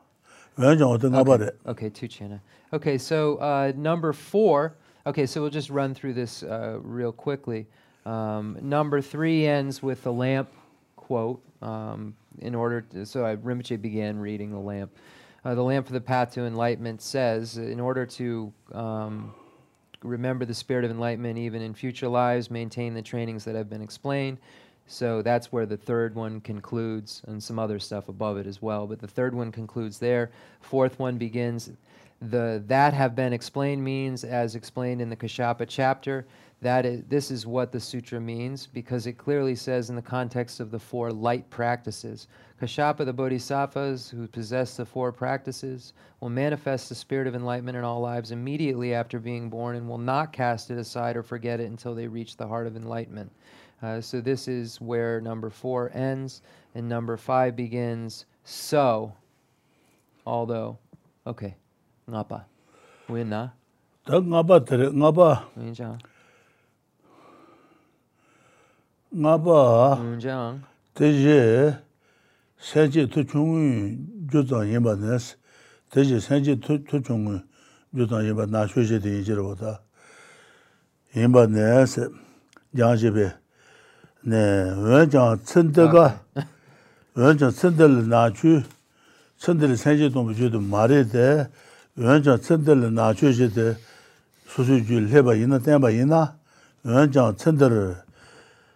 [0.57, 2.41] wen jang o te nga pa re, Okay, two china.
[2.71, 4.75] Okay, so uh, number four.
[5.05, 7.67] Okay, so we'll just run through this uh, real quickly.
[8.05, 10.49] Um, number three ends with the lamp
[10.95, 11.41] quote.
[11.61, 14.91] Um, in order, to, so I, Rinpoche began reading the lamp.
[15.45, 19.33] Uh, the lamp for the path to enlightenment says, in order to um,
[20.03, 23.81] remember the spirit of enlightenment even in future lives, maintain the trainings that have been
[23.81, 24.37] explained.
[24.87, 28.87] So that's where the third one concludes, and some other stuff above it as well.
[28.87, 30.31] But the third one concludes there.
[30.61, 31.69] Fourth one begins.
[32.21, 36.25] The that have been explained means, as explained in the Kashyapa chapter,
[36.61, 40.59] that is, this is what the sutra means because it clearly says in the context
[40.59, 42.27] of the four light practices.
[42.61, 47.85] Kashyapa, the bodhisattvas who possess the four practices, will manifest the spirit of enlightenment in
[47.85, 51.69] all lives immediately after being born and will not cast it aside or forget it
[51.69, 53.31] until they reach the heart of enlightenment.
[53.81, 56.41] Uh, so this is where number four ends,
[56.75, 58.25] and number five begins.
[58.43, 59.13] So,
[60.25, 60.77] although,
[61.25, 61.55] okay,
[62.09, 62.43] ngapa,
[72.59, 73.97] 산지 투충이
[74.31, 75.37] 조자 예바네스
[75.89, 77.41] 대지 산지 투충이
[77.95, 79.81] 조자 예바 나쇼제데 이제로다.
[81.15, 82.11] 예바네스
[82.77, 83.31] 야제베
[84.25, 84.35] 네
[84.83, 86.21] 외자 천대가
[87.15, 88.61] 외자 천대를 나주
[89.37, 91.49] 천대를 산지 좀 주도 말에데
[91.95, 93.77] 외자 천대를 나주제데
[94.47, 96.37] 소수줄 해봐 이나 때봐 이나?
[96.83, 97.95] 외자 천대를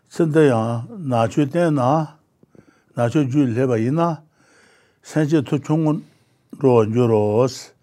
[0.10, 2.18] 천대야 나주 때나?
[2.96, 4.24] 나초 주 레바 이나?
[5.02, 6.04] 산제 토총은
[6.60, 7.74] 로 요로스.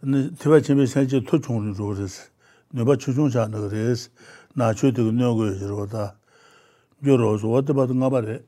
[0.00, 2.30] 근데 제가 지금 산제 토총은 로스.
[2.70, 4.10] 너바 추중자 너레스.
[4.54, 6.16] 나초 되고 너고 저러다.
[7.04, 8.42] 요로스 어디 봐도 나바레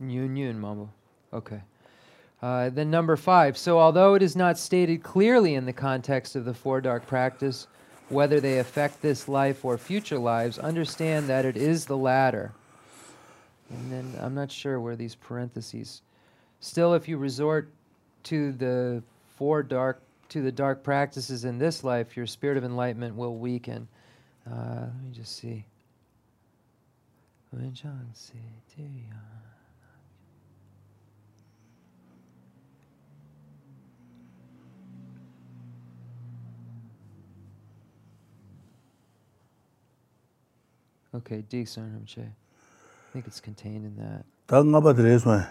[0.00, 0.88] new new mama
[1.32, 1.62] okay.
[2.42, 3.56] Uh, then number five.
[3.56, 7.66] So, although it is not stated clearly in the context of the Four Dark practice
[8.08, 12.52] whether they affect this life or future lives, understand that it is the latter.
[13.70, 16.02] And then I'm not sure where these parentheses.
[16.60, 17.70] Still, if you resort
[18.24, 19.02] to the
[19.36, 23.86] four dark to the dark practices in this life, your spirit of enlightenment will weaken.
[24.50, 25.64] Uh, let me just see.
[41.14, 42.26] Okay, Deek Sarnam Che.
[43.16, 44.24] think it's contained in that.
[44.46, 45.46] Da ngabat resme.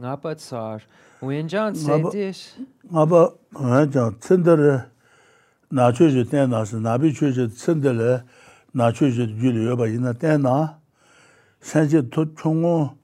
[0.00, 0.82] Ngabat sar.
[1.20, 2.54] When John said this.
[2.92, 4.86] Ngaba ngaba tsindar
[5.70, 8.24] na chuje ten na se na bi chuje tsindar
[8.74, 10.74] na chuje gyul yo ba ina ten na.
[11.62, 12.96] Sanje to chongo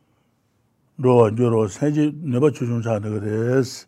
[0.99, 3.87] ro jo ro sanje ne ba chujung cha de res.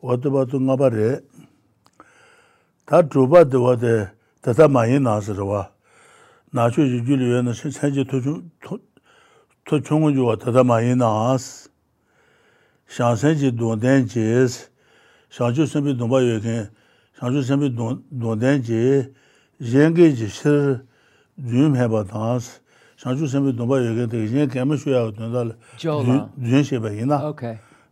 [0.00, 1.20] Oto ba to ngaba re.
[2.86, 4.10] Ta druba de wa de
[4.42, 5.70] ta ta ma yin na se ro wa.
[6.52, 8.78] na chuje gyul yo na sanje to
[9.64, 11.70] tō chōngu yuwa tata māyī nās,
[12.92, 14.58] shāngsēn jī dōndēn jīs,
[15.32, 16.56] shāngchū sēmbī dōmbā yuwa
[17.16, 18.82] shāngchū sēmbī dōndēn jī,
[19.64, 20.58] yēngi jī shir
[21.40, 22.50] dūyum hēba nās,
[23.00, 25.46] shāngchū sēmbī dōmbā yuwa kēn, tēki yēn kēmī shūyā yu dōndā
[25.80, 27.22] dūyum shēba yī nā,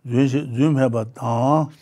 [0.05, 1.73] dūyum hēba tāng,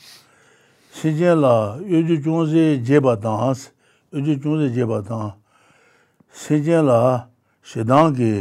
[1.00, 3.66] shīnjian lā yuju chōngzī jēba tāng,
[4.14, 5.34] yuju chōngzī jēba tāng,
[6.30, 7.02] shīnjian lā
[7.66, 8.32] shidāng kī,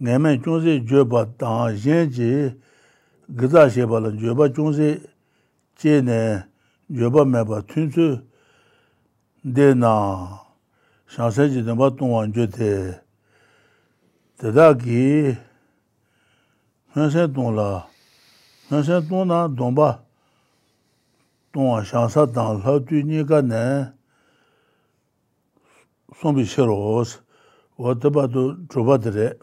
[0.00, 2.56] ngaymen chungse jeba tang yin chi
[3.28, 4.88] giza sheba lan jeba chungse
[5.76, 6.48] che ne
[6.88, 8.16] jeba meba tun su
[9.44, 10.40] de na
[11.06, 12.96] shansan chi tenpa tongwan jo te.
[14.38, 15.36] Teta ki
[16.96, 17.84] hansan tong la
[18.70, 20.00] hansan tong na tongpa
[21.52, 23.92] tongwa shansa tang la tu nye ka ne
[26.16, 27.20] sombi shiroos
[27.76, 29.36] wa taba tu choba tere.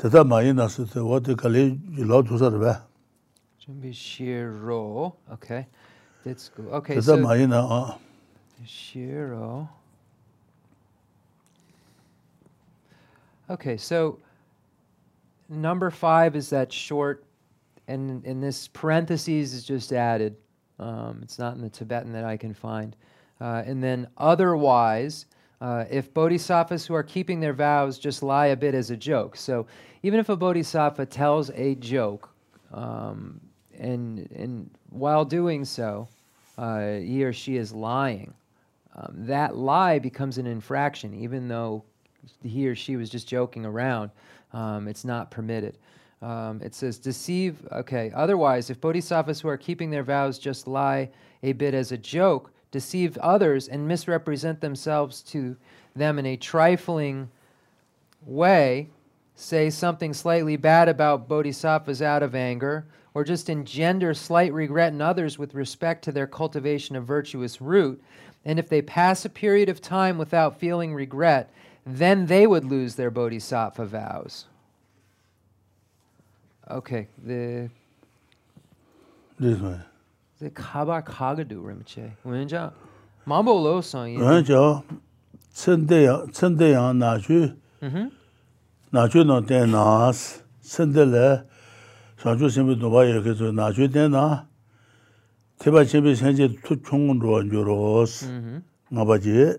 [0.00, 2.82] Tata mayi na su te wate kali lao tu sar ba.
[3.60, 5.14] Jumbi shiro.
[5.30, 5.66] Okay.
[6.24, 6.68] That's good.
[6.68, 6.94] Okay.
[6.94, 7.98] Tata so mayi na, ah,
[8.64, 9.68] shiro.
[13.50, 13.76] Okay.
[13.76, 14.18] So
[15.50, 17.24] number five is that short,
[17.86, 20.34] and in this parentheses is just added.
[20.78, 22.96] Um, it's not in the Tibetan that I can find.
[23.38, 25.26] Uh, and then otherwise,
[25.60, 29.36] uh, if bodhisattvas who are keeping their vows just lie a bit as a joke.
[29.36, 29.66] So
[30.02, 32.30] even if a bodhisattva tells a joke,
[32.72, 33.40] um,
[33.78, 36.08] and, and while doing so,
[36.58, 38.32] uh, he or she is lying,
[38.96, 41.84] um, that lie becomes an infraction, even though
[42.42, 44.10] he or she was just joking around.
[44.52, 45.78] Um, it's not permitted.
[46.22, 51.08] Um, it says, deceive, okay, otherwise, if bodhisattvas who are keeping their vows just lie
[51.42, 55.56] a bit as a joke, deceive others, and misrepresent themselves to
[55.96, 57.30] them in a trifling
[58.26, 58.88] way,
[59.40, 62.84] say something slightly bad about bodhisattvas out of anger,
[63.14, 68.02] or just engender slight regret in others with respect to their cultivation of virtuous root,
[68.44, 71.50] and if they pass a period of time without feeling regret,
[71.86, 74.46] then they would lose their bodhisattva vows.
[76.70, 77.68] Okay, the
[79.38, 79.80] this way.
[80.38, 82.12] the Kaba Kagadu Rinpoche.
[82.24, 82.72] Wenja.
[83.26, 84.14] Mambo Lo Song.
[84.18, 84.84] Wen jiao,
[85.54, 88.19] chen de yang,
[88.90, 91.44] 나주 노데 나스 선들레
[92.18, 94.48] 사주 심비 도바 이렇게 저 나주 되나
[95.58, 98.26] 제발 집에 현재 투 총으로 안주로스.
[98.90, 99.58] 나바지.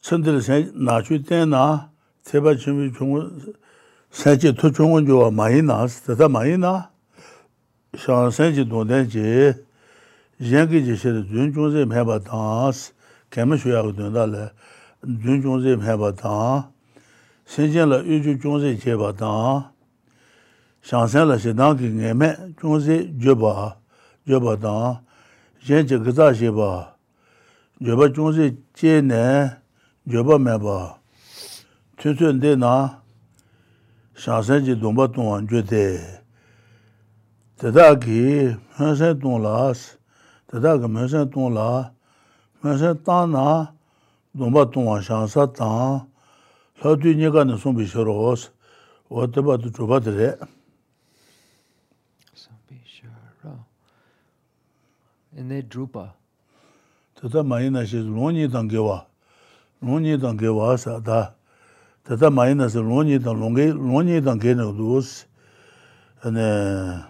[0.00, 1.90] 선들 세 나주 되나
[2.22, 3.38] 제발 집에 총
[4.10, 6.90] 세제 투 총은 좋아 많이 나스 되다 많이 나.
[7.96, 9.52] 샤세지 도데지.
[10.40, 12.94] 옌기 제시의 준중제 해바다스.
[13.30, 14.50] 개미 된다래.
[15.04, 16.71] 준중제 해바다.
[17.46, 19.64] shenzhen la yu ju zhongzhe che ba tang,
[20.82, 23.76] shangsen la shidang ki ngay me zhongzhe je ba,
[24.26, 24.98] je ba tang,
[25.58, 26.96] shen che gaza she ba,
[27.80, 29.58] je ba zhongzhe che ne,
[30.06, 30.98] je ba me ba,
[31.96, 33.02] tun tun de na,
[34.14, 36.00] shangsen je dongba tongwan je de,
[37.58, 39.98] tata ki mensen tong las,
[40.46, 41.90] tata ki mensen tong la,
[42.62, 43.74] mensen tang na,
[44.32, 46.11] dongba tongwan shangsa tang,
[46.82, 48.50] 하두 니가는 손비 셔로스.
[49.08, 50.36] 어때봐도 줘봐드래.
[52.34, 53.64] 손비 셔로.
[55.30, 56.14] 근데 드루파
[57.22, 59.06] tata mayina shi lonyi tang gewa,
[59.80, 61.36] lonyi tang gewa sa da,
[62.02, 65.26] tata mayina si lonyi tang longi, lonyi tang ge na duos,
[66.24, 67.04] ane,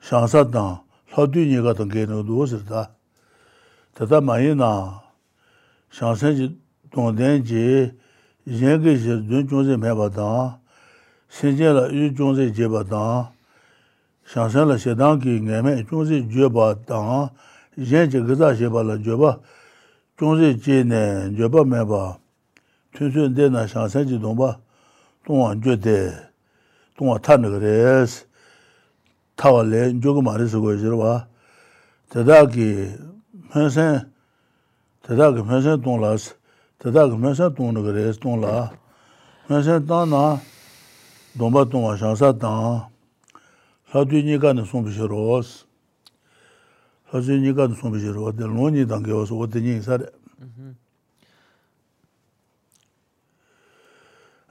[0.00, 0.80] shansa tang,
[1.12, 2.88] lhadu nyiga tang ge na duos da,
[3.92, 5.02] tata mayina,
[5.92, 6.56] shansa ji
[6.94, 7.64] dōngdēn jī
[8.50, 10.56] yēn kē shē dōng zhōngzē mē bā dāng,
[11.30, 13.28] shēn jē lā yu zhōngzē jē bā dāng,
[14.26, 17.30] shāng shēn lā shē dāng kī ngē mē zhōngzē jē bā dāng,
[17.78, 19.36] yēn jē gā shē bā lā jē bā,
[20.18, 21.02] zhōngzē jē nē
[21.38, 22.02] jē bā mē bā,
[22.98, 24.50] tūn sūn dē nā shāng shēn jī dōng bā,
[25.28, 26.00] dōng wā jē dē,
[26.98, 28.26] dōng wā tā nē gā rē sī,
[29.38, 31.14] tā wā lē jō gā mā rē sī gō yī shē rā bā,
[32.10, 32.66] tē dā kī
[33.54, 34.10] mēn shēn,
[35.06, 36.39] tē dā kī mēn shēn dōng lā sī,
[36.80, 38.70] tata ka mēnsā tōng rā ka rēs tōng lā,
[39.50, 40.40] mēnsā tāng nā
[41.36, 42.86] dōmbā tōng wā shāngsā tāng,
[43.92, 45.50] lā tū nī kā nā sōng pī shē rōs,
[47.12, 49.26] lā tū nī kā nā sōng pī shē rōs, tē lō nī tāng kē wā
[49.28, 50.08] sō wā tē nī sā rē.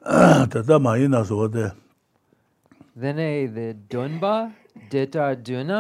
[0.53, 1.71] Tata mā yī nā sō wā tē.
[2.99, 3.25] Dēne
[3.55, 4.35] dē dōmbā,
[4.93, 5.79] dētā dōna?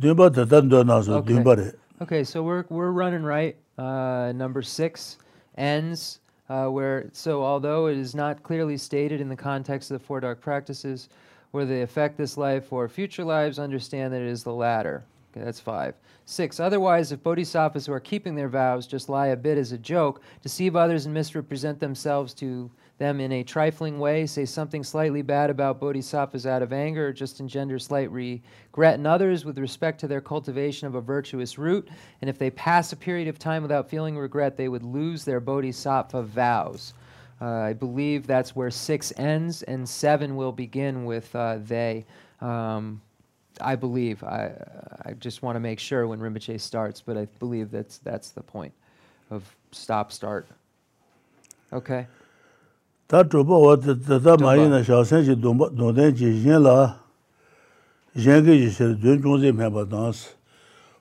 [0.00, 1.68] Dōmbā tata dōna sō, dōmbā rē.
[2.00, 5.18] Okay, so we're, we're running right, uh, number six.
[5.56, 10.04] Ends uh, where so although it is not clearly stated in the context of the
[10.04, 11.08] four dark practices,
[11.52, 15.04] whether they affect this life or future lives, understand that it is the latter.
[15.32, 15.94] Okay, that's five.
[16.26, 16.60] Six.
[16.60, 20.22] Otherwise, if bodhisattvas who are keeping their vows just lie a bit as a joke,
[20.42, 25.50] deceive others and misrepresent themselves to them in a trifling way, say something slightly bad
[25.50, 30.06] about bodhisattvas out of anger, or just engender slight regret in others with respect to
[30.06, 31.88] their cultivation of a virtuous root,
[32.20, 35.40] and if they pass a period of time without feeling regret, they would lose their
[35.40, 36.94] bodhisattva vows.
[37.40, 42.06] Uh, I believe that's where six ends, and seven will begin with uh, they.
[42.40, 43.00] Um,
[43.60, 44.22] I believe.
[44.24, 44.52] I,
[45.04, 48.42] I just want to make sure when Rinpoche starts, but I believe that's, that's the
[48.42, 48.72] point
[49.30, 50.46] of stop, start.
[51.72, 52.06] Okay.
[53.14, 56.72] Tā trūpa wā tā māyī na shāsān chī dōngdēn chī yēn lā,
[58.18, 60.24] yēn kī chī shir dōng chōng zē mē bā tāns,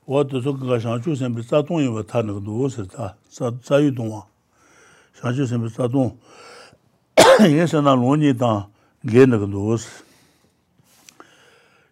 [0.05, 2.43] wā tā sō kā shāng chū sēn bī sā tōng yī wā tā nā kā
[2.45, 4.21] dō wā sir tā, sā yū tōng wā,
[5.17, 6.13] shāng chū sēn bī sā tōng,
[7.49, 8.69] yēn sā nā lōng nī tāng
[9.09, 11.25] gē nā kā dō wā sir,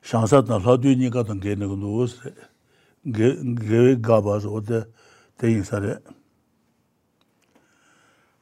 [0.06, 2.38] shāng sā tā lā tū nī kā tāng gē nā kā dō wā sir,
[3.10, 5.98] gē gā bā sō wā tā yīng sā rē.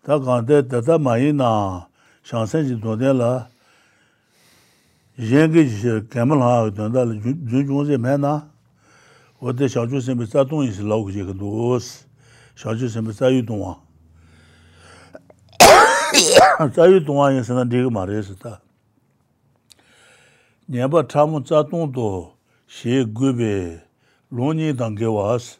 [0.05, 1.49] tā kāntē tātā māyī nā
[2.27, 3.31] shāngsēn jī tōndē lā
[5.19, 8.33] yēngi jī kēmā lā kā tōndā lā jūn chūng sē mē nā
[9.43, 11.91] wā tē shāng chū sēmbi tsā tōng yī sī lā wā jī kā tōs
[12.55, 13.75] shāng chū sēmbi tsā yū tōng wā
[16.71, 18.55] tsā yū tōng wā yī sē nā dī kā mā rē sī tā
[20.69, 22.09] nyē bā tā mū tsā tōng tō
[22.69, 23.55] shē gu bē
[24.31, 25.59] lōng nī tāng kē wā sī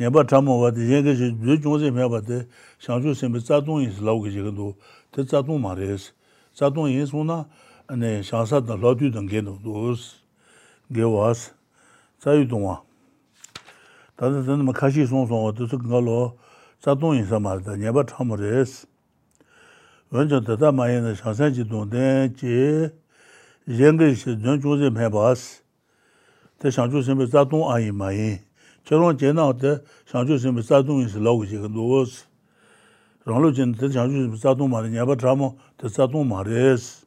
[0.00, 2.44] nyē bā tā mū wā tē yēngi jī jūn chūng sē mē bā tē
[2.81, 4.75] 상주 선배 자동이 나오게 지금도
[5.11, 6.13] 더 자동 말했어.
[6.53, 7.47] 자동 인수나
[7.87, 10.17] 아니 상사도 로드 단계도 도스
[10.93, 11.53] 게 와서
[12.19, 12.77] 자유 동안
[14.15, 16.37] 다들 저는 뭐 가시 송송 어디서 그걸로
[16.79, 18.87] 자동 인사 말다 내가 참 말했어.
[20.09, 22.87] 원전 dada mayi na shangsan chi dong den chi
[23.67, 25.61] yengi shi zheng zhung zi mei bas
[26.63, 28.39] de shangchu simbi za dong ayi mayi
[28.85, 31.73] che rong je nang de shangchu simbi za dong yi si lau gu chi gan
[31.73, 32.30] duwa si rong lu jin de shangchu simbi za
[33.26, 37.06] rānglo chen tā chāngshū sādōng mā rē, ñāpa chāmo tā sādōng mā rē sī.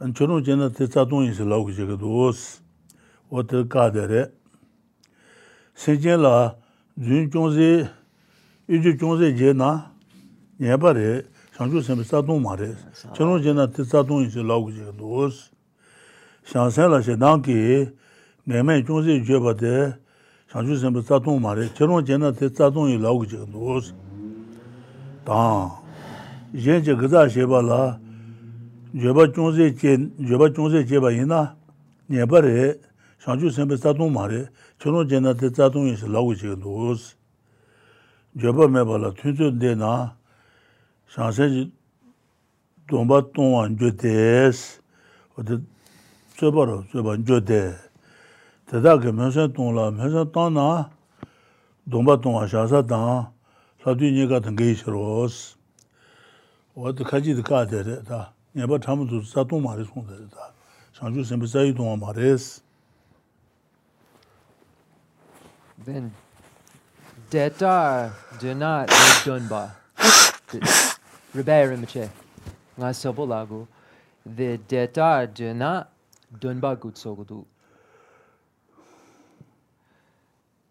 [0.00, 2.64] An chōrō chen tā sādōng yī sī lāu kī chē kā dō sī,
[3.28, 4.22] wā tā kā dā rē.
[5.76, 6.56] Sēn chen lā,
[6.96, 7.68] zhūn chōng sē,
[8.72, 9.92] yu chū chōng sē jē na,
[10.60, 11.28] ñāpa rē,
[11.58, 13.12] chāngshū sēn pā sādōng mā rē sī.
[13.12, 15.44] Chōrō chen tā sādōng yī sī lāu kī chē kā dō sī.
[16.48, 17.92] Shāng sēn lā shē dāng kī,
[18.48, 19.76] ngā mē chōng sē yu chē pā tē,
[20.56, 23.52] chāngshū sēn pā sādōng mā rē, chōrō chen tā sādōng yī lāu kī chē kā
[23.52, 24.05] dō sī.
[25.26, 25.82] dāng.
[26.56, 27.98] Yēn chē gāzā shēba lā,
[28.94, 31.40] yōba chōngzē chē bā yīnā,
[32.08, 32.78] nyē bā rē,
[33.20, 34.46] shāngchū sēmbē sātōng mā rē,
[34.80, 37.12] chōnō chē nā tē sātōng yī shē lāgu chē gā dōs.
[38.40, 39.92] Yōba mē bā lā, tūn chō ndē nā,
[41.12, 41.62] shāngsē chē
[42.88, 44.80] dōmbā tōng wā njō tēs,
[45.36, 45.60] o tē
[46.38, 47.62] chē bā rō, chē bā njō tē.
[48.70, 50.88] Tē tā kē mē shē tōng lā, mē shē tāng nā,
[51.90, 53.35] dōmbā tōng wā shā sā tāng,
[53.86, 55.54] 사두 니가 당게 싫어스
[56.74, 60.52] 어디 가지도 가데다 내가 참도 사도 말이 손데다
[60.92, 62.62] 상주 선배 사이 동안 말레스
[65.84, 66.10] then
[67.30, 68.10] data
[68.40, 68.86] dena
[69.24, 69.70] donba
[71.32, 72.10] rebere mche
[72.76, 73.68] nga sobolago
[74.26, 75.86] the data dena
[76.40, 77.46] donba gutsogudu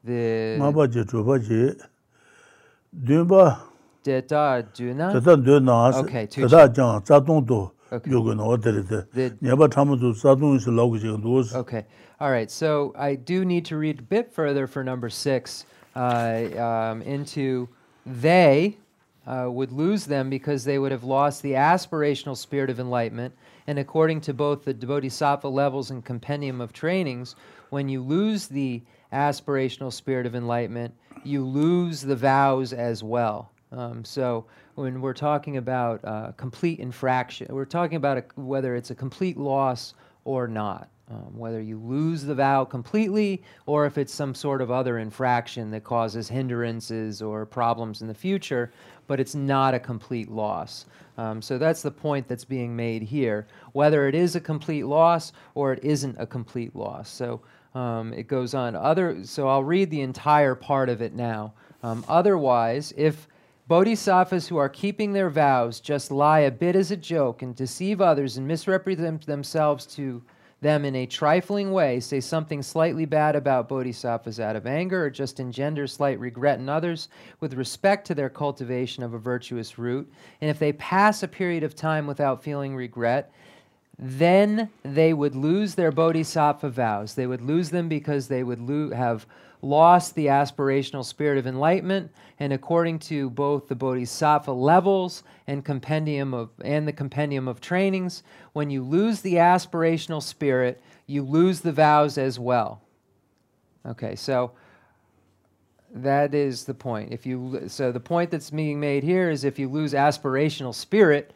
[0.04, 1.95] the mabaje jobaje
[3.04, 3.58] jē, chō bā
[4.04, 5.60] jē, dūn bā, deta duna.
[5.62, 8.12] nā sī, Okay, two tētā jāng, tsā tōng tō, Okay.
[8.12, 9.06] yō gu nā wā tē rē tē.
[9.14, 11.56] The Nye bā tāma tū tsā tōng yu sī lā gu jē dō.
[11.56, 11.86] Okay.
[12.20, 12.50] All right.
[12.50, 15.66] So I do need to read a bit further for number six
[15.96, 17.68] uh, um, into
[18.06, 18.78] they
[19.28, 23.34] uh, would lose them because they would have lost the aspirational spirit of enlightenment.
[23.68, 27.36] And according to both the Bodhisattva levels and compendium of trainings,
[27.70, 28.82] when you lose the
[29.12, 30.94] aspirational spirit of enlightenment,
[31.26, 33.52] you lose the vows as well.
[33.72, 34.46] Um, so
[34.76, 39.38] when we're talking about uh, complete infraction, we're talking about a, whether it's a complete
[39.38, 39.94] loss
[40.24, 40.90] or not.
[41.08, 45.70] Um, whether you lose the vow completely or if it's some sort of other infraction
[45.70, 48.72] that causes hindrances or problems in the future,
[49.06, 50.88] but it's not a complete loss.
[51.20, 53.46] Um, so that's the point that's being made here.
[53.74, 57.08] Whether it is a complete loss or it isn't a complete loss.
[57.08, 57.42] So
[57.76, 58.76] um, it goes on.
[58.76, 59.24] Other.
[59.26, 61.54] So I'll read the entire part of it now.
[61.84, 63.28] Um, otherwise, if
[63.68, 68.02] Bodhisattvas who are keeping their vows just lie a bit as a joke and deceive
[68.02, 70.24] others and misrepresent themselves to
[70.62, 75.10] them in a trifling way, say something slightly bad about bodhisattvas out of anger, or
[75.10, 80.12] just engender slight regret in others with respect to their cultivation of a virtuous root,
[80.42, 83.32] and if they pass a period of time without feeling regret,
[83.98, 87.16] then they would lose their bodhisattva vows.
[87.16, 89.26] They would lose them because they would lo- have
[89.62, 92.12] lost the aspirational spirit of enlightenment.
[92.40, 98.24] And according to both the bodhisattva levels and compendium of and the compendium of trainings
[98.54, 102.82] when you lose the aspirational spirit you lose the vows as well.
[103.86, 104.52] Okay so
[105.94, 107.14] that is the point.
[107.14, 111.34] If you so the point that's being made here is if you lose aspirational spirit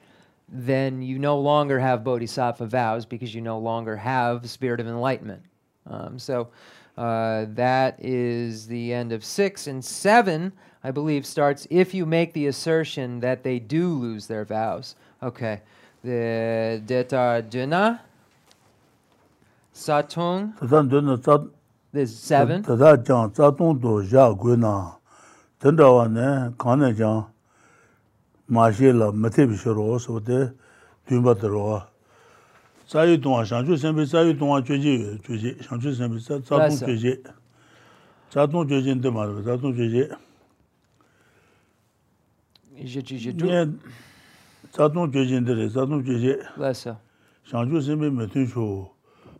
[0.51, 5.43] then you no longer have bodhisattva vows because you no longer have spirit of enlightenment
[5.89, 6.49] um, so
[6.99, 9.67] uh, that is the end of six.
[9.67, 10.51] And seven,
[10.83, 14.95] I believe, starts if you make the assertion that they do lose their vows.
[15.23, 15.61] Okay.
[16.03, 18.01] The detarjuna,
[19.73, 21.49] satung, tētā dūn nā tsā,
[21.91, 22.63] there's seven.
[22.63, 24.95] tsā tōng tō yā gui nā,
[25.59, 27.25] tēndā nē, kā jāng,
[28.48, 30.52] 마셰라 la mate bishiro so de
[31.08, 31.82] dunba dro
[32.86, 35.80] sa yu dong shang ju sen bi sa yu dong jue ji jue ji shang
[35.80, 37.16] ju sen bi sa za dong jue ji
[38.30, 40.04] za dong jue ji de ma za dong jue ji
[42.84, 43.72] Je je je ne
[44.76, 47.00] za dong jue ji de le za dong jue ji Lessa.
[47.44, 48.84] shang ju sen bi me tu shu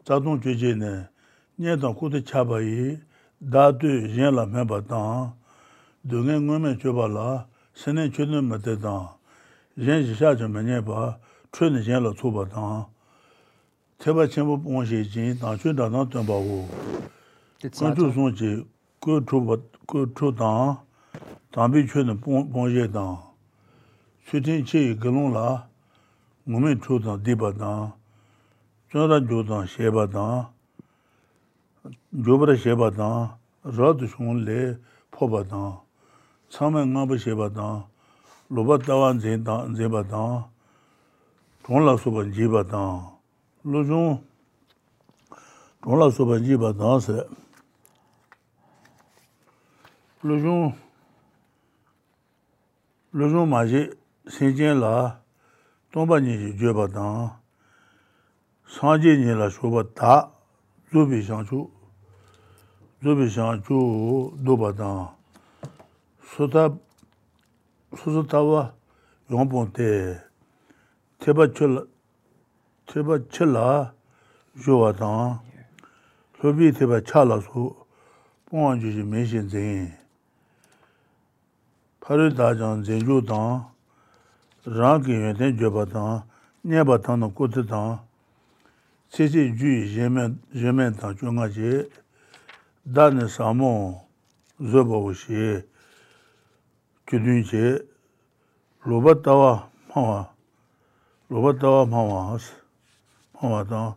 [0.08, 1.08] za dong jue ji ne
[1.58, 2.98] ne dong ku de cha ba yi
[3.38, 5.32] da du yin la me ba dang
[6.00, 7.46] de ngen ngwe me jue ba la
[7.79, 9.07] sene chunne mate tang,
[9.77, 11.17] jen shi sha chen menye pa,
[11.53, 12.85] chunne jen la tsuba tang,
[13.97, 16.67] teba chenpo pong she jin, tang chun tang tang tang pa wu,
[17.61, 18.67] kan chu sung chi,
[18.99, 20.77] ku chu tang,
[21.53, 23.17] tang pi chunne pong she tang,
[24.27, 25.63] su ting chi galung la,
[26.49, 27.93] ngume chu tang di pa tang,
[28.91, 30.47] chun ra ju tang she pa tang,
[32.11, 34.75] ju para she pa tang, ra tu shung le
[35.09, 35.79] po pa tang,
[36.49, 37.85] tsāma ngāpa sheba tāng,
[38.49, 40.49] loba tāwa dzeba tāng,
[41.63, 43.05] tōngla soba jeba tāng,
[43.65, 44.17] lo zhōng
[45.85, 47.17] tōngla soba jeba tāng sē,
[50.25, 50.73] lo zhōng,
[53.13, 53.85] lo zhōng mā jī
[54.25, 54.95] sēnjiān lā
[55.93, 57.29] tōngba nī jī jeba tāng,
[58.73, 60.17] sāngjī nī lā shoba tā,
[60.89, 61.61] dzōbi shāng chū,
[63.05, 63.77] dzōbi shāng chū
[64.41, 65.18] dōba tāng,
[66.36, 66.76] 소다
[67.96, 68.74] 소소타와
[69.30, 70.20] 용본테
[71.20, 71.86] 테바철
[72.86, 73.92] 테바철라
[74.64, 75.42] 조와다
[76.40, 77.86] 소비 테바 차라서
[78.46, 79.98] 봉안주지 메신제
[82.00, 83.72] 파르다장 제주다
[84.66, 86.26] 라기에 줘바다
[86.62, 88.02] 녀바다는 고트다
[89.08, 91.88] 세세 주 예면 예면다 중앙지
[92.94, 94.06] 다는 사모
[94.58, 95.62] 저보시
[97.09, 97.83] kidun che
[98.85, 100.29] loba tawa mawa,
[101.31, 102.51] loba tawa mawa has,
[103.41, 103.95] mawa tanga,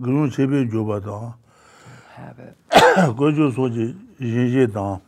[0.00, 1.36] gilun chebe joba tanga,
[3.12, 5.00] gojo soji yinje tanga,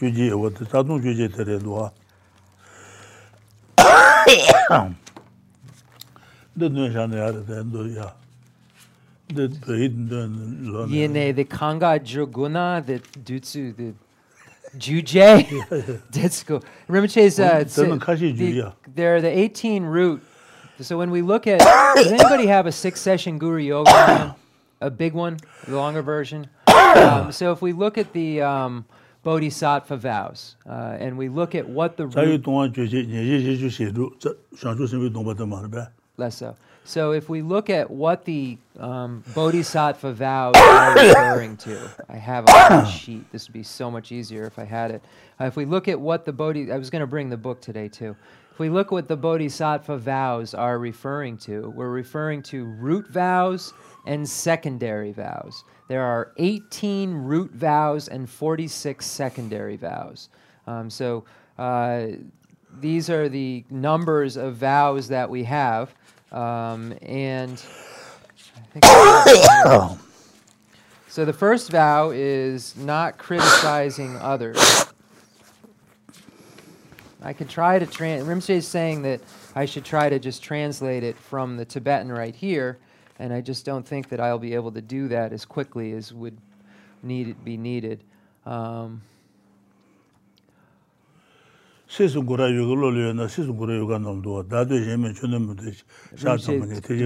[0.00, 1.92] juji ewa, tatung juji tere duwa.
[6.56, 8.12] Dendun shana yara dendun ya.
[9.28, 10.96] Dendun hidun dendun lona.
[10.96, 13.92] Yine de kanga joguna de dutsu de
[14.76, 16.02] Jujay?
[16.10, 16.62] That's cool.
[16.88, 17.64] Rinpoche's, uh,
[18.94, 20.22] they're the 18 root.
[20.80, 21.60] So when we look at,
[21.96, 24.36] does anybody have a six session guru yoga?
[24.80, 26.48] a big one, the longer version.
[26.88, 28.86] Um, so if we look at the um,
[29.22, 32.14] bodhisattva vows uh, and we look at what the root.
[36.16, 36.56] Less so.
[36.88, 42.48] So if we look at what the um, Bodhisattva vows are referring to, I have
[42.48, 43.30] on my sheet.
[43.30, 45.02] This would be so much easier if I had it.
[45.38, 47.60] Uh, if we look at what the Bodhi, I was going to bring the book
[47.60, 48.16] today too.
[48.50, 53.74] If we look what the Bodhisattva vows are referring to, we're referring to root vows
[54.06, 55.64] and secondary vows.
[55.88, 60.30] There are 18 root vows and 46 secondary vows.
[60.66, 61.26] Um, so
[61.58, 62.06] uh,
[62.80, 65.94] these are the numbers of vows that we have.
[66.32, 67.58] Um, and
[71.08, 74.86] so the first vow is not criticizing others.
[77.22, 78.24] I could try to trans.
[78.24, 79.20] Rimsey is saying that
[79.54, 82.78] I should try to just translate it from the Tibetan right here,
[83.18, 86.12] and I just don't think that I'll be able to do that as quickly as
[86.12, 86.38] would
[87.02, 88.04] need be needed.
[88.46, 89.02] Um,
[91.88, 92.18] 시스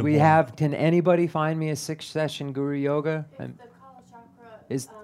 [0.03, 3.25] We have can anybody find me a six session guru yoga?
[4.69, 4.95] Is um,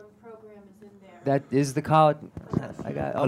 [1.24, 2.16] that is the college
[2.84, 3.26] I got oh.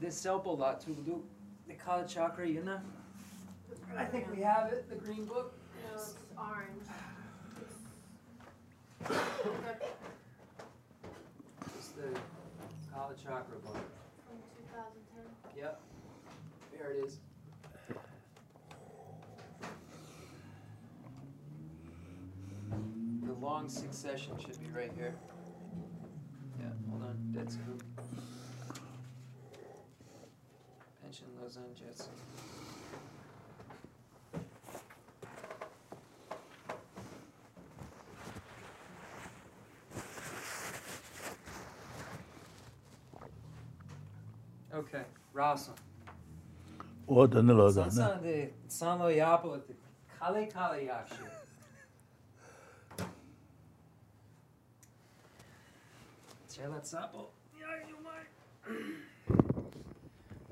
[0.00, 1.22] This help a lot to do
[1.68, 2.80] the Kala Chakra, you know.
[3.96, 5.54] I think we have it, the green book.
[5.84, 6.82] No, it's orange.
[11.78, 12.08] It's the
[12.92, 13.74] Kala Chakra book.
[13.74, 15.62] From 2010.
[15.62, 15.80] Yep.
[16.72, 17.18] There it is.
[23.24, 25.14] The long succession should be right here.
[26.60, 27.16] Yeah, hold on.
[27.32, 27.82] That's good.
[31.02, 32.12] Pension Lausanne Jetson.
[44.82, 45.02] Okay,
[45.32, 45.70] rasa.
[47.08, 47.90] Oradan oradan.
[47.90, 48.50] Sen sana de.
[50.18, 50.88] Kale kale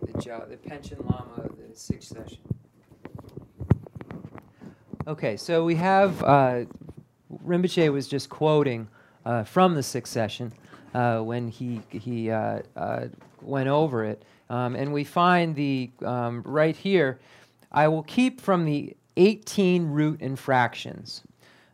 [0.03, 2.39] The job, the pension lama, the sixth session.
[5.07, 6.65] Okay, so we have uh,
[7.45, 8.89] Rinpoche was just quoting
[9.25, 10.53] uh, from the sixth session
[10.95, 13.07] uh, when he he uh, uh,
[13.43, 17.21] went over it, um, and we find the um, right here.
[17.73, 21.23] I will keep from the 18 root infractions.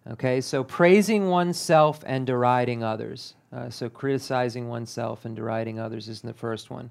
[0.08, 3.34] Okay, so praising oneself and deriding others.
[3.52, 6.90] Uh, so criticizing oneself and deriding others is the first one.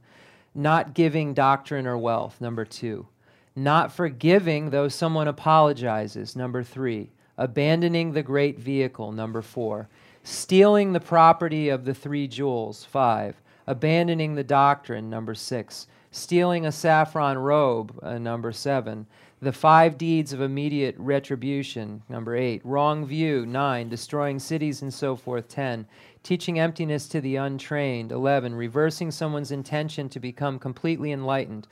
[0.54, 3.08] Not giving doctrine or wealth, number two.
[3.56, 7.12] Not forgiving though someone apologizes, number three.
[7.38, 9.88] Abandoning the great vehicle, number four.
[10.24, 13.36] Stealing the property of the three jewels, five.
[13.68, 15.88] Abandoning the doctrine, number six.
[16.12, 19.08] Stealing a saffron robe, uh, number seven
[19.42, 25.16] the five deeds of immediate retribution, number eight, wrong view, nine, destroying cities and so
[25.16, 25.86] forth, ten,
[26.24, 31.68] teaching emptiness to the untrained, eleven, reversing someone's intention to become completely enlightened,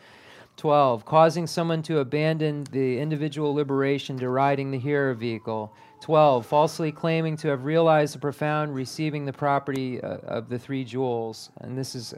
[0.58, 1.04] 12.
[1.06, 5.74] Causing someone to abandon the individual liberation, deriding the hearer vehicle.
[6.04, 6.46] 12.
[6.46, 11.50] Falsely claiming to have realized the profound, receiving the property uh, of the three jewels.
[11.62, 12.14] And this is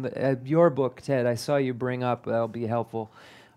[0.00, 1.26] uh, your book, Ted.
[1.26, 3.10] I saw you bring up, that'll be helpful.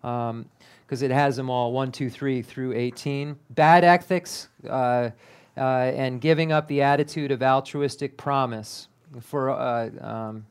[0.03, 0.49] Um,
[0.81, 3.37] because it has them all 1, 2, 3 through 18.
[3.51, 5.11] Bad ethics uh,
[5.55, 8.87] uh, and giving up the attitude of altruistic promise.
[9.21, 10.47] For, uh, um,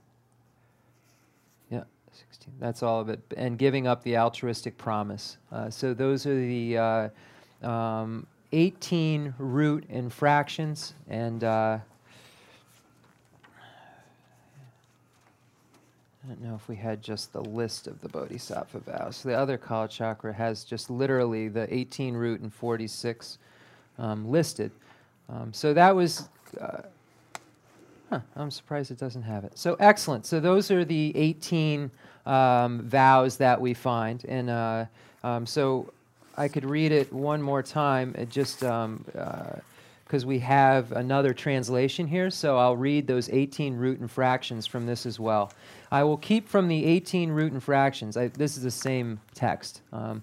[1.69, 3.21] yeah, 16, that's all of it.
[3.37, 5.39] And giving up the altruistic promise.
[5.51, 7.11] Uh, so those are the
[7.61, 10.95] um, 18 root infractions.
[11.09, 11.79] And uh,
[16.23, 19.23] I don't know if we had just the list of the Bodhisattva vows.
[19.23, 23.39] The other Kala Chakra has just literally the 18 root and 46
[23.99, 24.71] um, listed.
[25.29, 26.29] Um, so that was,
[26.61, 26.83] uh,
[28.09, 29.59] huh, I'm surprised it doesn't have it.
[29.59, 30.27] So excellent.
[30.27, 31.91] So those are the 18
[32.25, 34.25] um, vows that we find.
[34.27, 34.85] And uh,
[35.25, 35.93] um, so
[36.37, 38.15] I could read it one more time.
[38.17, 39.57] It just, um, uh,
[40.05, 45.07] because we have another translation here, so I'll read those 18 root infractions from this
[45.07, 45.53] as well.
[45.91, 48.17] I will keep from the 18 root infractions.
[48.17, 49.81] I, this is the same text.
[49.93, 50.23] Um,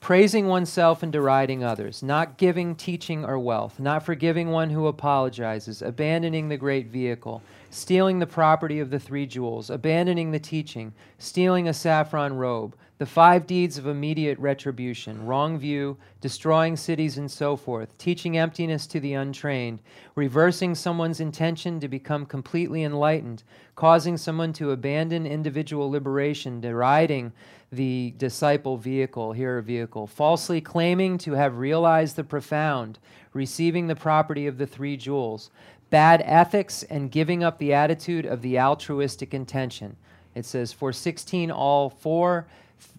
[0.00, 5.80] praising oneself and deriding others, not giving, teaching, or wealth, not forgiving one who apologizes,
[5.80, 7.40] abandoning the great vehicle,
[7.72, 13.06] stealing the property of the three jewels, abandoning the teaching, stealing a saffron robe, the
[13.06, 19.00] five deeds of immediate retribution, wrong view, destroying cities and so forth, teaching emptiness to
[19.00, 19.80] the untrained,
[20.14, 23.42] reversing someone's intention to become completely enlightened,
[23.74, 27.32] causing someone to abandon individual liberation, deriding
[27.72, 32.98] the disciple vehicle, hearer vehicle, falsely claiming to have realized the profound,
[33.32, 35.50] receiving the property of the three jewels,
[35.92, 39.94] bad ethics, and giving up the attitude of the altruistic intention.
[40.34, 42.46] It says, for 16, all four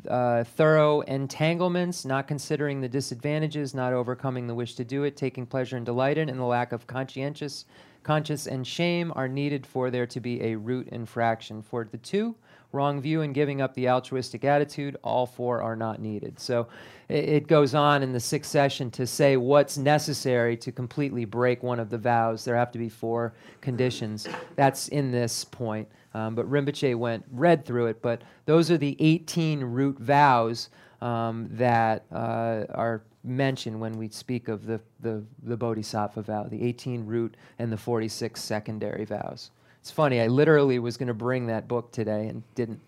[0.07, 5.47] uh, thorough entanglements, not considering the disadvantages, not overcoming the wish to do it, taking
[5.47, 7.65] pleasure and delight in, and the lack of conscientious,
[8.03, 11.63] conscience and shame are needed for there to be a root infraction.
[11.63, 12.35] For the two,
[12.73, 16.39] wrong view and giving up the altruistic attitude, all four are not needed.
[16.39, 16.67] So
[17.09, 21.79] it, goes on in the sixth session to say what's necessary to completely break one
[21.79, 22.43] of the vows.
[22.43, 24.27] There have to be four conditions.
[24.55, 25.87] That's in this point.
[26.13, 30.69] Um, but Rinpoche went, read through it, but those are the 18 root vows
[31.01, 36.63] um, that uh, are mentioned when we speak of the, the, the Bodhisattva vow, the
[36.63, 39.51] 18 root and the 46 secondary vows.
[39.82, 42.80] It's funny, I literally was going to bring that book today and didn't.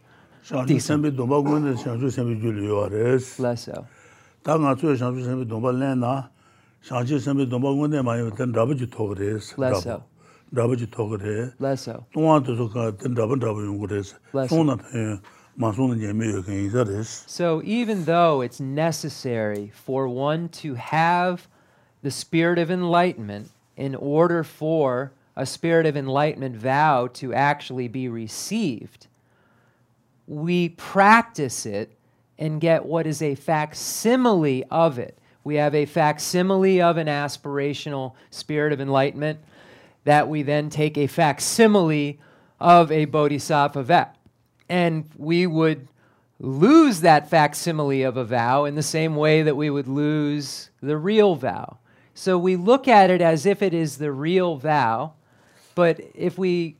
[0.42, 3.84] 샤주 셈비 도바 군데 샤주 셈비 줄이요레스 Less so.
[4.42, 6.30] 다가 저 샤주 셈비 도바 레나
[6.82, 10.02] 샤주 셈비 도바 군데 마요 된 라버지 토그레스 Less so.
[10.50, 12.04] 라버지 토그레 Less so.
[12.14, 14.48] 동안도 저가 된 라버 라버 용그레스 Less.
[14.54, 14.76] 손나
[15.54, 21.48] 마손은 예매요 괜히자레스 So even though it's necessary for one to have
[22.02, 28.07] the spirit of enlightenment in order for a spirit of enlightenment vow to actually be
[28.07, 29.07] received,
[30.27, 31.97] we practice it
[32.37, 35.17] and get what is a facsimile of it.
[35.43, 39.39] We have a facsimile of an aspirational spirit of enlightenment
[40.03, 42.19] that we then take a facsimile
[42.59, 44.11] of a bodhisattva vow.
[44.69, 45.87] And we would
[46.39, 50.97] lose that facsimile of a vow in the same way that we would lose the
[50.97, 51.77] real vow.
[52.13, 55.13] So we look at it as if it is the real vow,
[55.75, 56.77] but if we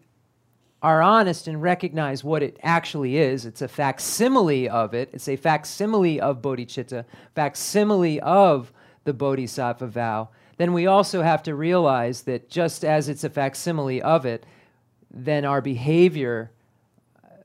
[0.81, 5.35] are honest and recognize what it actually is, it's a facsimile of it, it's a
[5.35, 8.72] facsimile of bodhicitta, facsimile of
[9.03, 14.01] the bodhisattva vow, then we also have to realize that just as it's a facsimile
[14.01, 14.45] of it,
[15.11, 16.51] then our behavior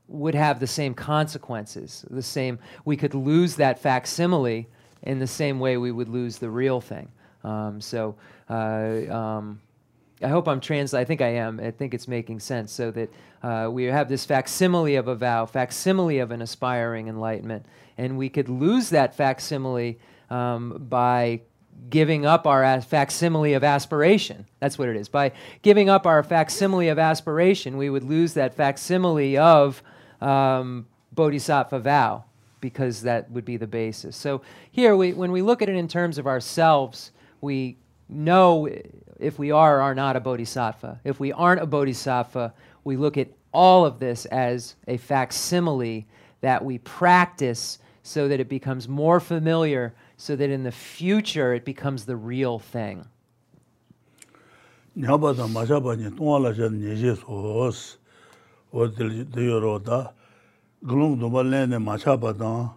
[0.09, 2.05] would have the same consequences.
[2.11, 4.69] The same, we could lose that facsimile
[5.03, 7.09] in the same way we would lose the real thing.
[7.43, 8.17] Um, so
[8.49, 9.61] uh, um,
[10.23, 11.03] I hope I'm translating.
[11.03, 11.61] I think I am.
[11.61, 12.73] I think it's making sense.
[12.73, 17.67] So that uh, we have this facsimile of a vow, facsimile of an aspiring enlightenment,
[17.97, 19.99] and we could lose that facsimile
[20.29, 21.41] um, by
[21.89, 24.47] giving up our facsimile of aspiration.
[24.61, 25.09] That's what it is.
[25.09, 25.33] By
[25.63, 29.83] giving up our facsimile of aspiration, we would lose that facsimile of
[30.21, 32.25] um, bodhisattva vow
[32.61, 34.17] because that would be the basis.
[34.17, 37.11] So here, we, when we look at it in terms of ourselves,
[37.41, 37.79] we
[38.09, 38.69] know
[39.21, 41.01] if we are or are not a bodhisattva.
[41.05, 42.53] If we aren't a bodhisattva,
[42.85, 46.07] we look at all of this as a facsimile
[46.41, 51.65] that we practice so that it becomes more familiar, so that in the future it
[51.65, 53.07] becomes the real thing.
[54.97, 57.97] tā māshāpa nī tōngā lā shā nyēshē sōs
[58.73, 60.13] wā tēyō rō tā
[60.85, 62.71] gulōng dōmbā lēn nē māshāpa tā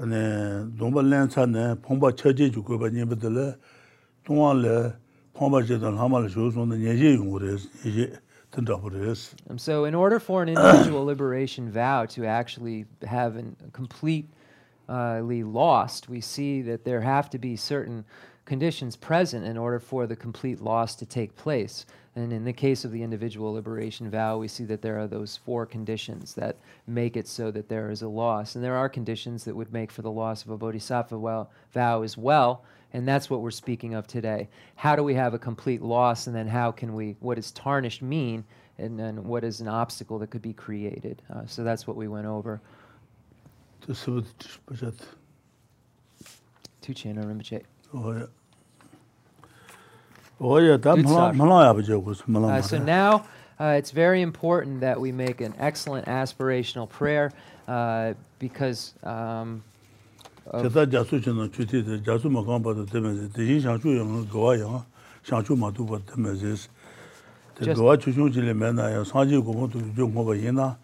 [0.00, 0.22] nē
[0.76, 4.96] dōmbā lēn tsā nē pōngpa chāchē chū kuwa nyēpa tā
[9.48, 14.26] And so, in order for an individual liberation vow to actually have an completely
[14.88, 18.04] lost, we see that there have to be certain
[18.44, 21.86] conditions present in order for the complete loss to take place.
[22.16, 25.36] And in the case of the individual liberation vow, we see that there are those
[25.36, 26.56] four conditions that
[26.86, 28.56] make it so that there is a loss.
[28.56, 32.02] And there are conditions that would make for the loss of a bodhisattva vow, vow
[32.02, 32.64] as well.
[32.92, 34.48] And that's what we're speaking of today.
[34.74, 38.02] How do we have a complete loss, and then how can we, what does tarnished
[38.02, 38.44] mean,
[38.78, 41.22] and then what is an obstacle that could be created?
[41.32, 42.60] Uh, so that's what we went over.
[43.86, 45.06] tē sīpa tī shpa chā tī
[46.82, 47.62] Tuchena Rinpoche.
[47.94, 48.28] wā yā
[50.40, 50.96] Oh yeah, that
[51.36, 52.60] malaya bajo was malaya.
[52.60, 53.26] Uh, so now
[53.60, 57.30] uh, it's very important that we make an excellent aspirational prayer
[57.68, 59.62] uh, because um,
[60.50, 64.84] 제가 자수 전에 주티데 자수 먹은 바도 되면서 대신 상주 영어 고와요.
[65.22, 66.68] 상주 마도 바 되면서
[67.54, 69.04] 대도와 주중질에 맨나요.
[69.04, 70.78] 상지 고모도 좀 먹어 얘나.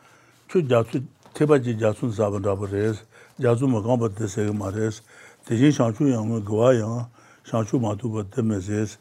[0.48, 1.00] 추 자수
[1.32, 3.02] 태바지 자수 잡은다 버레스.
[3.40, 5.02] 자수 먹은 바도 되세요 말레스.
[5.46, 7.08] 대신 상주 영어 고와요.
[7.42, 9.00] 상주 마도 바 되면서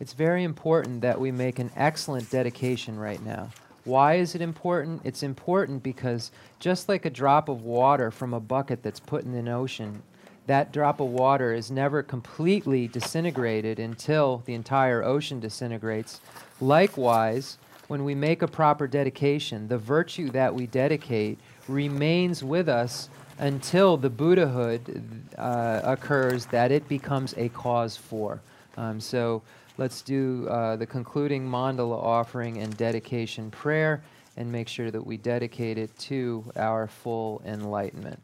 [0.00, 3.50] it's very important that we make an excellent dedication right now.
[3.84, 5.00] Why is it important?
[5.04, 9.34] It's important because just like a drop of water from a bucket that's put in
[9.34, 10.02] an ocean,
[10.46, 16.20] that drop of water is never completely disintegrated until the entire ocean disintegrates.
[16.60, 17.56] Likewise,
[17.88, 23.08] when we make a proper dedication, the virtue that we dedicate remains with us
[23.38, 25.02] until the Buddhahood
[25.36, 28.40] uh, occurs that it becomes a cause for.
[28.76, 29.42] Um, so
[29.78, 34.02] let's do uh, the concluding mandala offering and dedication prayer
[34.36, 38.20] and make sure that we dedicate it to our full enlightenment.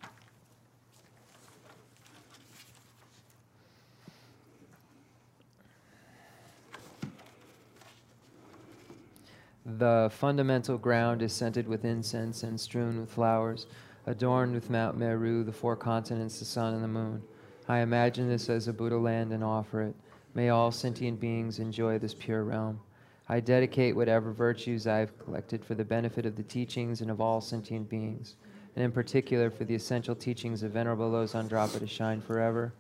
[9.79, 13.67] The fundamental ground is scented with incense and strewn with flowers,
[14.07, 17.23] adorned with Mount Meru, the four continents, the sun, and the moon.
[17.69, 19.95] I imagine this as a Buddha land and offer it.
[20.35, 22.81] May all sentient beings enjoy this pure realm.
[23.29, 27.21] I dedicate whatever virtues I have collected for the benefit of the teachings and of
[27.21, 28.37] all sentient beings,
[28.75, 32.73] and in particular for the essential teachings of Venerable Losang Dragpa to shine forever.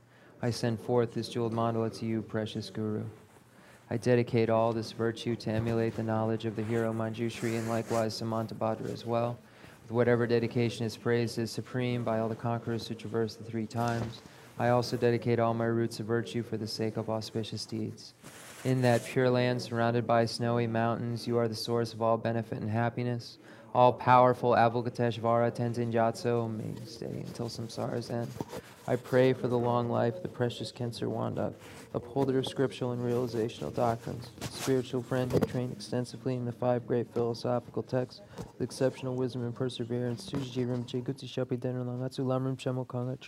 [0.42, 3.04] I send forth this jeweled mandala to you, precious Guru.
[3.90, 8.20] I dedicate all this virtue to emulate the knowledge of the hero Manjushri and likewise
[8.20, 9.38] Samantabhadra as well.
[9.90, 14.22] Whatever dedication is praised as supreme by all the conquerors who traverse the three times,
[14.56, 18.14] I also dedicate all my roots of virtue for the sake of auspicious deeds.
[18.64, 22.58] In that pure land surrounded by snowy mountains, you are the source of all benefit
[22.58, 23.38] and happiness.
[23.74, 28.30] All powerful Avalokiteshvara Tenzin Gyatso may stay until samsara's end.
[28.86, 31.52] I pray for the long life of the precious Khensur Wanda,
[31.94, 37.12] upholder of scriptural and realizational doctrines, spiritual friend who trained extensively in the five great
[37.12, 40.30] philosophical texts with exceptional wisdom and perseverance.
[40.30, 41.58] Tuji rim chigutsi shapi
[42.56, 43.18] shemokanga.